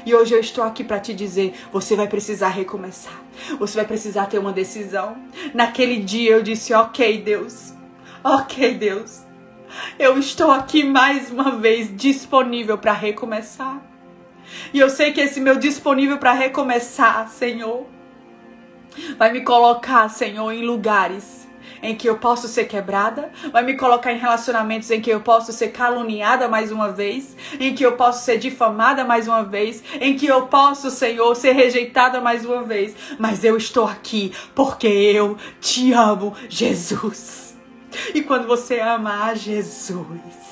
E 0.07 0.15
hoje 0.15 0.35
eu 0.35 0.41
estou 0.41 0.65
aqui 0.65 0.83
para 0.83 1.01
te 1.01 1.13
dizer: 1.13 1.55
você 1.73 1.95
vai 1.95 2.07
precisar 2.07 2.49
recomeçar. 2.49 3.21
Você 3.59 3.77
vai 3.77 3.87
precisar 3.87 4.27
ter 4.27 4.39
uma 4.39 4.53
decisão. 4.53 5.17
Naquele 5.53 5.99
dia 5.99 6.33
eu 6.33 6.43
disse: 6.43 6.73
Ok, 6.73 7.19
Deus. 7.23 7.75
Ok, 8.23 8.75
Deus. 8.75 9.23
Eu 9.99 10.19
estou 10.19 10.51
aqui 10.51 10.85
mais 10.85 11.31
uma 11.31 11.51
vez 11.51 11.95
disponível 11.95 12.79
para 12.79 12.93
recomeçar. 12.93 13.94
E 14.73 14.79
eu 14.79 14.91
sei 14.91 15.13
que 15.13 15.21
esse 15.21 15.41
meu 15.41 15.57
disponível 15.57 16.19
para 16.19 16.33
recomeçar, 16.33 17.29
Senhor, 17.29 17.87
vai 19.19 19.33
me 19.33 19.43
colocar, 19.43 20.09
Senhor, 20.09 20.51
em 20.53 20.65
lugares 20.65 21.45
em 21.85 21.95
que 21.95 22.09
eu 22.09 22.17
posso 22.17 22.49
ser 22.49 22.65
quebrada, 22.65 23.31
vai 23.53 23.63
me 23.63 23.77
colocar 23.77 24.11
em 24.11 24.19
relacionamentos 24.19 24.91
em 24.91 25.03
que 25.03 25.11
eu 25.11 25.21
posso 25.21 25.53
ser 25.53 25.69
caluniada 25.69 26.49
mais 26.49 26.73
uma 26.73 26.91
vez, 26.91 27.37
em 27.61 27.75
que 27.75 27.85
eu 27.85 27.93
posso 27.93 28.25
ser 28.25 28.39
difamada 28.39 29.05
mais 29.05 29.29
uma 29.29 29.43
vez, 29.45 29.85
em 30.01 30.17
que 30.17 30.27
eu 30.27 30.47
posso, 30.47 30.91
Senhor, 30.91 31.37
ser 31.37 31.53
rejeitada 31.53 32.23
mais 32.23 32.45
uma 32.47 32.63
vez. 32.63 32.97
Mas 33.19 33.45
eu 33.45 33.57
estou 33.57 33.85
aqui 33.85 34.33
porque 34.55 34.87
eu 34.89 35.37
te 35.61 35.93
amo, 35.93 36.35
Jesus. 36.49 37.55
E 38.15 38.23
quando 38.23 38.47
você 38.47 38.81
ama 38.81 39.25
a 39.25 39.35
Jesus, 39.35 40.44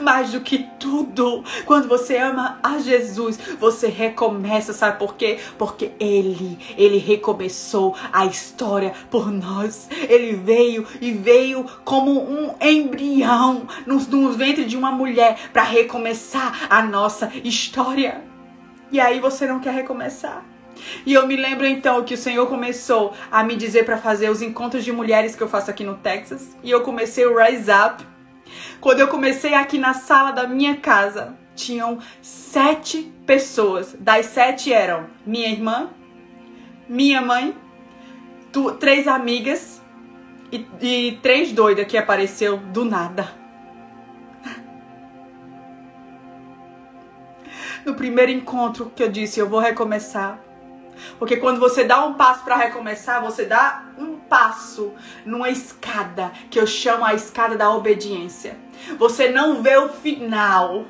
mais 0.00 0.32
do 0.32 0.40
que 0.40 0.68
tudo. 0.78 1.44
Quando 1.64 1.88
você 1.88 2.16
ama 2.16 2.58
a 2.62 2.78
Jesus, 2.78 3.38
você 3.58 3.88
recomeça, 3.88 4.72
sabe 4.72 4.98
por 4.98 5.14
quê? 5.14 5.38
Porque 5.58 5.92
ele, 5.98 6.58
ele 6.76 6.98
recomeçou 6.98 7.94
a 8.12 8.26
história 8.26 8.92
por 9.10 9.30
nós. 9.30 9.88
Ele 10.08 10.34
veio 10.34 10.86
e 11.00 11.12
veio 11.12 11.64
como 11.84 12.20
um 12.20 12.54
embrião 12.60 13.66
no, 13.86 13.98
no 13.98 14.32
ventre 14.32 14.64
de 14.64 14.76
uma 14.76 14.90
mulher 14.90 15.38
para 15.52 15.62
recomeçar 15.62 16.66
a 16.68 16.82
nossa 16.82 17.30
história. 17.44 18.22
E 18.92 18.98
aí 18.98 19.20
você 19.20 19.46
não 19.46 19.60
quer 19.60 19.72
recomeçar? 19.72 20.44
E 21.04 21.12
eu 21.12 21.26
me 21.26 21.36
lembro 21.36 21.66
então 21.66 22.02
que 22.04 22.14
o 22.14 22.18
Senhor 22.18 22.46
começou 22.46 23.12
a 23.30 23.42
me 23.42 23.56
dizer 23.56 23.84
para 23.84 23.98
fazer 23.98 24.30
os 24.30 24.42
encontros 24.42 24.84
de 24.84 24.92
mulheres 24.92 25.36
que 25.36 25.42
eu 25.42 25.48
faço 25.48 25.70
aqui 25.70 25.84
no 25.84 25.94
Texas. 25.96 26.56
E 26.62 26.70
eu 26.70 26.80
comecei 26.82 27.26
o 27.26 27.36
Rise 27.36 27.70
Up. 27.70 28.04
Quando 28.80 29.00
eu 29.00 29.08
comecei 29.08 29.54
aqui 29.54 29.78
na 29.78 29.94
sala 29.94 30.30
da 30.30 30.46
minha 30.46 30.76
casa, 30.76 31.36
tinham 31.54 31.98
sete 32.22 33.12
pessoas. 33.26 33.96
Das 33.98 34.26
sete 34.26 34.72
eram 34.72 35.06
minha 35.24 35.48
irmã, 35.48 35.90
minha 36.88 37.20
mãe, 37.20 37.56
tu, 38.52 38.72
três 38.72 39.06
amigas 39.06 39.80
e, 40.50 40.66
e 40.80 41.18
três 41.22 41.52
doidas 41.52 41.86
que 41.86 41.96
apareceu 41.96 42.56
do 42.56 42.84
nada. 42.84 43.38
No 47.84 47.94
primeiro 47.94 48.30
encontro 48.30 48.92
que 48.94 49.02
eu 49.02 49.10
disse, 49.10 49.40
eu 49.40 49.48
vou 49.48 49.58
recomeçar. 49.60 50.49
Porque 51.18 51.36
quando 51.36 51.60
você 51.60 51.84
dá 51.84 52.04
um 52.04 52.14
passo 52.14 52.44
para 52.44 52.56
recomeçar, 52.56 53.22
você 53.22 53.44
dá 53.44 53.84
um 53.98 54.16
passo 54.16 54.92
numa 55.24 55.50
escada 55.50 56.32
que 56.50 56.58
eu 56.58 56.66
chamo 56.66 57.04
a 57.04 57.14
escada 57.14 57.56
da 57.56 57.70
obediência. 57.70 58.56
Você 58.98 59.30
não 59.30 59.62
vê 59.62 59.76
o 59.76 59.88
final. 59.88 60.84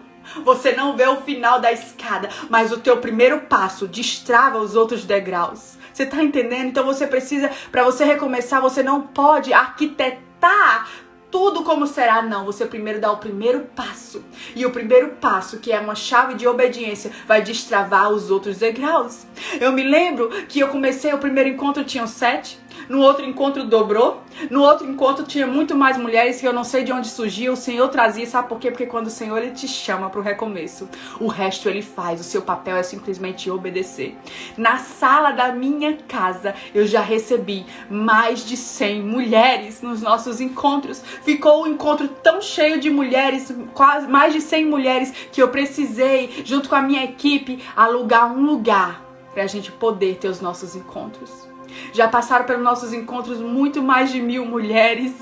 Você 0.45 0.73
não 0.73 0.97
vê 0.97 1.07
o 1.07 1.23
final 1.23 1.61
da 1.61 1.73
escada, 1.73 2.29
mas 2.49 2.71
o 2.71 2.79
teu 2.79 2.99
primeiro 2.99 3.41
passo 3.41 3.89
destrava 3.89 4.59
os 4.59 4.77
outros 4.77 5.05
degraus. 5.05 5.77
Você 5.93 6.07
tá 6.07 6.23
entendendo? 6.23 6.67
Então 6.67 6.85
você 6.85 7.07
precisa, 7.07 7.51
para 7.73 7.83
você 7.83 8.05
recomeçar, 8.05 8.61
você 8.61 8.83
não 8.83 9.01
pode 9.01 9.53
arquitetar 9.53 10.87
tudo 11.31 11.63
como 11.63 11.87
será, 11.87 12.21
não. 12.23 12.45
Você 12.45 12.67
primeiro 12.67 13.01
dá 13.01 13.11
o 13.11 13.17
primeiro 13.17 13.61
passo. 13.75 14.23
E 14.55 14.67
o 14.67 14.71
primeiro 14.71 15.11
passo, 15.21 15.59
que 15.59 15.73
é 15.73 15.81
uma 15.81 15.95
chave 15.95 16.35
de 16.35 16.47
obediência, 16.47 17.11
vai 17.27 17.41
destravar 17.43 18.11
os 18.11 18.31
outros 18.31 18.59
degraus. 18.59 19.27
Eu 19.61 19.73
me 19.73 19.83
lembro 19.83 20.29
que 20.49 20.61
eu 20.61 20.69
comecei 20.69 21.13
o 21.13 21.19
primeiro 21.19 21.49
encontro, 21.49 21.85
tinham 21.85 22.07
sete. 22.07 22.60
No 22.89 23.01
outro 23.01 23.25
encontro 23.25 23.65
dobrou. 23.65 24.23
No 24.51 24.63
outro 24.63 24.89
encontro 24.89 25.25
tinha 25.25 25.47
muito 25.47 25.75
mais 25.75 25.97
mulheres 25.97 26.41
que 26.41 26.47
eu 26.47 26.53
não 26.53 26.65
sei 26.65 26.85
de 26.85 26.93
onde 26.93 27.09
surgiu. 27.09 27.53
O 27.53 27.57
Senhor 27.57 27.89
trazia, 27.89 28.27
sabe 28.27 28.49
por 28.49 28.59
quê? 28.59 28.71
Porque 28.71 28.87
quando 28.87 29.07
o 29.07 29.11
Senhor 29.11 29.39
ele 29.39 29.53
te 29.53 29.69
chama 29.69 30.09
para 30.09 30.21
o 30.21 30.23
recomeço, 30.23 30.89
o 31.21 31.27
resto 31.27 31.69
ele 31.69 31.83
faz. 31.83 32.21
O 32.21 32.25
seu 32.25 32.43
papel 32.43 32.77
é 32.77 32.83
simplesmente 32.83 33.51
obedecer. 33.51 34.17
Na 34.57 34.79
sala 34.79 35.33
da 35.33 35.53
minha 35.53 35.97
casa, 36.09 36.55
eu 36.75 36.87
já 36.87 37.01
recebi 37.01 37.67
mais 37.91 38.45
de 38.45 38.57
100 38.57 39.03
mulheres 39.03 39.83
nos 39.83 40.01
nossos 40.01 40.41
encontros. 40.41 41.03
Ficou 41.23 41.65
um 41.65 41.67
encontro 41.67 42.09
tão 42.09 42.41
cheio 42.41 42.81
de 42.81 42.91
mulheres, 42.91 43.53
quase 43.75 44.07
mais 44.07 44.33
de 44.33 44.41
100 44.41 44.67
mulheres, 44.67 45.13
que 45.33 45.43
eu 45.43 45.49
precisei, 45.49 46.43
junto 46.45 46.69
com 46.69 46.75
a 46.75 46.83
minha 46.83 47.05
equipe, 47.05 47.63
alugar 47.77 48.33
um 48.33 48.45
lugar 48.45 49.05
para 49.33 49.45
a 49.45 49.47
gente 49.47 49.71
poder 49.73 50.17
ter 50.17 50.29
os 50.29 50.41
nossos 50.41 50.75
encontros. 50.75 51.50
Já 51.93 52.09
passaram 52.09 52.45
pelos 52.45 52.63
nossos 52.63 52.93
encontros 52.93 53.39
muito 53.39 53.83
mais 53.83 54.11
de 54.11 54.21
mil 54.21 54.45
mulheres. 54.45 55.13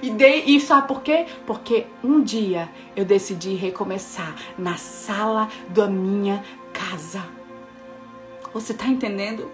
E, 0.00 0.10
de, 0.10 0.44
e 0.46 0.60
sabe 0.60 0.88
por 0.88 1.02
quê? 1.02 1.26
Porque 1.46 1.86
um 2.02 2.22
dia 2.22 2.68
eu 2.96 3.04
decidi 3.04 3.54
recomeçar 3.54 4.34
na 4.56 4.76
sala 4.76 5.48
da 5.68 5.86
minha 5.86 6.42
casa. 6.72 7.22
Você 8.52 8.72
tá 8.72 8.86
entendendo? 8.86 9.50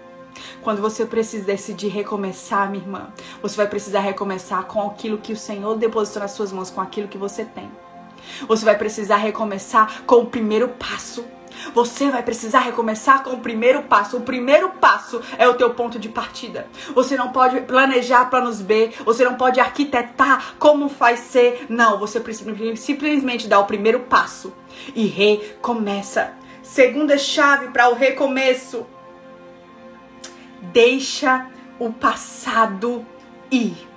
Quando 0.61 0.81
você 0.81 1.05
precisa 1.05 1.43
decidir 1.43 1.89
recomeçar, 1.89 2.69
minha 2.69 2.83
irmã, 2.83 3.13
você 3.41 3.57
vai 3.57 3.67
precisar 3.67 3.99
recomeçar 3.99 4.63
com 4.65 4.87
aquilo 4.87 5.17
que 5.17 5.33
o 5.33 5.37
Senhor 5.37 5.75
depositou 5.77 6.21
nas 6.21 6.31
suas 6.31 6.51
mãos, 6.51 6.69
com 6.69 6.79
aquilo 6.79 7.07
que 7.07 7.17
você 7.17 7.43
tem. 7.43 7.69
Você 8.47 8.63
vai 8.63 8.77
precisar 8.77 9.17
recomeçar 9.17 10.03
com 10.05 10.17
o 10.17 10.25
primeiro 10.25 10.69
passo. 10.69 11.25
Você 11.73 12.09
vai 12.09 12.23
precisar 12.23 12.59
recomeçar 12.59 13.23
com 13.23 13.31
o 13.31 13.39
primeiro 13.39 13.83
passo. 13.83 14.17
O 14.17 14.21
primeiro 14.21 14.69
passo 14.69 15.21
é 15.37 15.47
o 15.47 15.53
teu 15.53 15.73
ponto 15.73 15.99
de 15.99 16.09
partida. 16.09 16.67
Você 16.93 17.15
não 17.15 17.31
pode 17.31 17.61
planejar 17.61 18.25
planos 18.25 18.61
B, 18.61 18.91
você 19.05 19.23
não 19.23 19.35
pode 19.35 19.59
arquitetar 19.59 20.55
como 20.57 20.87
vai 20.87 21.17
ser. 21.17 21.65
Não, 21.69 21.97
você 21.97 22.19
precisa 22.19 22.53
simplesmente 22.75 23.47
dar 23.47 23.59
o 23.59 23.65
primeiro 23.65 24.01
passo 24.01 24.53
e 24.95 25.05
recomeça. 25.05 26.33
Segunda 26.61 27.17
chave 27.17 27.69
para 27.69 27.89
o 27.89 27.95
recomeço. 27.95 28.85
Deixa 30.61 31.47
o 31.79 31.91
passado 31.91 33.05
ir. 33.49 33.87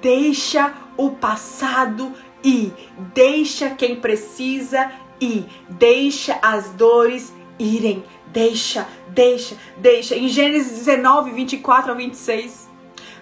Deixa 0.00 0.72
o 0.96 1.10
passado 1.10 2.12
ir. 2.42 2.72
Deixa 3.14 3.70
quem 3.70 3.96
precisa 3.96 4.90
e 5.20 5.44
deixa 5.68 6.38
as 6.42 6.70
dores 6.70 7.32
irem. 7.58 8.04
Deixa, 8.26 8.86
deixa, 9.08 9.56
deixa. 9.78 10.14
Em 10.14 10.28
Gênesis 10.28 10.84
19, 10.84 11.30
24 11.32 11.92
a 11.92 11.94
26. 11.94 12.68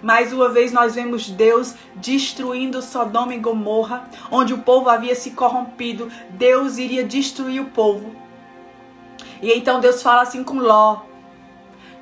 Mais 0.03 0.33
uma 0.33 0.49
vez 0.49 0.73
nós 0.73 0.95
vemos 0.95 1.31
Deus 1.31 1.75
destruindo 1.95 2.83
Sodoma 2.83 3.35
e 3.35 3.39
Gomorra, 3.39 4.09
onde 4.31 4.53
o 4.53 4.59
povo 4.59 4.91
havia 4.91 5.15
se 5.15 5.31
corrompido. 5.31 6.11
Deus 6.31 6.77
iria 6.77 7.05
destruir 7.05 7.61
o 7.61 7.71
povo. 7.71 8.15
E 9.41 9.53
então 9.53 9.81
Deus 9.81 10.03
fala 10.03 10.23
assim 10.23 10.43
com 10.45 10.59
Ló, 10.59 11.03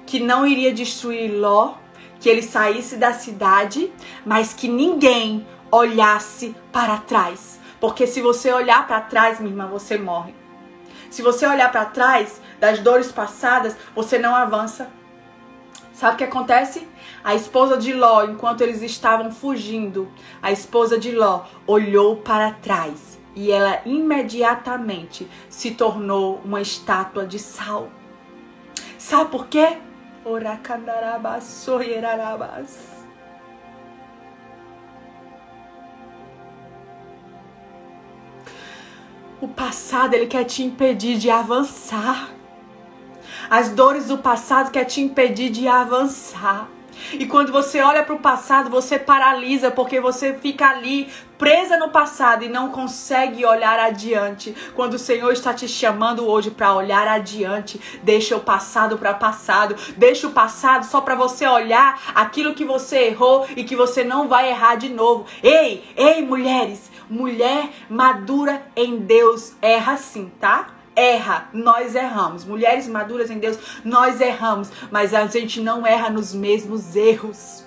que 0.06 0.20
não 0.20 0.46
iria 0.46 0.72
destruir 0.72 1.30
Ló, 1.30 1.74
que 2.20 2.28
ele 2.28 2.42
saísse 2.42 2.96
da 2.96 3.12
cidade, 3.12 3.92
mas 4.24 4.52
que 4.52 4.68
ninguém 4.68 5.46
olhasse 5.70 6.54
para 6.72 6.98
trás. 6.98 7.53
Porque 7.84 8.06
se 8.06 8.22
você 8.22 8.50
olhar 8.50 8.86
para 8.86 8.98
trás, 8.98 9.38
minha 9.38 9.52
irmã, 9.52 9.66
você 9.66 9.98
morre. 9.98 10.34
Se 11.10 11.20
você 11.20 11.46
olhar 11.46 11.70
para 11.70 11.84
trás 11.84 12.40
das 12.58 12.78
dores 12.78 13.12
passadas, 13.12 13.76
você 13.94 14.18
não 14.18 14.34
avança. 14.34 14.88
Sabe 15.92 16.14
o 16.14 16.16
que 16.16 16.24
acontece? 16.24 16.88
A 17.22 17.34
esposa 17.34 17.76
de 17.76 17.92
Ló, 17.92 18.24
enquanto 18.24 18.62
eles 18.62 18.80
estavam 18.80 19.30
fugindo, 19.30 20.10
a 20.40 20.50
esposa 20.50 20.98
de 20.98 21.12
Ló 21.12 21.44
olhou 21.66 22.16
para 22.16 22.52
trás 22.52 23.20
e 23.36 23.52
ela 23.52 23.82
imediatamente 23.84 25.30
se 25.50 25.72
tornou 25.72 26.40
uma 26.42 26.62
estátua 26.62 27.26
de 27.26 27.38
sal. 27.38 27.90
Sabe 28.96 29.30
por 29.30 29.46
quê? 29.46 29.76
Oracandarabas, 30.24 31.44
O 39.44 39.48
passado 39.48 40.14
ele 40.14 40.26
quer 40.26 40.44
te 40.44 40.62
impedir 40.62 41.18
de 41.18 41.28
avançar. 41.28 42.30
As 43.50 43.68
dores 43.68 44.06
do 44.06 44.16
passado 44.16 44.70
quer 44.70 44.86
te 44.86 45.02
impedir 45.02 45.50
de 45.50 45.68
avançar. 45.68 46.66
E 47.12 47.26
quando 47.26 47.52
você 47.52 47.80
olha 47.80 48.02
para 48.02 48.14
o 48.14 48.18
passado, 48.18 48.70
você 48.70 48.98
paralisa 48.98 49.70
porque 49.70 50.00
você 50.00 50.34
fica 50.34 50.68
ali 50.68 51.08
presa 51.38 51.76
no 51.76 51.90
passado 51.90 52.44
e 52.44 52.48
não 52.48 52.70
consegue 52.70 53.44
olhar 53.44 53.78
adiante. 53.78 54.54
Quando 54.74 54.94
o 54.94 54.98
Senhor 54.98 55.32
está 55.32 55.52
te 55.52 55.68
chamando 55.68 56.26
hoje 56.26 56.50
para 56.50 56.74
olhar 56.74 57.06
adiante, 57.06 57.80
deixa 58.02 58.36
o 58.36 58.40
passado 58.40 58.96
para 58.98 59.14
passado, 59.14 59.76
deixa 59.96 60.26
o 60.26 60.32
passado 60.32 60.84
só 60.84 61.00
para 61.00 61.14
você 61.14 61.46
olhar 61.46 62.00
aquilo 62.14 62.54
que 62.54 62.64
você 62.64 63.08
errou 63.08 63.46
e 63.56 63.64
que 63.64 63.76
você 63.76 64.04
não 64.04 64.28
vai 64.28 64.50
errar 64.50 64.76
de 64.76 64.88
novo. 64.88 65.26
Ei, 65.42 65.84
ei, 65.96 66.24
mulheres, 66.24 66.90
mulher 67.08 67.70
madura 67.88 68.62
em 68.76 68.96
Deus 68.96 69.52
erra 69.60 69.96
sim, 69.96 70.30
tá? 70.40 70.68
Erra, 70.96 71.48
nós 71.52 71.94
erramos. 71.94 72.44
Mulheres 72.44 72.88
maduras 72.88 73.30
em 73.30 73.38
Deus, 73.38 73.58
nós 73.84 74.20
erramos, 74.20 74.70
mas 74.90 75.14
a 75.14 75.26
gente 75.26 75.60
não 75.60 75.86
erra 75.86 76.10
nos 76.10 76.34
mesmos 76.34 76.94
erros. 76.96 77.64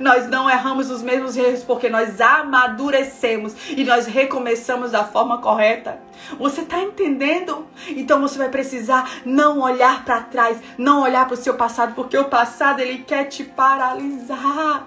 Nós 0.00 0.28
não 0.28 0.48
erramos 0.48 0.90
os 0.90 1.02
mesmos 1.02 1.36
erros 1.36 1.62
porque 1.62 1.88
nós 1.88 2.20
amadurecemos 2.20 3.54
e 3.70 3.84
nós 3.84 4.06
recomeçamos 4.06 4.92
da 4.92 5.04
forma 5.04 5.38
correta. 5.38 6.00
Você 6.38 6.62
está 6.62 6.80
entendendo? 6.80 7.66
Então 7.88 8.20
você 8.20 8.38
vai 8.38 8.48
precisar 8.48 9.08
não 9.24 9.60
olhar 9.60 10.04
para 10.04 10.22
trás, 10.22 10.58
não 10.78 11.02
olhar 11.02 11.26
para 11.26 11.34
o 11.34 11.36
seu 11.36 11.54
passado, 11.54 11.94
porque 11.94 12.16
o 12.16 12.24
passado 12.24 12.80
ele 12.80 12.98
quer 12.98 13.24
te 13.24 13.44
paralisar. 13.44 14.86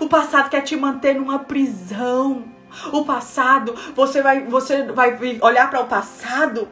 O 0.00 0.08
passado 0.08 0.48
quer 0.48 0.62
te 0.62 0.76
manter 0.76 1.14
numa 1.14 1.40
prisão. 1.40 2.44
O 2.92 3.04
passado, 3.04 3.74
você 3.94 4.22
vai, 4.22 4.42
você 4.44 4.84
vai 4.84 5.18
olhar 5.42 5.68
para 5.68 5.80
o 5.80 5.86
passado 5.86 6.68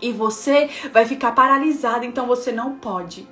e 0.00 0.12
você 0.12 0.68
vai 0.92 1.04
ficar 1.04 1.32
paralisado, 1.32 2.04
então 2.04 2.26
você 2.26 2.52
não 2.52 2.76
pode. 2.76 3.28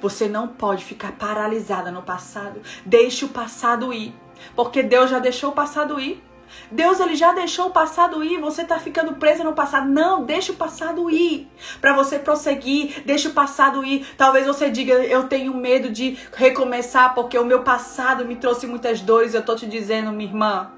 Você 0.00 0.28
não 0.28 0.48
pode 0.48 0.84
ficar 0.84 1.12
paralisada 1.12 1.90
no 1.90 2.02
passado. 2.02 2.60
Deixe 2.84 3.24
o 3.24 3.28
passado 3.28 3.92
ir, 3.92 4.14
porque 4.54 4.82
Deus 4.82 5.10
já 5.10 5.18
deixou 5.18 5.50
o 5.50 5.54
passado 5.54 6.00
ir. 6.00 6.22
Deus 6.70 7.00
ele 7.00 7.14
já 7.16 7.32
deixou 7.32 7.66
o 7.66 7.70
passado 7.70 8.22
ir, 8.24 8.40
você 8.40 8.64
tá 8.64 8.78
ficando 8.78 9.14
presa 9.14 9.44
no 9.44 9.52
passado. 9.52 9.88
Não, 9.88 10.24
deixa 10.24 10.52
o 10.52 10.56
passado 10.56 11.10
ir. 11.10 11.48
Para 11.80 11.92
você 11.92 12.18
prosseguir, 12.18 13.02
deixa 13.04 13.28
o 13.28 13.32
passado 13.32 13.84
ir. 13.84 14.06
Talvez 14.16 14.46
você 14.46 14.70
diga, 14.70 14.94
eu 14.94 15.24
tenho 15.24 15.54
medo 15.54 15.90
de 15.90 16.16
recomeçar 16.34 17.14
porque 17.14 17.38
o 17.38 17.44
meu 17.44 17.62
passado 17.62 18.24
me 18.24 18.36
trouxe 18.36 18.66
muitas 18.66 19.00
dores. 19.00 19.34
Eu 19.34 19.44
tô 19.44 19.54
te 19.54 19.66
dizendo, 19.66 20.12
minha 20.12 20.30
irmã, 20.30 20.70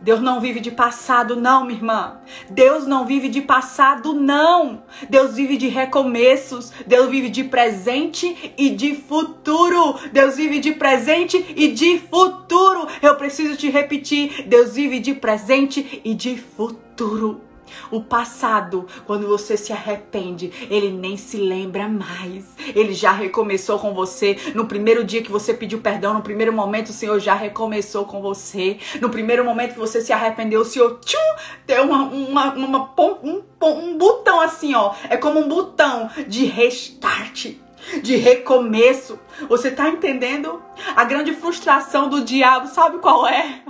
Deus 0.00 0.20
não 0.20 0.40
vive 0.40 0.60
de 0.60 0.70
passado, 0.70 1.36
não, 1.36 1.64
minha 1.64 1.78
irmã. 1.78 2.18
Deus 2.50 2.86
não 2.86 3.04
vive 3.04 3.28
de 3.28 3.40
passado, 3.42 4.12
não. 4.14 4.82
Deus 5.08 5.34
vive 5.34 5.56
de 5.56 5.68
recomeços. 5.68 6.72
Deus 6.86 7.10
vive 7.10 7.28
de 7.28 7.44
presente 7.44 8.54
e 8.56 8.70
de 8.70 8.94
futuro. 8.94 9.98
Deus 10.12 10.36
vive 10.36 10.60
de 10.60 10.72
presente 10.72 11.54
e 11.56 11.68
de 11.68 11.98
futuro. 11.98 12.86
Eu 13.02 13.16
preciso 13.16 13.56
te 13.56 13.68
repetir: 13.70 14.44
Deus 14.46 14.74
vive 14.74 15.00
de 15.00 15.14
presente 15.14 16.00
e 16.04 16.14
de 16.14 16.36
futuro. 16.36 17.47
O 17.90 18.00
passado, 18.00 18.86
quando 19.06 19.26
você 19.26 19.56
se 19.56 19.72
arrepende, 19.72 20.52
ele 20.70 20.90
nem 20.90 21.16
se 21.16 21.36
lembra 21.36 21.88
mais. 21.88 22.46
Ele 22.74 22.92
já 22.92 23.12
recomeçou 23.12 23.78
com 23.78 23.94
você. 23.94 24.36
No 24.54 24.66
primeiro 24.66 25.04
dia 25.04 25.22
que 25.22 25.30
você 25.30 25.54
pediu 25.54 25.80
perdão, 25.80 26.14
no 26.14 26.22
primeiro 26.22 26.52
momento, 26.52 26.88
o 26.88 26.92
Senhor 26.92 27.18
já 27.18 27.34
recomeçou 27.34 28.04
com 28.04 28.20
você. 28.20 28.78
No 29.00 29.10
primeiro 29.10 29.44
momento 29.44 29.74
que 29.74 29.78
você 29.78 30.00
se 30.00 30.12
arrependeu, 30.12 30.60
o 30.60 30.64
Senhor 30.64 30.98
tchum, 31.04 31.18
deu 31.66 31.84
uma, 31.84 32.02
uma, 32.04 32.54
uma, 32.54 32.94
um, 33.22 33.42
um 33.62 33.98
botão 33.98 34.40
assim, 34.40 34.74
ó. 34.74 34.94
É 35.08 35.16
como 35.16 35.40
um 35.40 35.48
botão 35.48 36.10
de 36.26 36.44
restart 36.44 37.54
de 38.02 38.16
recomeço. 38.16 39.18
Você 39.48 39.70
tá 39.70 39.88
entendendo? 39.88 40.62
A 40.96 41.04
grande 41.04 41.32
frustração 41.34 42.08
do 42.08 42.24
diabo, 42.24 42.66
sabe 42.68 42.98
qual 42.98 43.26
é? 43.26 43.62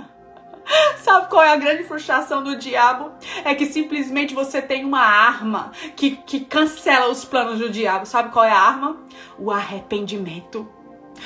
Sabe 1.01 1.27
qual 1.29 1.43
é 1.43 1.49
a 1.49 1.55
grande 1.55 1.83
frustração 1.83 2.43
do 2.43 2.57
diabo? 2.57 3.11
É 3.43 3.53
que 3.55 3.65
simplesmente 3.65 4.33
você 4.33 4.61
tem 4.61 4.85
uma 4.85 5.01
arma 5.01 5.71
que, 5.95 6.11
que 6.11 6.41
cancela 6.41 7.09
os 7.09 7.25
planos 7.25 7.59
do 7.59 7.69
diabo. 7.69 8.05
Sabe 8.05 8.31
qual 8.31 8.45
é 8.45 8.51
a 8.51 8.59
arma? 8.59 8.97
O 9.37 9.51
arrependimento. 9.51 10.67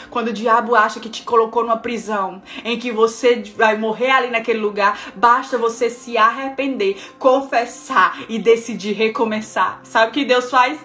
Quando 0.09 0.29
o 0.29 0.33
diabo 0.33 0.75
acha 0.75 0.99
que 0.99 1.09
te 1.09 1.21
colocou 1.23 1.61
numa 1.61 1.77
prisão, 1.77 2.41
em 2.63 2.79
que 2.79 2.91
você 2.91 3.43
vai 3.55 3.77
morrer 3.77 4.09
ali 4.09 4.31
naquele 4.31 4.59
lugar, 4.59 4.97
basta 5.15 5.55
você 5.55 5.87
se 5.87 6.17
arrepender, 6.17 6.97
confessar 7.19 8.17
e 8.27 8.39
decidir 8.39 8.93
recomeçar. 8.93 9.81
Sabe 9.83 10.09
o 10.09 10.13
que 10.13 10.25
Deus 10.25 10.49
faz? 10.49 10.79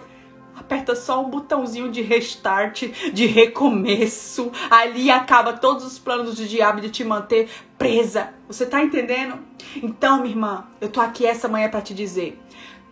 Aperta 0.68 0.94
só 0.94 1.22
um 1.22 1.30
botãozinho 1.30 1.90
de 1.90 2.02
restart, 2.02 2.82
de 3.10 3.26
recomeço. 3.26 4.52
Ali 4.70 5.10
acaba 5.10 5.54
todos 5.54 5.82
os 5.82 5.98
planos 5.98 6.36
do 6.36 6.44
diabo 6.44 6.82
de 6.82 6.90
te 6.90 7.02
manter 7.02 7.48
presa. 7.78 8.34
Você 8.46 8.66
tá 8.66 8.82
entendendo? 8.82 9.38
Então, 9.82 10.18
minha 10.18 10.30
irmã, 10.30 10.66
eu 10.78 10.90
tô 10.90 11.00
aqui 11.00 11.24
essa 11.24 11.48
manhã 11.48 11.70
para 11.70 11.80
te 11.80 11.94
dizer: 11.94 12.38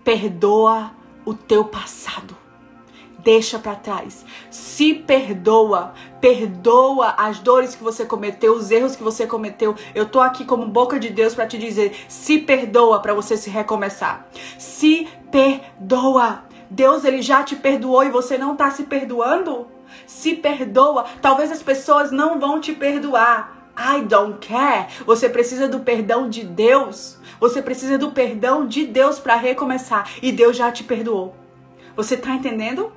perdoa 0.02 0.90
o 1.26 1.34
teu 1.34 1.66
passado. 1.66 2.34
Deixa 3.18 3.58
para 3.58 3.74
trás. 3.74 4.24
Se 4.50 4.94
perdoa. 4.94 5.92
Perdoa 6.18 7.14
as 7.18 7.40
dores 7.40 7.74
que 7.74 7.82
você 7.82 8.06
cometeu, 8.06 8.54
os 8.54 8.70
erros 8.70 8.96
que 8.96 9.02
você 9.02 9.26
cometeu. 9.26 9.74
Eu 9.94 10.08
tô 10.08 10.20
aqui 10.20 10.46
como 10.46 10.64
boca 10.66 10.98
de 10.98 11.10
Deus 11.10 11.34
para 11.34 11.46
te 11.46 11.58
dizer: 11.58 11.94
se 12.08 12.38
perdoa 12.38 13.00
para 13.00 13.12
você 13.12 13.36
se 13.36 13.50
recomeçar. 13.50 14.26
Se 14.58 15.06
perdoa. 15.30 16.46
Deus 16.70 17.04
ele 17.04 17.22
já 17.22 17.42
te 17.42 17.56
perdoou 17.56 18.04
e 18.04 18.10
você 18.10 18.36
não 18.36 18.52
está 18.52 18.70
se 18.70 18.84
perdoando? 18.84 19.68
Se 20.06 20.34
perdoa. 20.34 21.04
Talvez 21.22 21.52
as 21.52 21.62
pessoas 21.62 22.10
não 22.10 22.38
vão 22.38 22.60
te 22.60 22.72
perdoar. 22.72 23.56
I 23.78 24.02
don't 24.02 24.46
care. 24.46 24.88
Você 25.04 25.28
precisa 25.28 25.68
do 25.68 25.80
perdão 25.80 26.28
de 26.28 26.44
Deus. 26.44 27.18
Você 27.38 27.60
precisa 27.60 27.98
do 27.98 28.10
perdão 28.10 28.66
de 28.66 28.86
Deus 28.86 29.18
para 29.18 29.36
recomeçar. 29.36 30.08
E 30.22 30.32
Deus 30.32 30.56
já 30.56 30.72
te 30.72 30.82
perdoou. 30.82 31.34
Você 31.94 32.14
está 32.14 32.30
entendendo? 32.30 32.92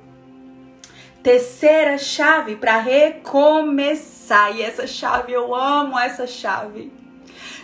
Terceira 1.22 1.98
chave 1.98 2.56
para 2.56 2.78
recomeçar. 2.78 4.56
E 4.56 4.62
essa 4.62 4.86
chave, 4.86 5.32
eu 5.32 5.54
amo 5.54 5.98
essa 5.98 6.26
chave. 6.26 6.90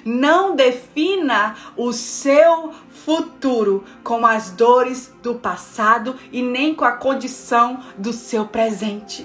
Não 0.05 0.55
defina 0.55 1.57
o 1.77 1.93
seu 1.93 2.73
futuro 3.07 3.85
com 4.03 4.27
as 4.27 4.51
dores 4.51 5.13
do 5.23 5.37
passado 5.37 6.17
e 6.33 6.43
nem 6.43 6.75
com 6.75 6.85
a 6.85 6.91
condição 6.91 7.79
do 7.97 8.13
seu 8.13 8.47
presente. 8.47 9.25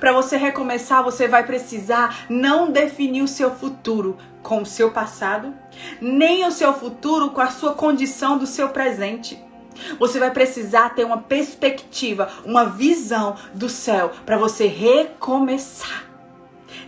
Para 0.00 0.12
você 0.12 0.36
recomeçar, 0.36 1.04
você 1.04 1.28
vai 1.28 1.46
precisar 1.46 2.26
não 2.28 2.72
definir 2.72 3.22
o 3.22 3.28
seu 3.28 3.54
futuro 3.54 4.18
com 4.42 4.62
o 4.62 4.66
seu 4.66 4.90
passado, 4.90 5.54
nem 6.00 6.44
o 6.44 6.50
seu 6.50 6.74
futuro 6.74 7.30
com 7.30 7.40
a 7.40 7.46
sua 7.46 7.74
condição 7.74 8.36
do 8.36 8.46
seu 8.46 8.70
presente. 8.70 9.40
Você 10.00 10.18
vai 10.18 10.32
precisar 10.32 10.90
ter 10.90 11.04
uma 11.04 11.18
perspectiva, 11.18 12.28
uma 12.44 12.64
visão 12.64 13.36
do 13.54 13.68
céu 13.68 14.10
para 14.26 14.36
você 14.36 14.66
recomeçar. 14.66 16.06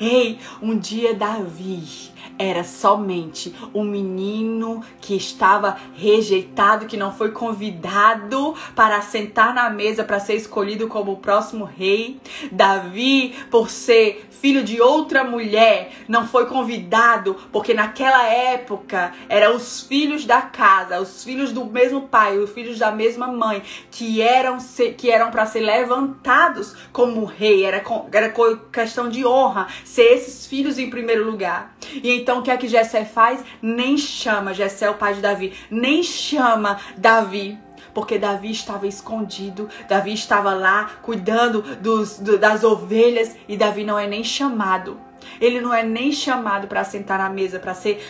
Ei, 0.01 0.41
um 0.61 0.77
dia 0.77 1.15
Davi 1.15 2.13
era 2.39 2.65
somente 2.65 3.55
um 3.75 3.85
menino 3.85 4.83
que 5.01 5.15
estava 5.15 5.77
rejeitado, 5.95 6.87
que 6.87 6.97
não 6.97 7.13
foi 7.13 7.31
convidado 7.31 8.55
para 8.75 9.01
sentar 9.03 9.55
na 9.55 9.71
mesa 9.71 10.05
para 10.05 10.19
ser 10.19 10.35
escolhido 10.35 10.89
como 10.89 11.13
o 11.13 11.17
próximo 11.17 11.65
rei. 11.65 12.21
Davi, 12.51 13.35
por 13.51 13.71
ser 13.71 14.27
filho 14.31 14.65
de 14.65 14.81
outra 14.81 15.25
mulher, 15.25 15.93
não 16.09 16.27
foi 16.27 16.47
convidado, 16.47 17.37
porque 17.53 17.73
naquela 17.73 18.25
época 18.25 19.13
eram 19.29 19.57
os 19.57 19.83
filhos 19.83 20.25
da 20.25 20.43
casa, 20.43 21.01
os 21.01 21.25
filhos 21.25 21.53
do 21.53 21.65
mesmo 21.65 22.03
pai, 22.03 22.39
os 22.39 22.51
filhos 22.51 22.79
da 22.79 22.91
mesma 22.91 23.29
mãe, 23.29 23.63
que 23.91 24.21
eram 24.21 24.59
que 24.97 25.11
eram 25.11 25.31
para 25.31 25.47
ser 25.47 25.61
levantados 25.61 26.75
como 26.93 27.25
rei. 27.25 27.65
Era, 27.65 27.83
era 28.13 28.35
questão 28.73 29.09
de 29.09 29.25
honra 29.25 29.69
ser 29.85 30.15
esses 30.15 30.47
filhos 30.47 30.79
em 30.79 30.91
primeiro 30.91 31.25
lugar. 31.25 31.77
E 32.03 32.24
então 32.25 32.39
o 32.39 32.43
que 32.43 32.51
é 32.51 32.57
que 32.57 32.67
Jessé 32.67 33.05
faz? 33.05 33.45
Nem 33.61 33.99
chama, 33.99 34.55
Jessé 34.55 34.87
é 34.87 34.91
o 34.91 34.95
pai 34.95 35.13
de 35.13 35.21
Davi, 35.21 35.53
nem 35.71 36.03
chama 36.03 36.81
Davi 36.97 37.59
porque 37.93 38.19
Davi 38.19 38.51
estava 38.51 38.89
escondido, 38.89 39.69
Davi 39.89 40.13
estava 40.13 40.53
lá 40.53 40.91
cuidando 41.01 41.63
dos, 41.77 42.19
do, 42.19 42.37
das 42.37 42.65
ovelhas 42.65 43.37
e 43.47 43.57
Davi 43.57 43.85
não 43.85 43.97
é 43.97 44.09
nem 44.09 44.25
chamado. 44.25 45.01
Ele 45.41 45.61
não 45.61 45.73
é 45.73 45.85
nem 45.85 46.11
chamado 46.11 46.67
para 46.67 46.83
sentar 46.83 47.19
na 47.19 47.29
mesa, 47.29 47.61
para 47.61 47.73
ser 47.73 48.03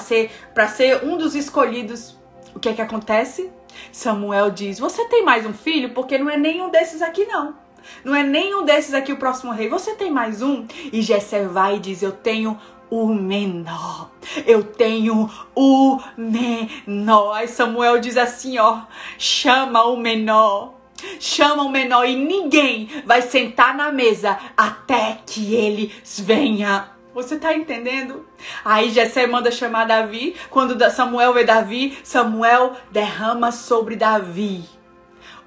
ser 0.00 0.30
para 0.52 0.68
ser 0.68 1.04
um 1.04 1.16
dos 1.16 1.34
escolhidos. 1.34 2.18
O 2.54 2.60
que 2.60 2.68
é 2.68 2.74
que 2.74 2.82
acontece? 2.82 3.50
Samuel 3.90 4.50
diz: 4.50 4.78
"Você 4.78 5.06
tem 5.06 5.24
mais 5.24 5.46
um 5.46 5.54
filho? 5.54 5.94
Porque 5.94 6.18
não 6.18 6.28
é 6.28 6.36
nenhum 6.36 6.70
desses 6.70 7.00
aqui 7.00 7.24
não." 7.24 7.54
Não 8.04 8.14
é 8.14 8.22
nenhum 8.22 8.64
desses 8.64 8.94
aqui 8.94 9.12
o 9.12 9.16
próximo 9.16 9.52
rei. 9.52 9.68
Você 9.68 9.94
tem 9.94 10.10
mais 10.10 10.42
um? 10.42 10.66
E 10.92 11.00
Jessé 11.00 11.46
vai 11.46 11.76
e 11.76 11.80
diz: 11.80 12.02
Eu 12.02 12.12
tenho 12.12 12.58
o 12.90 13.06
menor. 13.06 14.10
Eu 14.46 14.62
tenho 14.62 15.30
o 15.54 16.00
menor. 16.16 17.32
Aí 17.34 17.48
Samuel 17.48 17.98
diz 18.00 18.16
assim, 18.16 18.58
ó, 18.58 18.82
chama 19.18 19.84
o 19.84 19.96
menor. 19.96 20.74
Chama 21.20 21.62
o 21.62 21.68
menor 21.68 22.04
e 22.08 22.16
ninguém 22.16 22.88
vai 23.06 23.22
sentar 23.22 23.74
na 23.74 23.92
mesa 23.92 24.38
até 24.56 25.18
que 25.24 25.54
ele 25.54 25.94
venha. 26.18 26.90
Você 27.14 27.38
tá 27.38 27.54
entendendo? 27.54 28.28
Aí 28.64 28.90
Jessé 28.90 29.26
manda 29.26 29.50
chamar 29.50 29.86
Davi. 29.86 30.34
Quando 30.50 30.78
Samuel 30.90 31.32
vê 31.32 31.44
Davi, 31.44 31.98
Samuel 32.02 32.74
derrama 32.90 33.52
sobre 33.52 33.96
Davi 33.96 34.77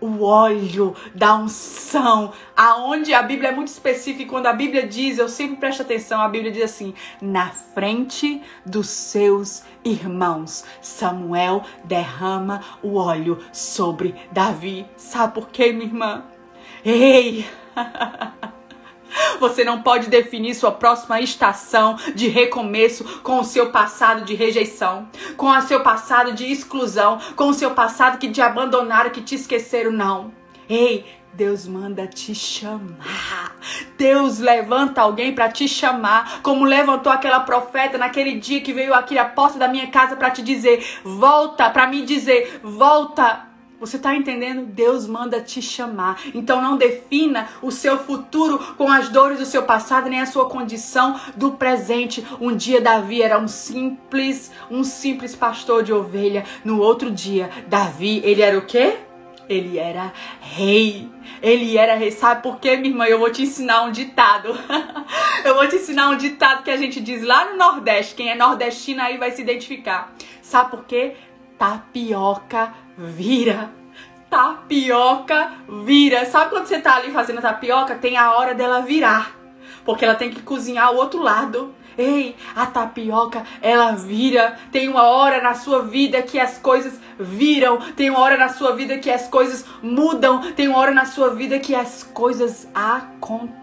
o 0.01 0.23
óleo 0.23 0.95
da 1.13 1.35
unção, 1.35 2.33
aonde 2.57 3.13
a 3.13 3.21
Bíblia 3.21 3.49
é 3.49 3.55
muito 3.55 3.67
específica, 3.67 4.29
quando 4.29 4.47
a 4.47 4.53
Bíblia 4.53 4.87
diz, 4.87 5.19
eu 5.19 5.29
sempre 5.29 5.57
presto 5.57 5.83
atenção, 5.83 6.19
a 6.19 6.27
Bíblia 6.27 6.51
diz 6.51 6.63
assim: 6.63 6.93
na 7.21 7.49
frente 7.49 8.41
dos 8.65 8.89
seus 8.89 9.63
irmãos, 9.85 10.65
Samuel 10.81 11.63
derrama 11.83 12.61
o 12.81 12.95
óleo 12.95 13.37
sobre 13.53 14.15
Davi. 14.31 14.85
Sabe 14.97 15.35
por 15.35 15.49
quê, 15.49 15.71
minha 15.71 15.85
irmã? 15.85 16.25
Ei! 16.83 17.45
Você 19.39 19.63
não 19.63 19.81
pode 19.81 20.07
definir 20.07 20.53
sua 20.53 20.71
próxima 20.71 21.19
estação 21.19 21.97
de 22.15 22.27
recomeço 22.27 23.03
com 23.21 23.39
o 23.39 23.43
seu 23.43 23.71
passado 23.71 24.23
de 24.23 24.33
rejeição, 24.33 25.07
com 25.37 25.47
o 25.47 25.61
seu 25.61 25.81
passado 25.81 26.33
de 26.33 26.45
exclusão, 26.45 27.19
com 27.35 27.49
o 27.49 27.53
seu 27.53 27.71
passado 27.71 28.17
que 28.17 28.29
te 28.29 28.41
abandonaram, 28.41 29.09
que 29.09 29.21
te 29.21 29.35
esqueceram, 29.35 29.91
não. 29.91 30.31
Ei, 30.69 31.05
Deus 31.33 31.65
manda 31.65 32.07
te 32.07 32.35
chamar. 32.35 33.55
Deus 33.97 34.39
levanta 34.39 35.01
alguém 35.01 35.33
para 35.33 35.49
te 35.49 35.67
chamar, 35.67 36.41
como 36.41 36.65
levantou 36.65 37.11
aquela 37.11 37.39
profeta 37.39 37.97
naquele 37.97 38.39
dia 38.39 38.61
que 38.61 38.73
veio 38.73 38.93
aqui 38.93 39.17
à 39.17 39.25
porta 39.25 39.57
da 39.57 39.67
minha 39.67 39.87
casa 39.87 40.15
para 40.15 40.31
te 40.31 40.41
dizer: 40.41 40.83
"Volta", 41.03 41.69
para 41.69 41.87
me 41.87 42.03
dizer: 42.03 42.59
"Volta". 42.61 43.50
Você 43.81 43.97
está 43.97 44.15
entendendo? 44.15 44.67
Deus 44.67 45.07
manda 45.07 45.41
te 45.41 45.59
chamar. 45.59 46.21
Então 46.35 46.61
não 46.61 46.77
defina 46.77 47.49
o 47.63 47.71
seu 47.71 47.97
futuro 47.97 48.59
com 48.77 48.87
as 48.91 49.09
dores 49.09 49.39
do 49.39 49.45
seu 49.45 49.63
passado 49.63 50.07
nem 50.07 50.21
a 50.21 50.27
sua 50.27 50.47
condição 50.47 51.19
do 51.35 51.53
presente. 51.53 52.23
Um 52.39 52.55
dia 52.55 52.79
Davi 52.79 53.23
era 53.23 53.39
um 53.39 53.47
simples, 53.47 54.51
um 54.69 54.83
simples 54.83 55.35
pastor 55.35 55.81
de 55.81 55.91
ovelha. 55.91 56.45
No 56.63 56.79
outro 56.79 57.09
dia, 57.09 57.49
Davi, 57.67 58.21
ele 58.23 58.43
era 58.43 58.55
o 58.55 58.67
quê? 58.67 58.99
Ele 59.49 59.79
era 59.79 60.13
rei. 60.39 61.09
Ele 61.41 61.75
era 61.75 61.95
rei. 61.95 62.11
Sabe 62.11 62.43
por 62.43 62.59
quê, 62.59 62.77
minha 62.77 62.91
irmã? 62.91 63.05
Eu 63.05 63.17
vou 63.17 63.31
te 63.31 63.41
ensinar 63.41 63.81
um 63.81 63.91
ditado. 63.91 64.55
Eu 65.43 65.55
vou 65.55 65.67
te 65.67 65.77
ensinar 65.77 66.09
um 66.09 66.17
ditado 66.17 66.63
que 66.63 66.69
a 66.69 66.77
gente 66.77 67.01
diz 67.01 67.23
lá 67.23 67.49
no 67.49 67.57
Nordeste. 67.57 68.13
Quem 68.13 68.29
é 68.29 68.35
nordestino 68.35 69.01
aí 69.01 69.17
vai 69.17 69.31
se 69.31 69.41
identificar. 69.41 70.13
Sabe 70.39 70.69
por 70.69 70.85
quê? 70.85 71.15
Tapioca 71.61 72.73
vira. 72.97 73.69
Tapioca 74.31 75.51
vira. 75.85 76.25
Sabe 76.25 76.49
quando 76.49 76.65
você 76.65 76.79
tá 76.79 76.95
ali 76.95 77.11
fazendo 77.11 77.39
tapioca? 77.39 77.93
Tem 77.93 78.17
a 78.17 78.31
hora 78.31 78.55
dela 78.55 78.81
virar. 78.81 79.35
porque 79.85 80.03
ela 80.03 80.15
tem 80.15 80.31
que 80.31 80.41
cozinhar 80.41 80.91
o 80.91 80.95
outro 80.95 81.21
lado. 81.21 81.71
Ei, 81.95 82.35
a 82.55 82.65
tapioca, 82.65 83.43
ela 83.61 83.91
vira. 83.91 84.57
Tem 84.71 84.89
uma 84.89 85.03
hora 85.03 85.39
na 85.39 85.53
sua 85.53 85.83
vida 85.83 86.23
que 86.23 86.39
as 86.39 86.57
coisas 86.57 86.99
viram. 87.19 87.77
Tem 87.91 88.09
uma 88.09 88.21
hora 88.21 88.37
na 88.37 88.49
sua 88.49 88.75
vida 88.75 88.97
que 88.97 89.11
as 89.11 89.27
coisas 89.27 89.63
mudam. 89.83 90.41
Tem 90.53 90.67
uma 90.67 90.79
hora 90.79 90.91
na 90.91 91.05
sua 91.05 91.29
vida 91.35 91.59
que 91.59 91.75
as 91.75 92.01
coisas 92.01 92.67
acontecem. 92.73 93.60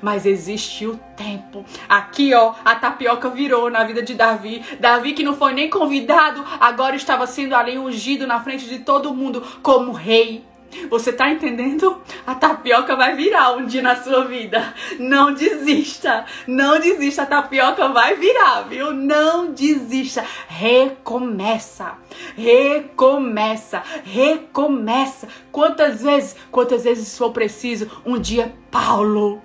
Mas 0.00 0.26
existe 0.26 0.86
o 0.86 0.96
tempo. 1.16 1.64
Aqui, 1.88 2.34
ó, 2.34 2.54
a 2.64 2.74
tapioca 2.74 3.28
virou 3.30 3.70
na 3.70 3.84
vida 3.84 4.02
de 4.02 4.14
Davi. 4.14 4.62
Davi, 4.78 5.12
que 5.12 5.22
não 5.22 5.34
foi 5.34 5.52
nem 5.52 5.68
convidado, 5.68 6.44
agora 6.60 6.96
estava 6.96 7.26
sendo 7.26 7.54
ali 7.54 7.78
ungido 7.78 8.26
na 8.26 8.42
frente 8.42 8.66
de 8.66 8.80
todo 8.80 9.14
mundo 9.14 9.42
como 9.62 9.92
rei. 9.92 10.44
Você 10.88 11.12
tá 11.12 11.30
entendendo? 11.30 12.00
A 12.26 12.34
tapioca 12.34 12.96
vai 12.96 13.14
virar 13.14 13.52
um 13.52 13.66
dia 13.66 13.82
na 13.82 13.96
sua 13.96 14.24
vida. 14.24 14.74
Não 14.98 15.32
desista. 15.32 16.24
Não 16.46 16.78
desista. 16.78 17.22
A 17.22 17.26
tapioca 17.26 17.88
vai 17.88 18.16
virar, 18.16 18.62
viu? 18.62 18.92
Não 18.92 19.52
desista. 19.52 20.24
Recomeça. 20.48 21.94
Recomeça. 22.36 23.82
Recomeça. 24.04 25.28
Quantas 25.50 26.02
vezes, 26.02 26.36
quantas 26.50 26.84
vezes 26.84 27.16
for 27.16 27.30
preciso, 27.32 27.90
um 28.04 28.18
dia 28.18 28.54
Paulo 28.70 29.42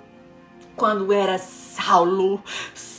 quando 0.80 1.12
era 1.12 1.36
Saulo, 1.36 2.42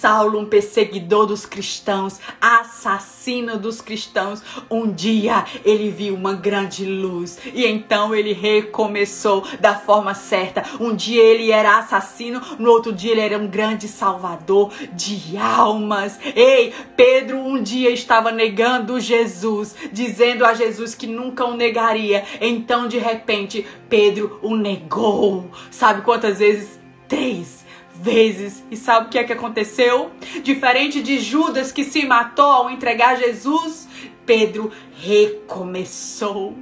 Saulo, 0.02 0.40
um 0.40 0.46
perseguidor 0.46 1.28
dos 1.28 1.46
cristãos, 1.46 2.20
assassino 2.42 3.60
dos 3.60 3.82
cristãos, 3.82 4.42
um 4.68 4.92
dia 4.92 5.46
ele 5.64 5.92
viu 5.92 6.16
uma 6.16 6.34
grande 6.34 6.84
luz 6.84 7.38
e 7.54 7.68
então 7.68 8.16
ele 8.16 8.34
recomeçou 8.34 9.46
da 9.60 9.76
forma 9.76 10.16
certa. 10.16 10.66
Um 10.80 10.96
dia 10.96 11.22
ele 11.22 11.52
era 11.52 11.78
assassino, 11.78 12.42
no 12.58 12.72
outro 12.72 12.92
dia 12.92 13.12
ele 13.12 13.22
era 13.22 13.38
um 13.38 13.48
grande 13.48 13.88
salvador 13.88 14.74
de 14.94 15.38
almas. 15.38 16.20
Ei, 16.36 16.74
Pedro 16.98 17.38
um 17.38 17.62
dia 17.62 17.92
estava 17.92 18.32
negando 18.32 19.00
Jesus, 19.00 19.76
dizendo 19.94 20.44
a 20.44 20.56
Jesus 20.56 20.96
que 20.96 21.06
nunca 21.06 21.46
o 21.46 21.56
negaria. 21.56 22.26
Então, 22.42 22.88
de 22.88 22.98
repente, 22.98 23.68
Pedro 23.88 24.40
o 24.42 24.56
negou. 24.56 25.46
Sabe 25.70 26.02
quantas 26.02 26.40
vezes? 26.40 26.82
Três 27.08 27.61
vezes. 28.02 28.64
E 28.72 28.76
sabe 28.76 29.08
o 29.08 29.10
que 29.10 29.18
é 29.18 29.24
que 29.24 29.34
aconteceu? 29.34 30.12
Diferente 30.44 31.02
de 31.02 31.20
Judas 31.20 31.72
que 31.72 31.84
se 31.84 32.06
matou 32.06 32.46
ao 32.46 32.70
entregar 32.70 33.18
Jesus, 33.18 33.88
Pedro 34.26 34.72
recomeçou. 34.96 36.56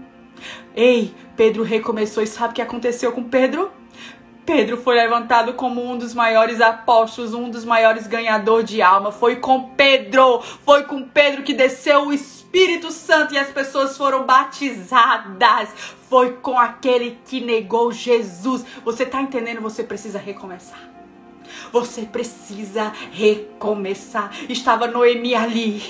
Ei, 0.76 1.14
Pedro 1.36 1.64
recomeçou. 1.64 2.22
E 2.22 2.28
sabe 2.28 2.52
o 2.52 2.56
que 2.56 2.62
aconteceu 2.62 3.12
com 3.12 3.24
Pedro? 3.24 3.72
Pedro 4.46 4.78
foi 4.78 4.96
levantado 4.96 5.54
como 5.54 5.80
um 5.80 5.96
dos 5.96 6.16
maiores 6.16 6.60
apóstolos, 6.60 7.36
um 7.36 7.52
dos 7.52 7.64
maiores 7.64 8.08
ganhadores 8.08 8.68
de 8.68 8.82
alma. 8.82 9.12
Foi 9.12 9.36
com 9.36 9.70
Pedro, 9.76 10.42
foi 10.66 10.84
com 10.86 11.04
Pedro 11.04 11.44
que 11.44 11.54
desceu 11.54 12.08
o 12.08 12.14
Espírito 12.14 12.92
Santo 12.92 13.36
e 13.36 13.38
as 13.38 13.50
pessoas 13.50 13.96
foram 13.96 14.26
batizadas. 14.26 15.70
Foi 16.10 16.34
com 16.38 16.58
aquele 16.58 17.20
que 17.28 17.40
negou 17.40 17.92
Jesus. 17.92 18.66
Você 18.84 19.04
está 19.04 19.22
entendendo? 19.22 19.62
Você 19.62 19.84
precisa 19.84 20.18
recomeçar. 20.18 20.89
Você 21.72 22.04
precisa 22.04 22.92
recomeçar. 23.12 24.32
Estava 24.50 24.88
Noemi 24.88 25.36
ali, 25.36 25.82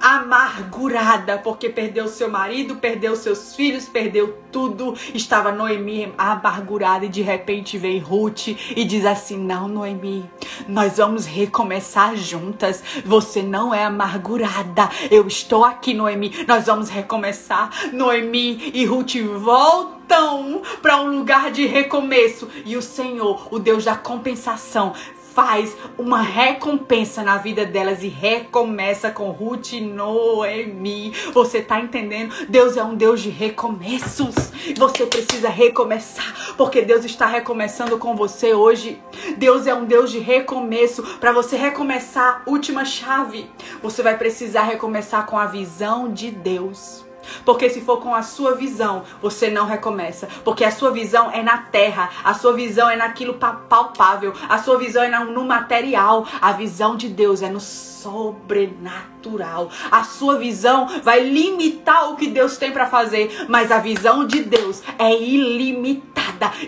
amargurada, 0.00 1.38
porque 1.38 1.68
perdeu 1.68 2.08
seu 2.08 2.30
marido, 2.30 2.76
perdeu 2.76 3.16
seus 3.16 3.54
filhos, 3.54 3.88
perdeu 3.88 4.38
tudo. 4.50 4.94
Estava 5.14 5.52
Noemi 5.52 6.12
amargurada 6.16 7.06
e 7.06 7.08
de 7.08 7.22
repente 7.22 7.78
vem 7.78 7.98
Ruth 7.98 8.48
e 8.48 8.84
diz 8.84 9.04
assim: 9.04 9.38
Não, 9.38 9.68
Noemi, 9.68 10.28
nós 10.68 10.96
vamos 10.96 11.26
recomeçar 11.26 12.16
juntas. 12.16 12.82
Você 13.04 13.42
não 13.42 13.74
é 13.74 13.84
amargurada. 13.84 14.88
Eu 15.10 15.26
estou 15.26 15.64
aqui, 15.64 15.94
Noemi. 15.94 16.44
Nós 16.46 16.66
vamos 16.66 16.88
recomeçar. 16.88 17.70
Noemi 17.92 18.72
e 18.74 18.84
Ruth 18.84 19.16
voltam 19.40 19.93
voltam 20.04 20.62
para 20.80 21.00
um 21.00 21.18
lugar 21.18 21.50
de 21.50 21.66
recomeço. 21.66 22.48
E 22.64 22.76
o 22.76 22.82
Senhor, 22.82 23.48
o 23.50 23.58
Deus 23.58 23.84
da 23.84 23.96
compensação, 23.96 24.92
faz 25.34 25.76
uma 25.98 26.22
recompensa 26.22 27.24
na 27.24 27.38
vida 27.38 27.66
delas 27.66 28.04
e 28.04 28.08
recomeça 28.08 29.10
com 29.10 29.30
Ruth 29.30 29.72
e 29.72 29.80
Noemi. 29.80 31.12
Você 31.32 31.60
tá 31.60 31.80
entendendo? 31.80 32.32
Deus 32.48 32.76
é 32.76 32.84
um 32.84 32.94
Deus 32.94 33.20
de 33.20 33.30
recomeços. 33.30 34.34
Você 34.76 35.06
precisa 35.06 35.48
recomeçar, 35.48 36.54
porque 36.56 36.82
Deus 36.82 37.04
está 37.04 37.26
recomeçando 37.26 37.98
com 37.98 38.14
você 38.14 38.54
hoje. 38.54 39.02
Deus 39.36 39.66
é 39.66 39.74
um 39.74 39.84
Deus 39.84 40.12
de 40.12 40.20
recomeço. 40.20 41.02
Para 41.18 41.32
você 41.32 41.56
recomeçar, 41.56 42.44
última 42.46 42.84
chave, 42.84 43.50
você 43.82 44.02
vai 44.02 44.16
precisar 44.16 44.62
recomeçar 44.62 45.26
com 45.26 45.36
a 45.36 45.46
visão 45.46 46.12
de 46.12 46.30
Deus. 46.30 47.03
Porque 47.44 47.70
se 47.70 47.80
for 47.80 47.98
com 47.98 48.14
a 48.14 48.22
sua 48.22 48.54
visão, 48.54 49.02
você 49.20 49.50
não 49.50 49.66
recomeça. 49.66 50.28
Porque 50.44 50.64
a 50.64 50.70
sua 50.70 50.90
visão 50.90 51.30
é 51.30 51.42
na 51.42 51.58
terra, 51.58 52.10
a 52.22 52.34
sua 52.34 52.52
visão 52.52 52.88
é 52.88 52.96
naquilo 52.96 53.34
palpável, 53.34 54.32
a 54.48 54.58
sua 54.58 54.78
visão 54.78 55.02
é 55.02 55.08
no 55.08 55.44
material. 55.44 56.26
A 56.40 56.52
visão 56.52 56.96
de 56.96 57.08
Deus 57.08 57.42
é 57.42 57.48
no 57.48 57.60
sobrenatural. 57.60 59.13
A 59.90 60.04
sua 60.04 60.38
visão 60.38 60.88
vai 61.02 61.20
limitar 61.20 62.10
o 62.10 62.16
que 62.16 62.26
Deus 62.26 62.56
tem 62.56 62.72
para 62.72 62.86
fazer, 62.86 63.46
mas 63.48 63.70
a 63.70 63.78
visão 63.78 64.26
de 64.26 64.42
Deus 64.42 64.82
é 64.98 65.16
ilimitada. 65.16 66.14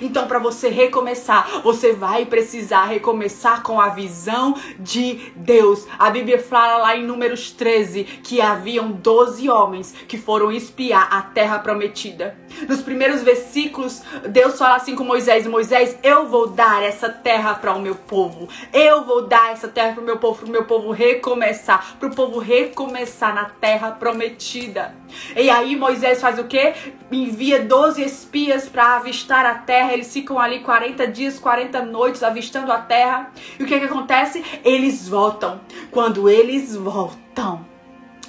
Então, 0.00 0.26
para 0.26 0.38
você 0.38 0.68
recomeçar, 0.68 1.60
você 1.62 1.92
vai 1.92 2.24
precisar 2.24 2.84
recomeçar 2.84 3.62
com 3.62 3.80
a 3.80 3.88
visão 3.88 4.54
de 4.78 5.32
Deus. 5.36 5.86
A 5.98 6.10
Bíblia 6.10 6.38
fala 6.38 6.78
lá 6.78 6.96
em 6.96 7.04
Números 7.04 7.50
13 7.50 8.04
que 8.04 8.40
haviam 8.40 8.90
12 8.90 9.48
homens 9.48 9.92
que 10.06 10.18
foram 10.18 10.52
espiar 10.52 11.08
a 11.12 11.22
terra 11.22 11.58
prometida. 11.58 12.38
Nos 12.68 12.80
primeiros 12.80 13.22
versículos, 13.22 14.02
Deus 14.28 14.58
fala 14.58 14.76
assim 14.76 14.94
com 14.94 15.04
Moisés: 15.04 15.46
Moisés, 15.46 15.98
eu 16.02 16.26
vou 16.26 16.48
dar 16.48 16.82
essa 16.82 17.08
terra 17.08 17.54
para 17.54 17.74
o 17.74 17.80
meu 17.80 17.94
povo. 17.94 18.48
Eu 18.72 19.04
vou 19.04 19.26
dar 19.26 19.52
essa 19.52 19.68
terra 19.68 19.92
para 19.92 20.02
o 20.02 20.06
meu 20.06 20.18
povo, 20.18 20.38
para 20.38 20.48
o 20.48 20.52
meu 20.52 20.64
povo 20.64 20.90
recomeçar, 20.90 21.96
para 21.98 22.08
o 22.08 22.14
povo 22.14 22.38
recomeçar 22.46 23.34
na 23.34 23.46
terra 23.46 23.90
prometida. 23.90 24.94
E 25.34 25.50
aí 25.50 25.74
Moisés 25.74 26.20
faz 26.20 26.38
o 26.38 26.44
quê? 26.44 26.74
Envia 27.10 27.62
12 27.64 28.02
espias 28.02 28.68
para 28.68 28.96
avistar 28.96 29.44
a 29.44 29.54
terra. 29.54 29.92
Eles 29.92 30.12
ficam 30.12 30.38
ali 30.38 30.60
40 30.60 31.06
dias, 31.08 31.38
40 31.38 31.82
noites 31.82 32.22
avistando 32.22 32.72
a 32.72 32.78
terra. 32.78 33.32
E 33.58 33.64
o 33.64 33.66
que, 33.66 33.78
que 33.78 33.86
acontece? 33.86 34.44
Eles 34.64 35.08
voltam. 35.08 35.60
Quando 35.90 36.28
eles 36.28 36.76
voltam, 36.76 37.66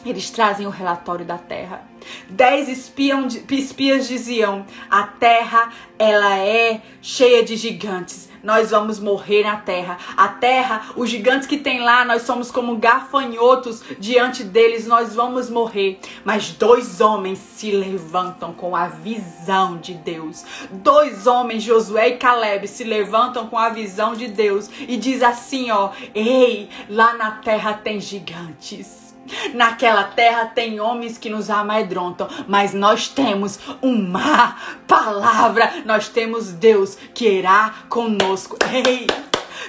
eles 0.05 0.29
trazem 0.31 0.65
o 0.65 0.71
relatório 0.71 1.25
da 1.25 1.37
terra. 1.37 1.85
Dez 2.29 2.67
espias 2.69 4.07
diziam: 4.07 4.65
a 4.89 5.03
terra 5.03 5.71
ela 5.99 6.37
é 6.37 6.81
cheia 7.01 7.43
de 7.43 7.55
gigantes. 7.55 8.29
Nós 8.47 8.71
vamos 8.71 8.97
morrer 8.97 9.43
na 9.43 9.57
terra. 9.57 9.97
A 10.15 10.29
terra, 10.29 10.83
os 10.95 11.09
gigantes 11.09 11.45
que 11.45 11.57
tem 11.57 11.81
lá, 11.81 12.05
nós 12.05 12.21
somos 12.21 12.49
como 12.49 12.77
gafanhotos 12.77 13.83
diante 13.99 14.41
deles. 14.41 14.87
Nós 14.87 15.13
vamos 15.13 15.49
morrer. 15.49 15.99
Mas 16.23 16.51
dois 16.51 17.01
homens 17.01 17.39
se 17.39 17.71
levantam 17.71 18.53
com 18.53 18.73
a 18.73 18.87
visão 18.87 19.75
de 19.75 19.95
Deus. 19.95 20.45
Dois 20.71 21.27
homens, 21.27 21.61
Josué 21.61 22.07
e 22.07 22.17
Caleb, 22.17 22.69
se 22.69 22.85
levantam 22.85 23.47
com 23.47 23.57
a 23.57 23.67
visão 23.67 24.15
de 24.15 24.29
Deus 24.29 24.69
e 24.79 24.95
diz 24.95 25.21
assim, 25.21 25.69
ó: 25.69 25.89
Ei, 26.15 26.69
lá 26.89 27.15
na 27.15 27.31
terra 27.31 27.73
tem 27.73 27.99
gigantes. 27.99 29.06
Naquela 29.53 30.03
terra 30.03 30.45
tem 30.45 30.79
homens 30.79 31.17
que 31.17 31.29
nos 31.29 31.49
amedrontam, 31.49 32.27
mas 32.47 32.73
nós 32.73 33.07
temos 33.07 33.59
uma 33.81 34.55
palavra, 34.87 35.83
nós 35.85 36.09
temos 36.09 36.51
Deus 36.51 36.97
que 37.13 37.27
irá 37.27 37.73
conosco. 37.89 38.57
Ei! 38.71 39.07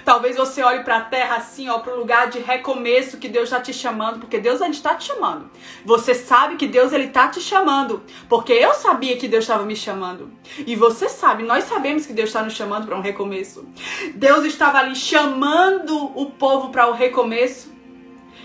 Talvez 0.05 0.37
você 0.37 0.63
olhe 0.63 0.83
para 0.85 0.99
a 0.99 1.01
terra 1.03 1.37
assim, 1.37 1.69
ó, 1.69 1.79
para 1.81 1.95
o 1.95 1.99
lugar 1.99 2.29
de 2.29 2.39
recomeço 2.39 3.19
que 3.19 3.29
Deus 3.29 3.45
está 3.45 3.61
te 3.61 3.73
chamando, 3.73 4.21
porque 4.21 4.39
Deus 4.39 4.63
ainda 4.63 4.75
está 4.75 4.95
te 4.95 5.05
chamando. 5.05 5.51
Você 5.85 6.15
sabe 6.15 6.57
que 6.57 6.67
Deus 6.67 6.93
ele 6.93 7.05
está 7.05 7.29
te 7.29 7.41
chamando, 7.41 8.03
porque 8.29 8.53
eu 8.53 8.75
sabia 8.75 9.17
que 9.17 9.29
Deus 9.29 9.45
estava 9.45 9.65
me 9.65 9.77
chamando. 9.77 10.31
E 10.67 10.75
você 10.77 11.09
sabe, 11.09 11.43
nós 11.43 11.65
sabemos 11.65 12.07
que 12.07 12.13
Deus 12.13 12.31
está 12.31 12.43
nos 12.43 12.55
chamando 12.55 12.87
para 12.87 12.97
um 12.97 13.03
recomeço. 13.03 13.67
Deus 14.15 14.45
estava 14.45 14.79
ali 14.79 14.95
chamando 14.95 15.95
o 16.19 16.31
povo 16.31 16.71
para 16.71 16.89
o 16.89 16.93
recomeço. 16.93 17.78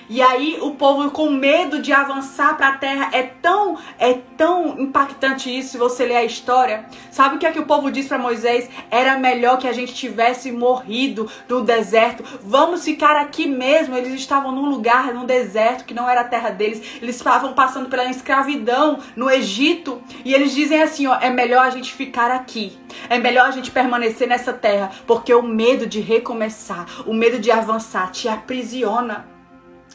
E 0.09 0.21
aí 0.21 0.57
o 0.61 0.71
povo 0.71 1.09
com 1.11 1.29
medo 1.29 1.79
de 1.79 1.93
avançar 1.93 2.57
para 2.57 2.69
a 2.69 2.77
terra 2.77 3.09
é 3.13 3.23
tão 3.23 3.77
é 3.97 4.13
tão 4.37 4.79
impactante 4.79 5.55
isso 5.55 5.71
se 5.71 5.77
você 5.77 6.05
ler 6.05 6.17
a 6.17 6.23
história. 6.23 6.85
Sabe 7.11 7.35
o 7.35 7.39
que 7.39 7.45
é 7.45 7.51
que 7.51 7.59
o 7.59 7.65
povo 7.65 7.91
diz 7.91 8.07
para 8.07 8.17
Moisés? 8.17 8.69
Era 8.91 9.17
melhor 9.17 9.57
que 9.57 9.67
a 9.67 9.73
gente 9.73 9.93
tivesse 9.93 10.51
morrido 10.51 11.29
no 11.47 11.61
deserto. 11.63 12.23
Vamos 12.43 12.83
ficar 12.83 13.15
aqui 13.15 13.47
mesmo. 13.47 13.95
Eles 13.95 14.13
estavam 14.13 14.51
num 14.51 14.69
lugar, 14.69 15.13
num 15.13 15.25
deserto 15.25 15.85
que 15.85 15.93
não 15.93 16.09
era 16.09 16.21
a 16.21 16.25
terra 16.25 16.49
deles. 16.49 16.81
Eles 17.01 17.15
estavam 17.15 17.53
passando 17.53 17.89
pela 17.89 18.09
escravidão 18.09 18.99
no 19.15 19.29
Egito 19.29 20.01
e 20.25 20.33
eles 20.33 20.53
dizem 20.53 20.81
assim, 20.81 21.07
ó, 21.07 21.17
é 21.19 21.29
melhor 21.29 21.65
a 21.65 21.69
gente 21.69 21.93
ficar 21.93 22.31
aqui. 22.31 22.77
É 23.09 23.17
melhor 23.17 23.47
a 23.47 23.51
gente 23.51 23.71
permanecer 23.71 24.27
nessa 24.27 24.53
terra, 24.53 24.91
porque 25.07 25.33
o 25.33 25.41
medo 25.41 25.85
de 25.85 25.99
recomeçar, 25.99 26.85
o 27.05 27.13
medo 27.13 27.39
de 27.39 27.51
avançar 27.51 28.11
te 28.11 28.27
aprisiona. 28.27 29.32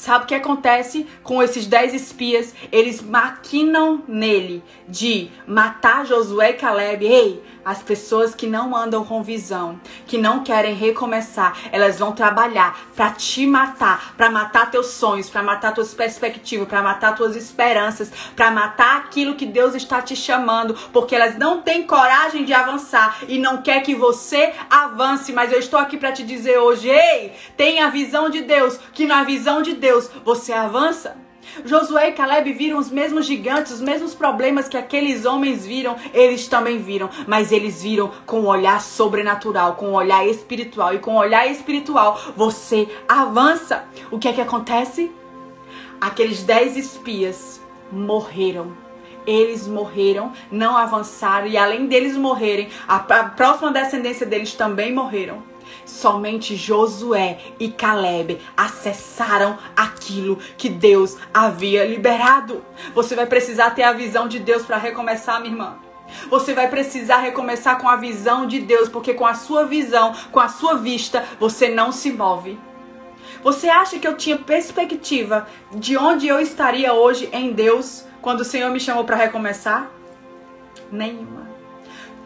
Sabe 0.00 0.24
o 0.24 0.26
que 0.26 0.34
acontece 0.34 1.06
com 1.22 1.42
esses 1.42 1.66
dez 1.66 1.92
espias? 1.92 2.54
Eles 2.72 3.02
maquinam 3.02 4.02
nele 4.08 4.64
de 4.88 5.30
matar 5.46 6.06
Josué 6.06 6.52
e 6.52 6.54
Caleb. 6.54 7.04
Ei, 7.04 7.44
as 7.62 7.82
pessoas 7.82 8.34
que 8.34 8.46
não 8.46 8.74
andam 8.74 9.04
com 9.04 9.22
visão, 9.22 9.78
que 10.06 10.16
não 10.16 10.42
querem 10.42 10.74
recomeçar, 10.74 11.54
elas 11.70 11.98
vão 11.98 12.12
trabalhar 12.12 12.80
para 12.96 13.10
te 13.10 13.46
matar, 13.46 14.14
para 14.16 14.30
matar 14.30 14.70
teus 14.70 14.86
sonhos, 14.86 15.28
para 15.28 15.42
matar 15.42 15.74
tuas 15.74 15.92
perspectivas, 15.92 16.66
para 16.66 16.82
matar 16.82 17.14
tuas 17.14 17.36
esperanças, 17.36 18.10
para 18.34 18.50
matar 18.50 18.96
aquilo 18.96 19.34
que 19.34 19.44
Deus 19.44 19.74
está 19.74 20.00
te 20.00 20.16
chamando, 20.16 20.74
porque 20.94 21.14
elas 21.14 21.36
não 21.36 21.60
têm 21.60 21.86
coragem 21.86 22.46
de 22.46 22.54
avançar 22.54 23.18
e 23.28 23.38
não 23.38 23.60
quer 23.60 23.82
que 23.82 23.94
você 23.94 24.54
avance. 24.70 25.30
Mas 25.30 25.52
eu 25.52 25.58
estou 25.58 25.78
aqui 25.78 25.98
para 25.98 26.12
te 26.12 26.22
dizer 26.22 26.58
hoje, 26.58 26.88
ei, 26.88 27.34
tenha 27.54 27.86
a 27.86 27.90
visão 27.90 28.30
de 28.30 28.40
Deus, 28.40 28.78
que 28.94 29.06
na 29.06 29.24
visão 29.24 29.60
de 29.60 29.74
Deus 29.74 29.89
você 30.24 30.52
avança. 30.52 31.16
Josué 31.64 32.10
e 32.10 32.12
Caleb 32.12 32.52
viram 32.52 32.78
os 32.78 32.90
mesmos 32.90 33.26
gigantes, 33.26 33.72
os 33.72 33.80
mesmos 33.80 34.14
problemas 34.14 34.68
que 34.68 34.76
aqueles 34.76 35.24
homens 35.24 35.66
viram, 35.66 35.96
eles 36.14 36.46
também 36.46 36.78
viram, 36.78 37.10
mas 37.26 37.50
eles 37.50 37.82
viram 37.82 38.10
com 38.26 38.40
um 38.40 38.46
olhar 38.46 38.80
sobrenatural, 38.80 39.74
com 39.74 39.88
um 39.88 39.94
olhar 39.94 40.26
espiritual. 40.26 40.94
E 40.94 40.98
com 40.98 41.12
um 41.12 41.18
olhar 41.18 41.50
espiritual, 41.50 42.20
você 42.36 42.88
avança. 43.08 43.84
O 44.10 44.18
que 44.18 44.28
é 44.28 44.32
que 44.32 44.40
acontece? 44.40 45.10
Aqueles 46.00 46.42
dez 46.42 46.76
espias 46.76 47.60
morreram 47.90 48.90
eles 49.26 49.66
morreram, 49.68 50.32
não 50.50 50.76
avançaram, 50.76 51.46
e 51.46 51.56
além 51.56 51.86
deles 51.86 52.16
morrerem, 52.16 52.68
a, 52.88 52.98
próxima 52.98 53.70
descendência 53.70 54.26
deles 54.26 54.54
também 54.54 54.92
morreram. 54.92 55.49
Somente 55.84 56.56
Josué 56.56 57.38
e 57.58 57.68
Caleb 57.70 58.38
acessaram 58.56 59.58
aquilo 59.76 60.38
que 60.56 60.68
Deus 60.68 61.16
havia 61.32 61.84
liberado. 61.84 62.64
Você 62.94 63.14
vai 63.14 63.26
precisar 63.26 63.70
ter 63.70 63.82
a 63.82 63.92
visão 63.92 64.28
de 64.28 64.38
Deus 64.38 64.62
para 64.62 64.76
recomeçar, 64.76 65.40
minha 65.40 65.52
irmã. 65.52 65.78
Você 66.28 66.52
vai 66.52 66.68
precisar 66.68 67.18
recomeçar 67.18 67.78
com 67.78 67.88
a 67.88 67.96
visão 67.96 68.46
de 68.46 68.60
Deus, 68.60 68.88
porque 68.88 69.14
com 69.14 69.26
a 69.26 69.34
sua 69.34 69.64
visão, 69.64 70.14
com 70.32 70.40
a 70.40 70.48
sua 70.48 70.74
vista, 70.74 71.24
você 71.38 71.68
não 71.68 71.92
se 71.92 72.10
move. 72.12 72.58
Você 73.42 73.68
acha 73.68 73.98
que 73.98 74.06
eu 74.06 74.16
tinha 74.16 74.36
perspectiva 74.36 75.46
de 75.72 75.96
onde 75.96 76.26
eu 76.26 76.40
estaria 76.40 76.92
hoje 76.92 77.28
em 77.32 77.52
Deus 77.52 78.04
quando 78.20 78.40
o 78.40 78.44
Senhor 78.44 78.70
me 78.70 78.80
chamou 78.80 79.04
para 79.04 79.16
recomeçar? 79.16 79.90
Nenhuma. 80.92 81.48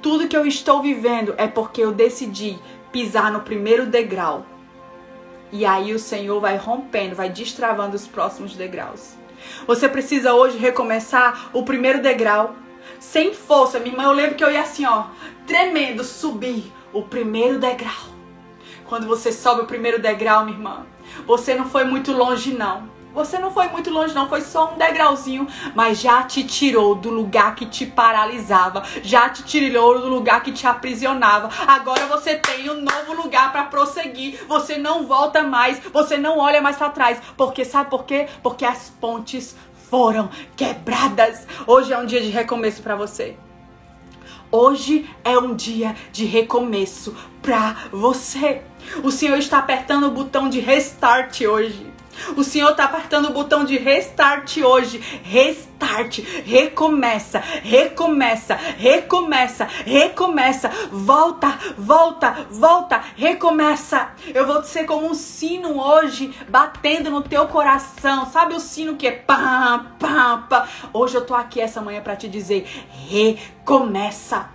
Tudo 0.02 0.28
que 0.28 0.36
eu 0.36 0.46
estou 0.46 0.82
vivendo 0.82 1.34
é 1.38 1.46
porque 1.46 1.80
eu 1.80 1.92
decidi 1.92 2.58
pisar 2.94 3.32
no 3.32 3.40
primeiro 3.40 3.86
degrau. 3.86 4.46
E 5.50 5.66
aí 5.66 5.92
o 5.92 5.98
Senhor 5.98 6.40
vai 6.40 6.56
rompendo, 6.56 7.16
vai 7.16 7.28
destravando 7.28 7.96
os 7.96 8.06
próximos 8.06 8.54
degraus. 8.54 9.14
Você 9.66 9.88
precisa 9.88 10.32
hoje 10.32 10.58
recomeçar 10.58 11.50
o 11.52 11.64
primeiro 11.64 12.00
degrau 12.00 12.54
sem 13.00 13.34
força. 13.34 13.80
Minha 13.80 13.94
irmã, 13.94 14.04
eu 14.04 14.12
lembro 14.12 14.36
que 14.36 14.44
eu 14.44 14.50
ia 14.52 14.60
assim, 14.60 14.86
ó, 14.86 15.06
tremendo, 15.44 16.04
subir 16.04 16.72
o 16.92 17.02
primeiro 17.02 17.58
degrau. 17.58 18.14
Quando 18.86 19.08
você 19.08 19.32
sobe 19.32 19.62
o 19.62 19.66
primeiro 19.66 20.00
degrau, 20.00 20.44
minha 20.44 20.56
irmã, 20.56 20.86
você 21.26 21.52
não 21.52 21.68
foi 21.68 21.82
muito 21.82 22.12
longe, 22.12 22.54
não. 22.54 22.88
Você 23.14 23.38
não 23.38 23.52
foi 23.52 23.68
muito 23.68 23.90
longe, 23.90 24.12
não, 24.12 24.28
foi 24.28 24.40
só 24.40 24.72
um 24.72 24.76
degrauzinho, 24.76 25.46
mas 25.72 26.00
já 26.00 26.24
te 26.24 26.42
tirou 26.42 26.96
do 26.96 27.10
lugar 27.10 27.54
que 27.54 27.64
te 27.64 27.86
paralisava, 27.86 28.82
já 29.04 29.28
te 29.28 29.44
tirou 29.44 30.00
do 30.00 30.08
lugar 30.08 30.42
que 30.42 30.50
te 30.50 30.66
aprisionava. 30.66 31.48
Agora 31.64 32.06
você 32.06 32.34
tem 32.34 32.68
um 32.68 32.80
novo 32.80 33.14
lugar 33.14 33.52
para 33.52 33.64
prosseguir. 33.64 34.44
Você 34.48 34.76
não 34.76 35.06
volta 35.06 35.44
mais, 35.44 35.80
você 35.92 36.16
não 36.16 36.38
olha 36.38 36.60
mais 36.60 36.76
para 36.76 36.90
trás, 36.90 37.20
porque 37.36 37.64
sabe 37.64 37.88
por 37.88 38.04
quê? 38.04 38.26
Porque 38.42 38.64
as 38.64 38.90
pontes 38.90 39.54
foram 39.88 40.28
quebradas. 40.56 41.46
Hoje 41.68 41.92
é 41.92 41.98
um 41.98 42.06
dia 42.06 42.20
de 42.20 42.30
recomeço 42.30 42.82
para 42.82 42.96
você. 42.96 43.36
Hoje 44.50 45.08
é 45.22 45.38
um 45.38 45.54
dia 45.54 45.94
de 46.10 46.24
recomeço 46.24 47.14
para 47.40 47.76
você. 47.92 48.62
O 49.04 49.12
Senhor 49.12 49.38
está 49.38 49.58
apertando 49.58 50.08
o 50.08 50.10
botão 50.10 50.48
de 50.48 50.58
restart 50.58 51.40
hoje. 51.42 51.93
O 52.36 52.44
Senhor 52.44 52.70
está 52.70 52.84
apertando 52.84 53.26
o 53.26 53.32
botão 53.32 53.64
de 53.64 53.76
restart 53.76 54.58
hoje. 54.58 54.98
Restart. 55.22 55.74
Recomeça, 56.44 57.38
recomeça, 57.62 58.54
recomeça, 58.54 59.68
recomeça. 59.84 60.70
Volta, 60.90 61.58
volta, 61.76 62.46
volta, 62.50 63.02
recomeça. 63.16 64.08
Eu 64.34 64.46
vou 64.46 64.62
ser 64.64 64.84
como 64.84 65.06
um 65.06 65.14
sino 65.14 65.80
hoje 65.80 66.34
batendo 66.48 67.10
no 67.10 67.22
teu 67.22 67.46
coração. 67.46 68.26
Sabe 68.30 68.54
o 68.54 68.60
sino 68.60 68.96
que 68.96 69.06
é 69.06 69.12
pá, 69.12 69.92
pá, 69.98 70.46
pá. 70.48 70.68
Hoje 70.92 71.16
eu 71.16 71.24
tô 71.24 71.34
aqui 71.34 71.60
essa 71.60 71.80
manhã 71.80 72.00
para 72.00 72.16
te 72.16 72.28
dizer: 72.28 72.66
recomeça. 73.08 74.48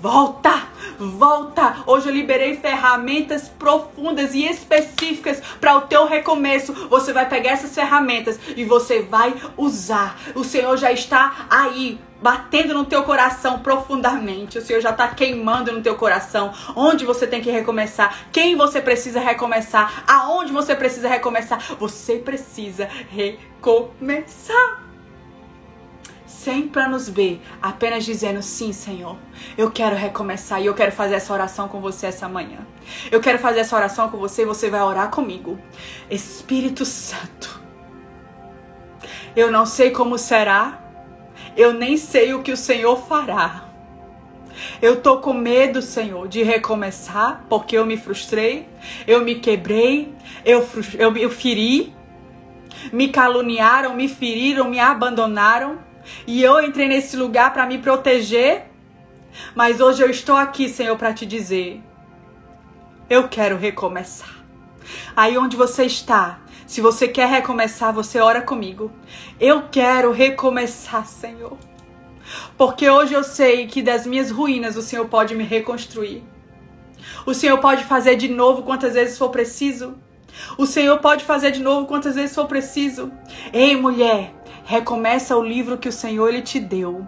Volta, 0.00 0.68
volta. 0.98 1.82
Hoje 1.86 2.08
eu 2.08 2.12
liberei 2.12 2.56
ferramentas 2.56 3.48
profundas 3.48 4.34
e 4.34 4.44
específicas 4.44 5.40
para 5.60 5.76
o 5.76 5.82
teu 5.82 6.06
recomeço. 6.06 6.72
Você 6.88 7.12
vai 7.12 7.28
pegar 7.28 7.52
essas 7.52 7.74
ferramentas 7.74 8.38
e 8.56 8.64
você 8.64 9.02
vai 9.02 9.34
usar. 9.56 10.18
O 10.34 10.44
Senhor 10.44 10.76
já 10.76 10.92
está 10.92 11.46
aí 11.50 11.98
batendo 12.20 12.74
no 12.74 12.84
teu 12.84 13.02
coração 13.02 13.58
profundamente. 13.58 14.58
O 14.58 14.62
Senhor 14.62 14.80
já 14.80 14.90
está 14.90 15.08
queimando 15.08 15.72
no 15.72 15.82
teu 15.82 15.94
coração. 15.96 16.52
Onde 16.74 17.04
você 17.04 17.26
tem 17.26 17.40
que 17.42 17.50
recomeçar? 17.50 18.26
Quem 18.32 18.56
você 18.56 18.80
precisa 18.80 19.20
recomeçar? 19.20 20.04
Aonde 20.06 20.52
você 20.52 20.74
precisa 20.74 21.08
recomeçar? 21.08 21.60
Você 21.78 22.16
precisa 22.16 22.88
recomeçar 23.10 24.83
sem 26.26 26.68
planos 26.68 27.08
B, 27.08 27.38
apenas 27.60 28.04
dizendo 28.04 28.42
sim, 28.42 28.72
Senhor. 28.72 29.16
Eu 29.56 29.70
quero 29.70 29.96
recomeçar 29.96 30.60
e 30.60 30.66
eu 30.66 30.74
quero 30.74 30.92
fazer 30.92 31.16
essa 31.16 31.32
oração 31.32 31.68
com 31.68 31.80
você 31.80 32.06
essa 32.06 32.28
manhã. 32.28 32.66
Eu 33.10 33.20
quero 33.20 33.38
fazer 33.38 33.60
essa 33.60 33.76
oração 33.76 34.10
com 34.10 34.16
você 34.16 34.42
e 34.42 34.46
você 34.46 34.70
vai 34.70 34.82
orar 34.82 35.10
comigo. 35.10 35.58
Espírito 36.10 36.84
Santo, 36.84 37.60
eu 39.36 39.50
não 39.50 39.66
sei 39.66 39.90
como 39.90 40.16
será, 40.18 40.82
eu 41.56 41.72
nem 41.72 41.96
sei 41.96 42.34
o 42.34 42.42
que 42.42 42.52
o 42.52 42.56
Senhor 42.56 42.96
fará. 43.06 43.64
Eu 44.80 45.00
tô 45.00 45.18
com 45.18 45.32
medo, 45.32 45.82
Senhor, 45.82 46.28
de 46.28 46.42
recomeçar, 46.42 47.44
porque 47.48 47.76
eu 47.76 47.84
me 47.84 47.96
frustrei, 47.96 48.68
eu 49.06 49.24
me 49.24 49.36
quebrei, 49.36 50.14
eu, 50.44 50.66
eu, 50.94 51.16
eu 51.16 51.30
feri, 51.30 51.92
me 52.92 53.08
caluniaram, 53.08 53.94
me 53.94 54.08
feriram, 54.08 54.68
me 54.68 54.78
abandonaram. 54.78 55.78
E 56.26 56.42
eu 56.42 56.62
entrei 56.62 56.88
nesse 56.88 57.16
lugar 57.16 57.52
para 57.52 57.66
me 57.66 57.78
proteger. 57.78 58.66
Mas 59.54 59.80
hoje 59.80 60.02
eu 60.02 60.10
estou 60.10 60.36
aqui, 60.36 60.68
Senhor, 60.68 60.96
para 60.96 61.12
te 61.12 61.26
dizer: 61.26 61.82
eu 63.08 63.28
quero 63.28 63.56
recomeçar. 63.56 64.44
Aí 65.16 65.36
onde 65.36 65.56
você 65.56 65.84
está, 65.84 66.40
se 66.66 66.80
você 66.80 67.08
quer 67.08 67.28
recomeçar, 67.28 67.92
você 67.92 68.18
ora 68.18 68.40
comigo. 68.40 68.90
Eu 69.38 69.68
quero 69.70 70.12
recomeçar, 70.12 71.06
Senhor. 71.06 71.56
Porque 72.56 72.88
hoje 72.88 73.14
eu 73.14 73.22
sei 73.22 73.66
que 73.66 73.82
das 73.82 74.06
minhas 74.06 74.30
ruínas 74.30 74.76
o 74.76 74.82
Senhor 74.82 75.06
pode 75.06 75.34
me 75.34 75.44
reconstruir. 75.44 76.22
O 77.26 77.34
Senhor 77.34 77.58
pode 77.58 77.84
fazer 77.84 78.16
de 78.16 78.28
novo 78.28 78.62
quantas 78.62 78.94
vezes 78.94 79.18
for 79.18 79.30
preciso. 79.30 79.94
O 80.58 80.66
Senhor 80.66 80.98
pode 80.98 81.24
fazer 81.24 81.50
de 81.50 81.62
novo 81.62 81.86
quantas 81.86 82.14
vezes 82.14 82.34
for 82.34 82.46
preciso. 82.46 83.12
Ei, 83.52 83.76
mulher, 83.76 84.34
Recomeça 84.64 85.36
o 85.36 85.42
livro 85.42 85.76
que 85.76 85.88
o 85.88 85.92
Senhor 85.92 86.28
ele 86.28 86.42
te 86.42 86.58
deu. 86.58 87.06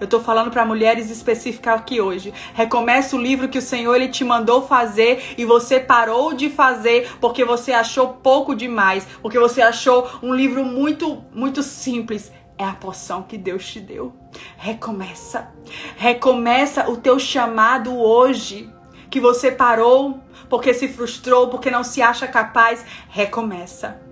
Eu 0.00 0.06
tô 0.06 0.20
falando 0.20 0.50
para 0.50 0.64
mulheres 0.64 1.10
específicas 1.10 1.74
aqui 1.74 2.00
hoje. 2.00 2.32
Recomeça 2.54 3.16
o 3.16 3.20
livro 3.20 3.48
que 3.48 3.58
o 3.58 3.62
Senhor 3.62 3.96
ele 3.96 4.08
te 4.08 4.24
mandou 4.24 4.62
fazer 4.62 5.34
e 5.36 5.44
você 5.44 5.80
parou 5.80 6.32
de 6.32 6.48
fazer 6.48 7.10
porque 7.20 7.44
você 7.44 7.72
achou 7.72 8.08
pouco 8.08 8.54
demais, 8.54 9.06
porque 9.20 9.38
você 9.38 9.60
achou 9.60 10.08
um 10.22 10.32
livro 10.32 10.64
muito 10.64 11.24
muito 11.34 11.62
simples. 11.62 12.30
É 12.56 12.64
a 12.64 12.72
poção 12.72 13.24
que 13.24 13.36
Deus 13.36 13.66
te 13.66 13.80
deu. 13.80 14.12
Recomeça. 14.56 15.50
Recomeça 15.96 16.88
o 16.88 16.96
teu 16.96 17.18
chamado 17.18 17.96
hoje 17.96 18.70
que 19.10 19.18
você 19.18 19.50
parou 19.50 20.20
porque 20.48 20.72
se 20.72 20.86
frustrou, 20.86 21.48
porque 21.48 21.70
não 21.70 21.82
se 21.82 22.00
acha 22.00 22.28
capaz. 22.28 22.84
Recomeça. 23.08 24.11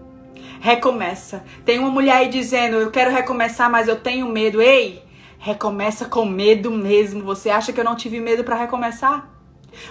Recomeça. 0.61 1.43
Tem 1.65 1.79
uma 1.79 1.91
mulher 1.91 2.17
aí 2.17 2.29
dizendo: 2.29 2.77
Eu 2.77 2.91
quero 2.91 3.11
recomeçar, 3.11 3.69
mas 3.69 3.89
eu 3.89 3.97
tenho 3.97 4.29
medo. 4.29 4.63
Ei, 4.63 5.03
recomeça 5.39 6.05
com 6.05 6.25
medo 6.25 6.71
mesmo. 6.71 7.25
Você 7.25 7.51
acha 7.51 7.73
que 7.73 7.81
eu 7.81 7.85
não 7.85 7.97
tive 7.97 8.21
medo 8.21 8.45
para 8.45 8.57
recomeçar? 8.57 9.29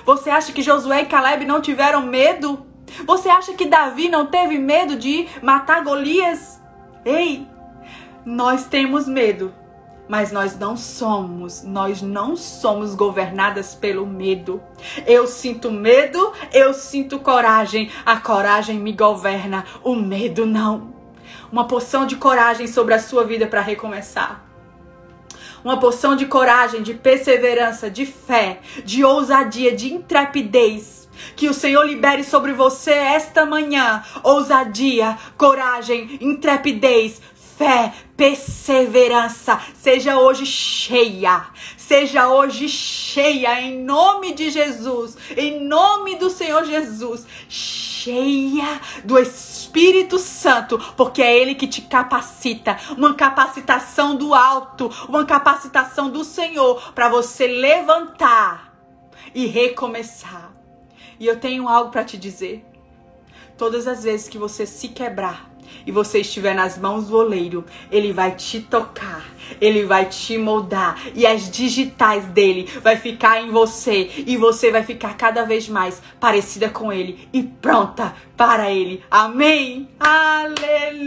Você 0.05 0.29
acha 0.29 0.53
que 0.53 0.61
Josué 0.61 1.01
e 1.01 1.05
Caleb 1.05 1.45
não 1.45 1.61
tiveram 1.61 2.03
medo? 2.03 2.65
Você 3.05 3.29
acha 3.29 3.53
que 3.53 3.65
Davi 3.65 4.09
não 4.09 4.27
teve 4.27 4.57
medo 4.57 4.95
de 4.95 5.27
matar 5.41 5.83
Golias? 5.83 6.61
Ei, 7.05 7.47
nós 8.25 8.65
temos 8.65 9.07
medo, 9.07 9.53
mas 10.09 10.31
nós 10.31 10.57
não 10.57 10.75
somos, 10.75 11.61
nós 11.61 12.01
não 12.01 12.35
somos 12.35 12.95
governadas 12.95 13.75
pelo 13.75 14.07
medo. 14.07 14.59
Eu 15.05 15.27
sinto 15.27 15.71
medo, 15.71 16.33
eu 16.51 16.73
sinto 16.73 17.19
coragem, 17.19 17.91
a 18.03 18.17
coragem 18.17 18.79
me 18.79 18.91
governa, 18.91 19.63
o 19.83 19.93
medo 19.95 20.47
não. 20.47 20.95
Uma 21.51 21.67
porção 21.67 22.07
de 22.07 22.15
coragem 22.15 22.65
sobre 22.65 22.95
a 22.95 22.99
sua 22.99 23.23
vida 23.23 23.45
para 23.45 23.61
recomeçar. 23.61 24.43
Uma 25.63 25.79
porção 25.79 26.15
de 26.15 26.25
coragem, 26.25 26.81
de 26.81 26.95
perseverança, 26.95 27.87
de 27.87 28.07
fé, 28.07 28.61
de 28.83 29.03
ousadia, 29.03 29.75
de 29.75 29.93
intrepidez. 29.93 31.07
Que 31.35 31.49
o 31.49 31.53
Senhor 31.53 31.83
libere 31.83 32.23
sobre 32.23 32.53
você 32.53 32.91
esta 32.91 33.45
manhã 33.45 34.03
ousadia, 34.23 35.17
coragem, 35.37 36.17
intrepidez, 36.21 37.21
fé, 37.59 37.93
perseverança. 38.15 39.59
Seja 39.73 40.17
hoje 40.17 40.45
cheia. 40.45 41.47
Seja 41.75 42.29
hoje 42.29 42.69
cheia 42.69 43.59
em 43.59 43.83
nome 43.83 44.33
de 44.33 44.49
Jesus. 44.49 45.17
Em 45.35 45.59
nome 45.59 46.15
do 46.15 46.29
Senhor 46.29 46.63
Jesus. 46.63 47.27
Cheia 47.49 48.79
do 49.03 49.19
Espírito 49.19 50.17
Santo, 50.17 50.79
porque 50.95 51.21
é 51.21 51.37
Ele 51.37 51.53
que 51.53 51.67
te 51.67 51.81
capacita. 51.81 52.77
Uma 52.97 53.13
capacitação 53.13 54.15
do 54.15 54.33
alto, 54.33 54.89
uma 55.09 55.25
capacitação 55.25 56.09
do 56.09 56.23
Senhor 56.23 56.93
para 56.93 57.09
você 57.09 57.45
levantar 57.45 58.73
e 59.35 59.47
recomeçar. 59.47 60.53
E 61.19 61.27
eu 61.27 61.37
tenho 61.37 61.67
algo 61.67 61.91
para 61.91 62.05
te 62.05 62.17
dizer. 62.17 62.65
Todas 63.57 63.85
as 63.85 64.03
vezes 64.03 64.29
que 64.29 64.37
você 64.37 64.65
se 64.65 64.87
quebrar, 64.87 65.48
e 65.85 65.91
você 65.91 66.19
estiver 66.19 66.53
nas 66.53 66.77
mãos 66.77 67.07
do 67.07 67.17
oleiro, 67.17 67.65
ele 67.91 68.11
vai 68.11 68.35
te 68.35 68.59
tocar, 68.59 69.25
ele 69.59 69.83
vai 69.85 70.05
te 70.05 70.37
moldar 70.37 70.99
e 71.15 71.25
as 71.25 71.49
digitais 71.49 72.25
dele 72.25 72.69
vai 72.81 72.97
ficar 72.97 73.41
em 73.41 73.49
você 73.49 74.09
e 74.17 74.37
você 74.37 74.71
vai 74.71 74.83
ficar 74.83 75.15
cada 75.15 75.43
vez 75.43 75.67
mais 75.67 76.01
parecida 76.19 76.69
com 76.69 76.91
ele 76.91 77.27
e 77.33 77.43
pronta 77.43 78.13
para 78.37 78.71
ele. 78.71 79.03
Amém. 79.11 79.89
Aleluia! 79.99 80.99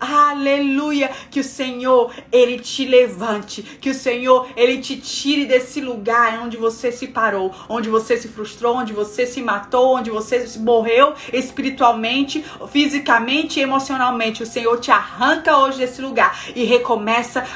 Aleluia! 0.00 1.10
Que 1.30 1.40
o 1.40 1.44
Senhor 1.44 2.10
ele 2.32 2.58
te 2.58 2.86
levante, 2.86 3.62
que 3.62 3.90
o 3.90 3.94
Senhor 3.94 4.48
ele 4.56 4.78
te 4.78 4.96
tire 4.96 5.44
desse 5.44 5.82
lugar 5.82 6.40
onde 6.42 6.56
você 6.56 6.90
se 6.90 7.08
parou, 7.08 7.54
onde 7.68 7.90
você 7.90 8.16
se 8.16 8.28
frustrou, 8.28 8.76
onde 8.76 8.94
você 8.94 9.26
se 9.26 9.42
matou, 9.42 9.96
onde 9.96 10.10
você 10.10 10.46
morreu 10.58 11.12
espiritualmente, 11.30 12.42
fisicamente 12.70 13.60
e 13.60 13.62
emocionalmente. 13.62 14.42
O 14.42 14.46
Senhor 14.46 14.80
te 14.80 14.90
arranca 14.90 15.58
hoje 15.58 15.76
desse 15.78 16.00
lugar 16.00 16.38
e 16.56 16.64
recomeça 16.64 17.07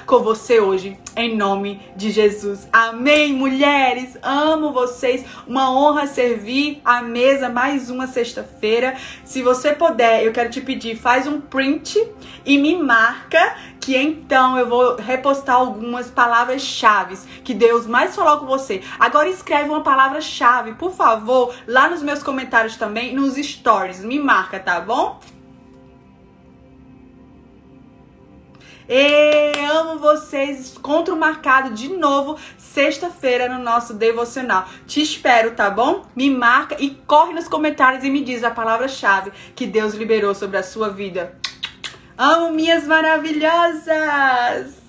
com 0.07 0.21
você 0.21 0.61
hoje, 0.61 0.97
em 1.15 1.37
nome 1.37 1.79
de 1.95 2.11
Jesus. 2.11 2.67
Amém, 2.73 3.35
mulheres. 3.35 4.17
Amo 4.23 4.73
vocês. 4.73 5.27
Uma 5.47 5.71
honra 5.71 6.07
servir 6.07 6.81
a 6.83 7.03
mesa 7.03 7.51
mais 7.51 7.91
uma 7.91 8.07
sexta-feira. 8.07 8.97
Se 9.27 9.43
você 9.43 9.75
puder, 9.75 10.25
eu 10.25 10.33
quero 10.33 10.49
te 10.49 10.63
pedir, 10.63 10.97
faz 10.97 11.27
um 11.27 11.39
print 11.39 12.03
e 12.47 12.57
me 12.57 12.75
marca 12.77 13.55
que 13.79 13.95
então 13.95 14.57
eu 14.57 14.67
vou 14.67 14.97
repostar 14.97 15.57
algumas 15.57 16.09
palavras-chave 16.09 17.19
que 17.45 17.53
Deus 17.53 17.87
mais 17.87 18.15
falou 18.15 18.39
com 18.39 18.47
você. 18.47 18.81
Agora 18.99 19.29
escreve 19.29 19.69
uma 19.69 19.83
palavra-chave, 19.83 20.73
por 20.77 20.93
favor, 20.93 21.55
lá 21.67 21.91
nos 21.91 22.03
meus 22.03 22.23
comentários 22.23 22.77
também, 22.77 23.15
nos 23.15 23.35
stories. 23.35 24.03
Me 24.03 24.19
marca, 24.19 24.59
tá 24.59 24.81
bom? 24.81 25.21
E 28.89 29.53
amo 29.71 29.99
vocês. 29.99 30.77
Encontro 30.77 31.17
marcado 31.17 31.71
de 31.71 31.89
novo 31.89 32.37
sexta-feira 32.59 33.49
no 33.49 33.63
nosso 33.63 33.95
devocional. 33.95 34.69
Te 34.87 35.01
espero, 35.01 35.53
tá 35.53 35.71
bom? 35.71 36.05
Me 36.17 36.29
marca 36.31 36.77
e 36.79 36.91
corre 37.07 37.33
nos 37.33 37.49
comentários 37.49 38.05
e 38.05 38.11
me 38.11 38.23
diz 38.23 38.43
a 38.43 38.51
palavra-chave 38.51 39.33
que 39.55 39.67
Deus 39.67 39.95
liberou 39.95 40.35
sobre 40.35 40.57
a 40.57 40.63
sua 40.63 40.91
vida. 40.91 41.39
Amo 42.17 42.51
minhas 42.53 42.85
maravilhosas! 42.85 44.82